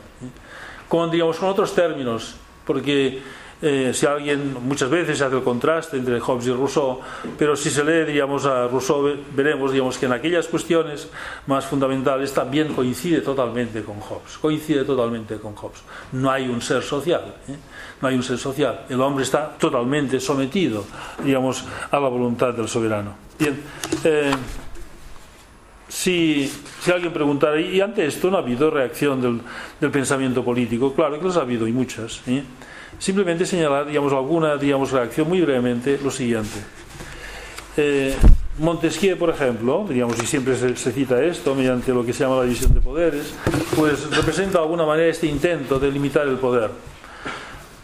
Con, 0.89 1.11
digamos, 1.11 1.37
con 1.37 1.49
otros 1.49 1.75
términos, 1.75 2.37
porque 2.65 3.21
eh, 3.61 3.91
si 3.93 4.07
alguien 4.07 4.57
muchas 4.63 4.89
veces 4.89 5.21
hace 5.21 5.37
el 5.37 5.43
contraste 5.43 5.97
entre 5.97 6.21
Hobbes 6.21 6.47
y 6.47 6.53
Rousseau, 6.53 7.01
pero 7.37 7.57
si 7.57 7.71
se 7.71 7.83
lee 7.83 8.13
digamos, 8.13 8.47
a 8.47 8.69
Rousseau 8.69 9.17
veremos 9.35 9.73
digamos, 9.73 9.99
que 9.99 10.07
en 10.07 10.13
aquellas 10.13 10.47
cuestiones 10.47 11.09
más 11.47 11.67
fundamentales 11.67 12.33
también 12.33 12.73
coincide 12.73 13.21
totalmente 13.21 13.83
con 13.83 14.01
Hobbes, 14.01 14.39
coincide 14.39 14.85
totalmente 14.85 15.39
con 15.39 15.55
Hobbes. 15.57 15.83
No 16.13 16.31
hay 16.31 16.49
un 16.49 16.63
ser 16.63 16.83
social, 16.83 17.35
¿eh? 17.49 17.57
no 18.01 18.09
hay 18.09 18.15
un 18.15 18.23
ser 18.23 18.39
social. 18.39 18.87
El 18.89 19.01
hombre 19.01 19.25
está 19.25 19.57
totalmente 19.59 20.21
sometido 20.21 20.85
digamos, 21.25 21.65
a 21.91 21.99
la 21.99 22.09
voluntad 22.09 22.55
del 22.55 22.69
soberano. 22.69 23.17
Bien, 23.39 23.61
eh, 24.05 24.31
si, 25.89 26.53
si, 26.81 26.91
alguien 26.93 27.13
preguntara, 27.13 27.61
y 27.61 27.81
ante 27.81 28.07
esto 28.07 28.31
no 28.31 28.37
ha 28.37 28.41
habido 28.41 28.71
reacción 28.71 29.21
del, 29.21 29.41
del 29.81 29.91
pensamiento 29.91 30.45
político, 30.45 30.93
claro 30.95 31.19
que 31.19 31.25
los 31.25 31.37
ha 31.37 31.41
habido 31.41 31.67
y 31.67 31.73
muchas. 31.73 32.21
¿eh? 32.27 32.43
Simplemente 32.99 33.47
señalar, 33.47 33.87
digamos, 33.87 34.13
alguna 34.13 34.57
digamos, 34.57 34.91
reacción 34.91 35.29
muy 35.29 35.41
brevemente, 35.41 35.99
lo 36.03 36.11
siguiente. 36.11 36.59
Eh, 37.77 38.15
Montesquieu, 38.59 39.17
por 39.17 39.31
ejemplo, 39.31 39.87
digamos, 39.89 40.21
y 40.21 40.27
siempre 40.27 40.57
se, 40.57 40.93
cita 40.93 41.23
esto 41.23 41.55
mediante 41.55 41.93
lo 41.93 42.05
que 42.05 42.13
se 42.13 42.25
llama 42.25 42.37
la 42.37 42.43
división 42.43 42.75
de 42.75 42.81
poderes, 42.81 43.33
pues 43.77 44.11
representa 44.11 44.59
de 44.59 44.65
alguna 44.65 44.85
manera 44.85 45.09
este 45.09 45.29
intento 45.29 45.79
de 45.79 45.91
limitar 45.93 46.27
el 46.27 46.37
poder. 46.37 46.71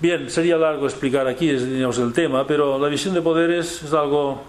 Bien, 0.00 0.28
sería 0.28 0.56
largo 0.56 0.86
explicar 0.86 1.28
aquí 1.28 1.48
digamos, 1.52 1.98
el 1.98 2.12
tema, 2.12 2.44
pero 2.44 2.76
la 2.78 2.86
división 2.86 3.14
de 3.14 3.22
poderes 3.22 3.84
es 3.84 3.92
algo 3.92 4.42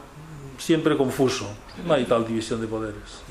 siempre 0.58 0.98
confuso. 0.98 1.48
No 1.86 1.94
hay 1.94 2.06
tal 2.06 2.26
división 2.26 2.60
de 2.60 2.68
poderes. 2.68 3.22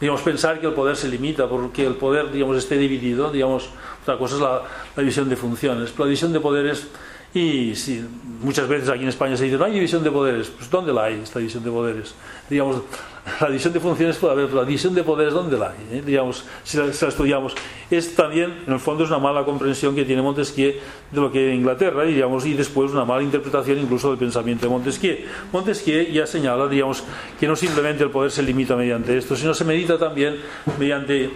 Digamos, 0.00 0.22
pensar 0.22 0.60
que 0.60 0.66
el 0.66 0.74
poder 0.74 0.96
se 0.96 1.08
limita 1.08 1.48
porque 1.48 1.86
el 1.86 1.94
poder, 1.94 2.30
digamos, 2.30 2.56
esté 2.56 2.76
dividido, 2.76 3.30
digamos, 3.30 3.70
otra 4.02 4.16
cosa 4.16 4.34
es 4.36 4.40
la, 4.40 4.62
división 4.96 5.28
de 5.28 5.36
funciones, 5.36 5.98
la 5.98 6.04
división 6.04 6.32
de 6.32 6.40
poderes 6.40 6.88
y 7.34 7.74
si 7.74 8.02
muchas 8.42 8.66
veces 8.68 8.88
aquí 8.88 9.02
en 9.02 9.08
España 9.08 9.36
se 9.36 9.44
dice 9.44 9.58
no 9.58 9.64
hay 9.64 9.72
división 9.72 10.02
de 10.02 10.10
poderes, 10.10 10.48
pues 10.48 10.70
¿dónde 10.70 10.92
la 10.92 11.04
hay 11.04 11.20
esta 11.22 11.38
división 11.38 11.62
de 11.62 11.70
poderes? 11.70 12.14
Digamos, 12.48 12.82
la 13.40 13.48
división 13.48 13.72
de 13.74 13.80
funciones 13.80 14.16
puede 14.16 14.32
haber, 14.32 14.46
pero 14.46 14.62
la 14.62 14.66
división 14.66 14.94
de 14.94 15.02
poderes 15.02 15.34
¿dónde 15.34 15.58
la 15.58 15.70
hay? 15.70 15.98
Eh? 15.98 16.02
Digamos, 16.04 16.44
si 16.64 16.78
la, 16.78 16.90
si 16.92 17.04
la, 17.04 17.10
estudiamos, 17.10 17.54
es 17.90 18.14
también, 18.14 18.62
en 18.66 18.72
el 18.72 18.80
fondo 18.80 19.04
es 19.04 19.10
una 19.10 19.18
mala 19.18 19.44
comprensión 19.44 19.94
que 19.94 20.04
tiene 20.04 20.22
Montesquieu 20.22 20.74
de 21.10 21.20
lo 21.20 21.30
que 21.30 21.50
es 21.50 21.54
Inglaterra 21.54 22.06
y, 22.06 22.14
digamos, 22.14 22.46
y 22.46 22.54
después 22.54 22.92
una 22.92 23.04
mala 23.04 23.22
interpretación 23.22 23.78
incluso 23.78 24.08
del 24.08 24.18
pensamiento 24.18 24.66
de 24.66 24.70
Montesquieu. 24.70 25.18
Montesquieu 25.52 26.10
ya 26.10 26.26
señala, 26.26 26.66
digamos, 26.66 27.04
que 27.38 27.46
no 27.46 27.56
simplemente 27.56 28.04
el 28.04 28.10
poder 28.10 28.30
se 28.30 28.42
limita 28.42 28.74
mediante 28.74 29.16
esto, 29.16 29.36
sino 29.36 29.52
se 29.52 29.64
medita 29.64 29.98
también 29.98 30.36
mediante 30.78 31.30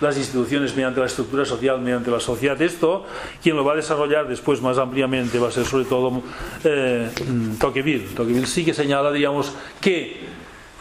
las 0.00 0.16
instituciones 0.16 0.74
mediante 0.74 1.00
la 1.00 1.06
estructura 1.06 1.44
social, 1.44 1.80
mediante 1.80 2.10
la 2.10 2.20
sociedad. 2.20 2.60
Esto, 2.60 3.04
quien 3.42 3.56
lo 3.56 3.64
va 3.64 3.72
a 3.72 3.76
desarrollar 3.76 4.28
después 4.28 4.62
más 4.62 4.78
ampliamente 4.78 5.38
va 5.38 5.48
a 5.48 5.50
ser 5.50 5.64
sobre 5.64 5.84
todo 5.84 6.22
eh, 6.64 7.10
Tocqueville. 7.58 8.14
Tocqueville 8.14 8.46
sí 8.46 8.64
que 8.64 8.74
señala, 8.74 9.10
digamos, 9.12 9.54
que 9.80 10.20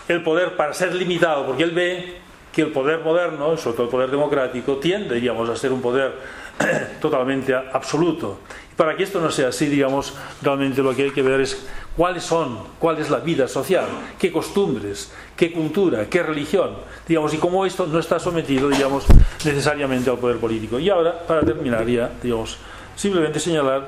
el 0.07 0.23
poder 0.23 0.55
para 0.55 0.73
ser 0.73 0.93
limitado, 0.95 1.45
porque 1.45 1.63
él 1.63 1.71
ve 1.71 2.17
que 2.53 2.61
el 2.61 2.71
poder 2.71 3.01
moderno, 3.01 3.57
sobre 3.57 3.75
todo 3.75 3.85
el 3.85 3.91
poder 3.91 4.09
democrático, 4.09 4.77
tiende, 4.77 5.15
digamos, 5.15 5.49
a 5.49 5.55
ser 5.55 5.71
un 5.71 5.81
poder 5.81 6.13
totalmente 7.01 7.55
absoluto. 7.55 8.39
Y 8.71 8.75
para 8.75 8.95
que 8.95 9.03
esto 9.03 9.19
no 9.19 9.31
sea 9.31 9.49
así, 9.49 9.67
digamos, 9.67 10.13
realmente 10.41 10.81
lo 10.81 10.95
que 10.95 11.03
hay 11.03 11.11
que 11.11 11.21
ver 11.21 11.41
es 11.41 11.65
cuáles 11.95 12.23
son, 12.23 12.59
cuál 12.79 12.99
es 12.99 13.09
la 13.09 13.19
vida 13.19 13.47
social, 13.47 13.85
qué 14.19 14.31
costumbres, 14.31 15.11
qué 15.35 15.51
cultura, 15.51 16.05
qué 16.09 16.23
religión, 16.23 16.71
digamos, 17.07 17.33
y 17.33 17.37
cómo 17.37 17.65
esto 17.65 17.87
no 17.87 17.99
está 17.99 18.19
sometido, 18.19 18.69
digamos, 18.69 19.05
necesariamente 19.43 20.09
al 20.09 20.17
poder 20.17 20.37
político. 20.37 20.79
Y 20.79 20.89
ahora, 20.89 21.25
para 21.27 21.41
terminar 21.41 21.85
ya, 21.87 22.11
digamos, 22.21 22.57
simplemente 22.95 23.39
señalar 23.39 23.87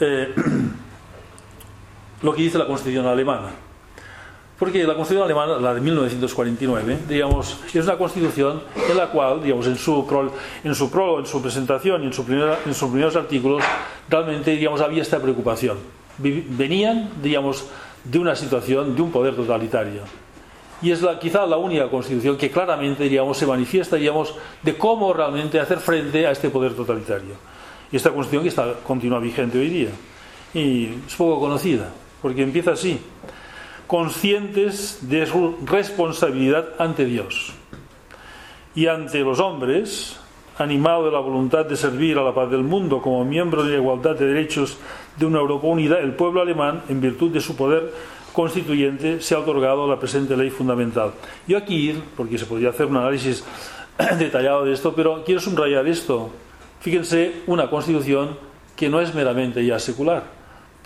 eh, 0.00 0.34
lo 2.22 2.34
que 2.34 2.42
dice 2.42 2.58
la 2.58 2.66
Constitución 2.66 3.06
alemana. 3.06 3.65
Porque 4.58 4.84
la 4.84 4.94
Constitución 4.94 5.24
alemana, 5.24 5.58
la 5.60 5.74
de 5.74 5.80
1949, 5.80 6.98
digamos, 7.08 7.58
es 7.74 7.84
una 7.84 7.98
constitución 7.98 8.62
en 8.90 8.96
la 8.96 9.08
cual, 9.08 9.42
digamos, 9.42 9.66
en 9.66 9.76
su, 9.76 10.30
en 10.64 10.74
su 10.74 10.90
prólogo, 10.90 11.20
en 11.20 11.26
su 11.26 11.42
presentación 11.42 12.02
y 12.02 12.06
en, 12.06 12.12
su 12.12 12.24
primera, 12.24 12.58
en 12.64 12.72
sus 12.72 12.88
primeros 12.88 13.16
artículos, 13.16 13.62
realmente, 14.08 14.52
digamos, 14.52 14.80
había 14.80 15.02
esta 15.02 15.20
preocupación. 15.20 15.76
Venían, 16.18 17.10
digamos, 17.22 17.66
de 18.02 18.18
una 18.18 18.34
situación 18.34 18.96
de 18.96 19.02
un 19.02 19.12
poder 19.12 19.36
totalitario 19.36 20.02
y 20.82 20.90
es 20.90 21.00
la, 21.00 21.18
quizá 21.18 21.46
la 21.46 21.56
única 21.56 21.88
constitución 21.88 22.36
que 22.36 22.50
claramente 22.50 23.04
diríamos, 23.04 23.38
se 23.38 23.46
manifiesta 23.46 23.96
diríamos, 23.96 24.34
de 24.62 24.76
cómo 24.76 25.12
realmente 25.12 25.58
hacer 25.58 25.78
frente 25.78 26.26
a 26.26 26.32
este 26.32 26.50
poder 26.50 26.74
totalitario. 26.74 27.34
Y 27.90 27.96
esta 27.96 28.10
constitución 28.10 28.46
está, 28.46 28.74
continúa 28.86 29.18
vigente 29.20 29.58
hoy 29.58 29.68
día. 29.68 29.88
Y 30.52 30.90
es 31.06 31.14
poco 31.16 31.40
conocida, 31.40 31.90
porque 32.20 32.42
empieza 32.42 32.72
así. 32.72 33.00
Conscientes 33.86 34.98
de 35.08 35.26
su 35.26 35.56
responsabilidad 35.64 36.70
ante 36.78 37.04
Dios 37.04 37.52
y 38.74 38.88
ante 38.88 39.20
los 39.20 39.40
hombres, 39.40 40.18
animado 40.58 41.06
de 41.06 41.12
la 41.12 41.20
voluntad 41.20 41.64
de 41.64 41.76
servir 41.76 42.18
a 42.18 42.24
la 42.24 42.34
paz 42.34 42.50
del 42.50 42.62
mundo 42.62 43.00
como 43.00 43.24
miembro 43.24 43.62
de 43.64 43.72
la 43.72 43.76
igualdad 43.78 44.16
de 44.16 44.26
derechos 44.26 44.78
de 45.16 45.26
una 45.26 45.38
Europa 45.38 45.66
unida, 45.66 45.98
el 46.00 46.14
pueblo 46.14 46.42
alemán, 46.42 46.82
en 46.88 47.00
virtud 47.00 47.30
de 47.30 47.40
su 47.40 47.56
poder 47.56 47.92
constituyente 48.36 49.22
se 49.22 49.34
ha 49.34 49.38
otorgado 49.38 49.88
la 49.88 49.98
presente 49.98 50.36
ley 50.36 50.50
fundamental. 50.50 51.12
Yo 51.48 51.56
aquí, 51.56 51.98
porque 52.16 52.36
se 52.36 52.44
podría 52.44 52.68
hacer 52.68 52.84
un 52.84 52.98
análisis 52.98 53.42
detallado 54.18 54.66
de 54.66 54.74
esto, 54.74 54.94
pero 54.94 55.24
quiero 55.24 55.40
subrayar 55.40 55.86
esto. 55.86 56.30
Fíjense, 56.80 57.42
una 57.46 57.70
constitución 57.70 58.36
que 58.76 58.90
no 58.90 59.00
es 59.00 59.14
meramente 59.14 59.64
ya 59.64 59.78
secular, 59.78 60.24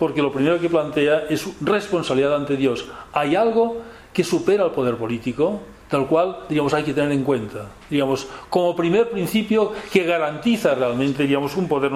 porque 0.01 0.23
lo 0.23 0.31
primero 0.31 0.59
que 0.59 0.67
plantea 0.67 1.25
es 1.29 1.47
responsabilidad 1.61 2.35
ante 2.35 2.57
Dios. 2.57 2.89
Hay 3.13 3.35
algo 3.35 3.83
que 4.11 4.23
supera 4.23 4.63
al 4.63 4.71
poder 4.71 4.95
político, 4.95 5.61
tal 5.89 6.07
cual, 6.07 6.37
digamos, 6.49 6.73
hay 6.73 6.81
que 6.81 6.91
tener 6.91 7.11
en 7.11 7.23
cuenta. 7.23 7.67
Digamos, 7.87 8.27
como 8.49 8.75
primer 8.75 9.11
principio 9.11 9.73
que 9.93 10.03
garantiza 10.03 10.73
realmente, 10.73 11.27
digamos, 11.27 11.55
un 11.55 11.67
poder 11.67 11.91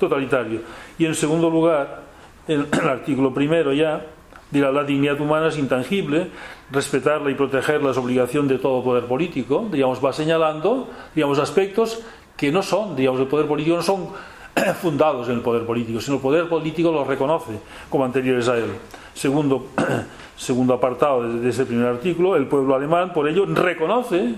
totalitario. 0.00 0.62
Y 0.98 1.04
en 1.04 1.14
segundo 1.14 1.50
lugar, 1.50 2.04
el, 2.48 2.68
el 2.72 2.88
artículo 2.88 3.34
primero 3.34 3.74
ya, 3.74 4.02
Dirá, 4.50 4.72
la 4.72 4.84
dignidad 4.84 5.20
humana 5.20 5.48
es 5.48 5.58
intangible, 5.58 6.30
respetarla 6.70 7.30
y 7.30 7.34
protegerla 7.34 7.90
es 7.90 7.98
obligación 7.98 8.48
de 8.48 8.56
todo 8.56 8.82
poder 8.82 9.04
político. 9.04 9.68
Digamos, 9.70 10.02
va 10.02 10.14
señalando 10.14 10.88
digamos, 11.14 11.38
aspectos 11.38 12.00
que 12.34 12.50
no 12.50 12.62
son, 12.62 12.96
digamos, 12.96 13.20
el 13.20 13.26
poder 13.26 13.46
político 13.46 13.76
no 13.76 13.82
son 13.82 14.08
fundados 14.80 15.28
en 15.28 15.34
el 15.34 15.40
poder 15.40 15.64
político, 15.66 16.00
sino 16.00 16.16
el 16.16 16.22
poder 16.22 16.48
político 16.48 16.90
los 16.90 17.06
reconoce 17.06 17.58
como 17.90 18.04
anteriores 18.04 18.48
a 18.48 18.56
él. 18.56 18.70
Segundo, 19.14 19.68
segundo 20.36 20.74
apartado 20.74 21.22
de 21.32 21.48
ese 21.48 21.66
primer 21.66 21.86
artículo, 21.86 22.36
el 22.36 22.46
pueblo 22.46 22.74
alemán, 22.74 23.12
por 23.12 23.28
ello, 23.28 23.46
reconoce 23.46 24.34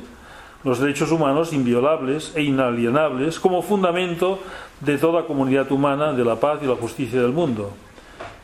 los 0.64 0.80
derechos 0.80 1.12
humanos 1.12 1.52
inviolables 1.52 2.32
e 2.34 2.42
inalienables 2.42 3.38
como 3.38 3.62
fundamento 3.62 4.40
de 4.80 4.98
toda 4.98 5.24
comunidad 5.24 5.70
humana, 5.70 6.12
de 6.12 6.24
la 6.24 6.36
paz 6.36 6.60
y 6.62 6.66
la 6.66 6.74
justicia 6.74 7.22
del 7.22 7.32
mundo. 7.32 7.70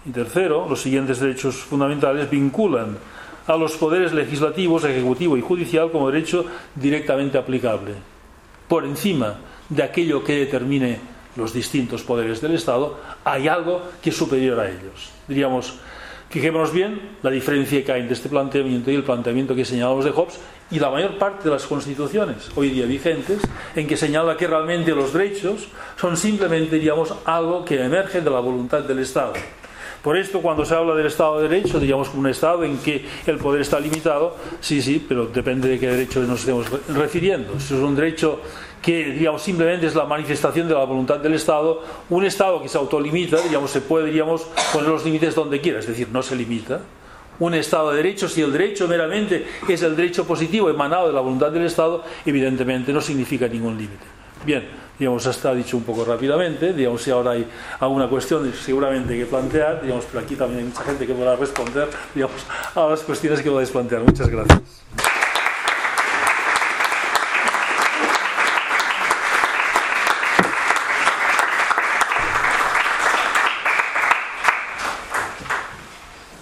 Y 0.06 0.10
tercero, 0.10 0.66
los 0.68 0.80
siguientes 0.80 1.18
derechos 1.18 1.56
fundamentales 1.56 2.30
vinculan 2.30 2.98
a 3.46 3.56
los 3.56 3.76
poderes 3.76 4.12
legislativos, 4.12 4.84
ejecutivo 4.84 5.36
y 5.36 5.40
judicial 5.40 5.90
como 5.90 6.10
derecho 6.10 6.44
directamente 6.74 7.36
aplicable, 7.36 7.94
por 8.68 8.84
encima 8.84 9.36
de 9.68 9.82
aquello 9.82 10.22
que 10.22 10.36
determine 10.36 11.13
los 11.36 11.52
distintos 11.52 12.02
poderes 12.02 12.40
del 12.40 12.54
Estado, 12.54 12.98
hay 13.24 13.48
algo 13.48 13.82
que 14.02 14.10
es 14.10 14.16
superior 14.16 14.60
a 14.60 14.68
ellos. 14.68 15.10
Diríamos, 15.28 15.74
fijémonos 16.30 16.72
bien 16.72 17.16
la 17.22 17.30
diferencia 17.30 17.84
que 17.84 17.92
hay 17.92 18.00
entre 18.02 18.14
este 18.14 18.28
planteamiento 18.28 18.90
y 18.90 18.94
el 18.94 19.04
planteamiento 19.04 19.54
que 19.54 19.64
señalamos 19.64 20.04
de 20.04 20.10
Hobbes 20.10 20.38
y 20.70 20.78
la 20.78 20.90
mayor 20.90 21.18
parte 21.18 21.44
de 21.44 21.50
las 21.50 21.66
constituciones 21.66 22.50
hoy 22.54 22.70
día 22.70 22.86
vigentes, 22.86 23.40
en 23.76 23.86
que 23.86 23.96
señala 23.96 24.36
que 24.36 24.46
realmente 24.46 24.92
los 24.92 25.12
derechos 25.12 25.68
son 26.00 26.16
simplemente, 26.16 26.76
diríamos, 26.76 27.14
algo 27.24 27.64
que 27.64 27.82
emerge 27.82 28.20
de 28.20 28.30
la 28.30 28.40
voluntad 28.40 28.80
del 28.80 29.00
Estado 29.00 29.34
por 30.04 30.18
esto, 30.18 30.42
cuando 30.42 30.66
se 30.66 30.74
habla 30.74 30.94
del 30.94 31.06
Estado 31.06 31.40
de 31.40 31.48
Derecho, 31.48 31.80
digamos 31.80 32.12
un 32.12 32.26
Estado 32.26 32.62
en 32.62 32.76
que 32.76 33.06
el 33.26 33.38
poder 33.38 33.62
está 33.62 33.80
limitado, 33.80 34.36
sí, 34.60 34.82
sí, 34.82 35.02
pero 35.08 35.28
depende 35.28 35.66
de 35.66 35.78
qué 35.80 35.86
derecho 35.86 36.20
nos 36.20 36.40
estemos 36.40 36.66
refiriendo. 36.88 37.58
Si 37.58 37.72
es 37.72 37.80
un 37.80 37.96
derecho 37.96 38.38
que 38.84 39.12
digamos, 39.12 39.42
simplemente 39.42 39.86
es 39.86 39.94
la 39.94 40.04
manifestación 40.04 40.68
de 40.68 40.74
la 40.74 40.84
voluntad 40.84 41.18
del 41.18 41.34
Estado, 41.34 41.82
un 42.10 42.24
Estado 42.24 42.60
que 42.62 42.68
se 42.68 42.76
autolimita, 42.76 43.40
digamos, 43.40 43.70
se 43.70 43.80
puede 43.80 44.10
digamos, 44.10 44.46
poner 44.72 44.90
los 44.90 45.04
límites 45.04 45.34
donde 45.34 45.60
quiera, 45.60 45.78
es 45.78 45.86
decir, 45.86 46.08
no 46.12 46.22
se 46.22 46.36
limita. 46.36 46.80
Un 47.40 47.54
Estado 47.54 47.90
de 47.90 47.96
Derecho, 47.96 48.28
si 48.28 48.42
el 48.42 48.52
derecho 48.52 48.86
meramente 48.86 49.46
es 49.66 49.82
el 49.82 49.96
derecho 49.96 50.24
positivo 50.26 50.68
emanado 50.68 51.08
de 51.08 51.14
la 51.14 51.20
voluntad 51.20 51.50
del 51.50 51.64
Estado, 51.64 52.04
evidentemente 52.26 52.92
no 52.92 53.00
significa 53.00 53.48
ningún 53.48 53.76
límite. 53.78 54.04
Bien, 54.44 54.68
digamos, 54.98 55.24
está 55.26 55.54
dicho 55.54 55.76
un 55.78 55.82
poco 55.84 56.04
rápidamente, 56.04 56.74
digamos, 56.74 57.02
si 57.02 57.10
ahora 57.10 57.32
hay 57.32 57.46
alguna 57.80 58.06
cuestión 58.08 58.52
seguramente 58.52 59.16
que 59.16 59.24
plantear, 59.24 59.80
digamos, 59.82 60.04
pero 60.04 60.22
aquí 60.22 60.36
también 60.36 60.60
hay 60.60 60.66
mucha 60.66 60.84
gente 60.84 61.06
que 61.06 61.14
podrá 61.14 61.34
responder, 61.36 61.88
digamos, 62.14 62.46
a 62.74 62.86
las 62.86 63.00
cuestiones 63.00 63.40
que 63.40 63.50
podáis 63.50 63.70
plantear. 63.70 64.02
Muchas 64.02 64.28
gracias. 64.28 65.13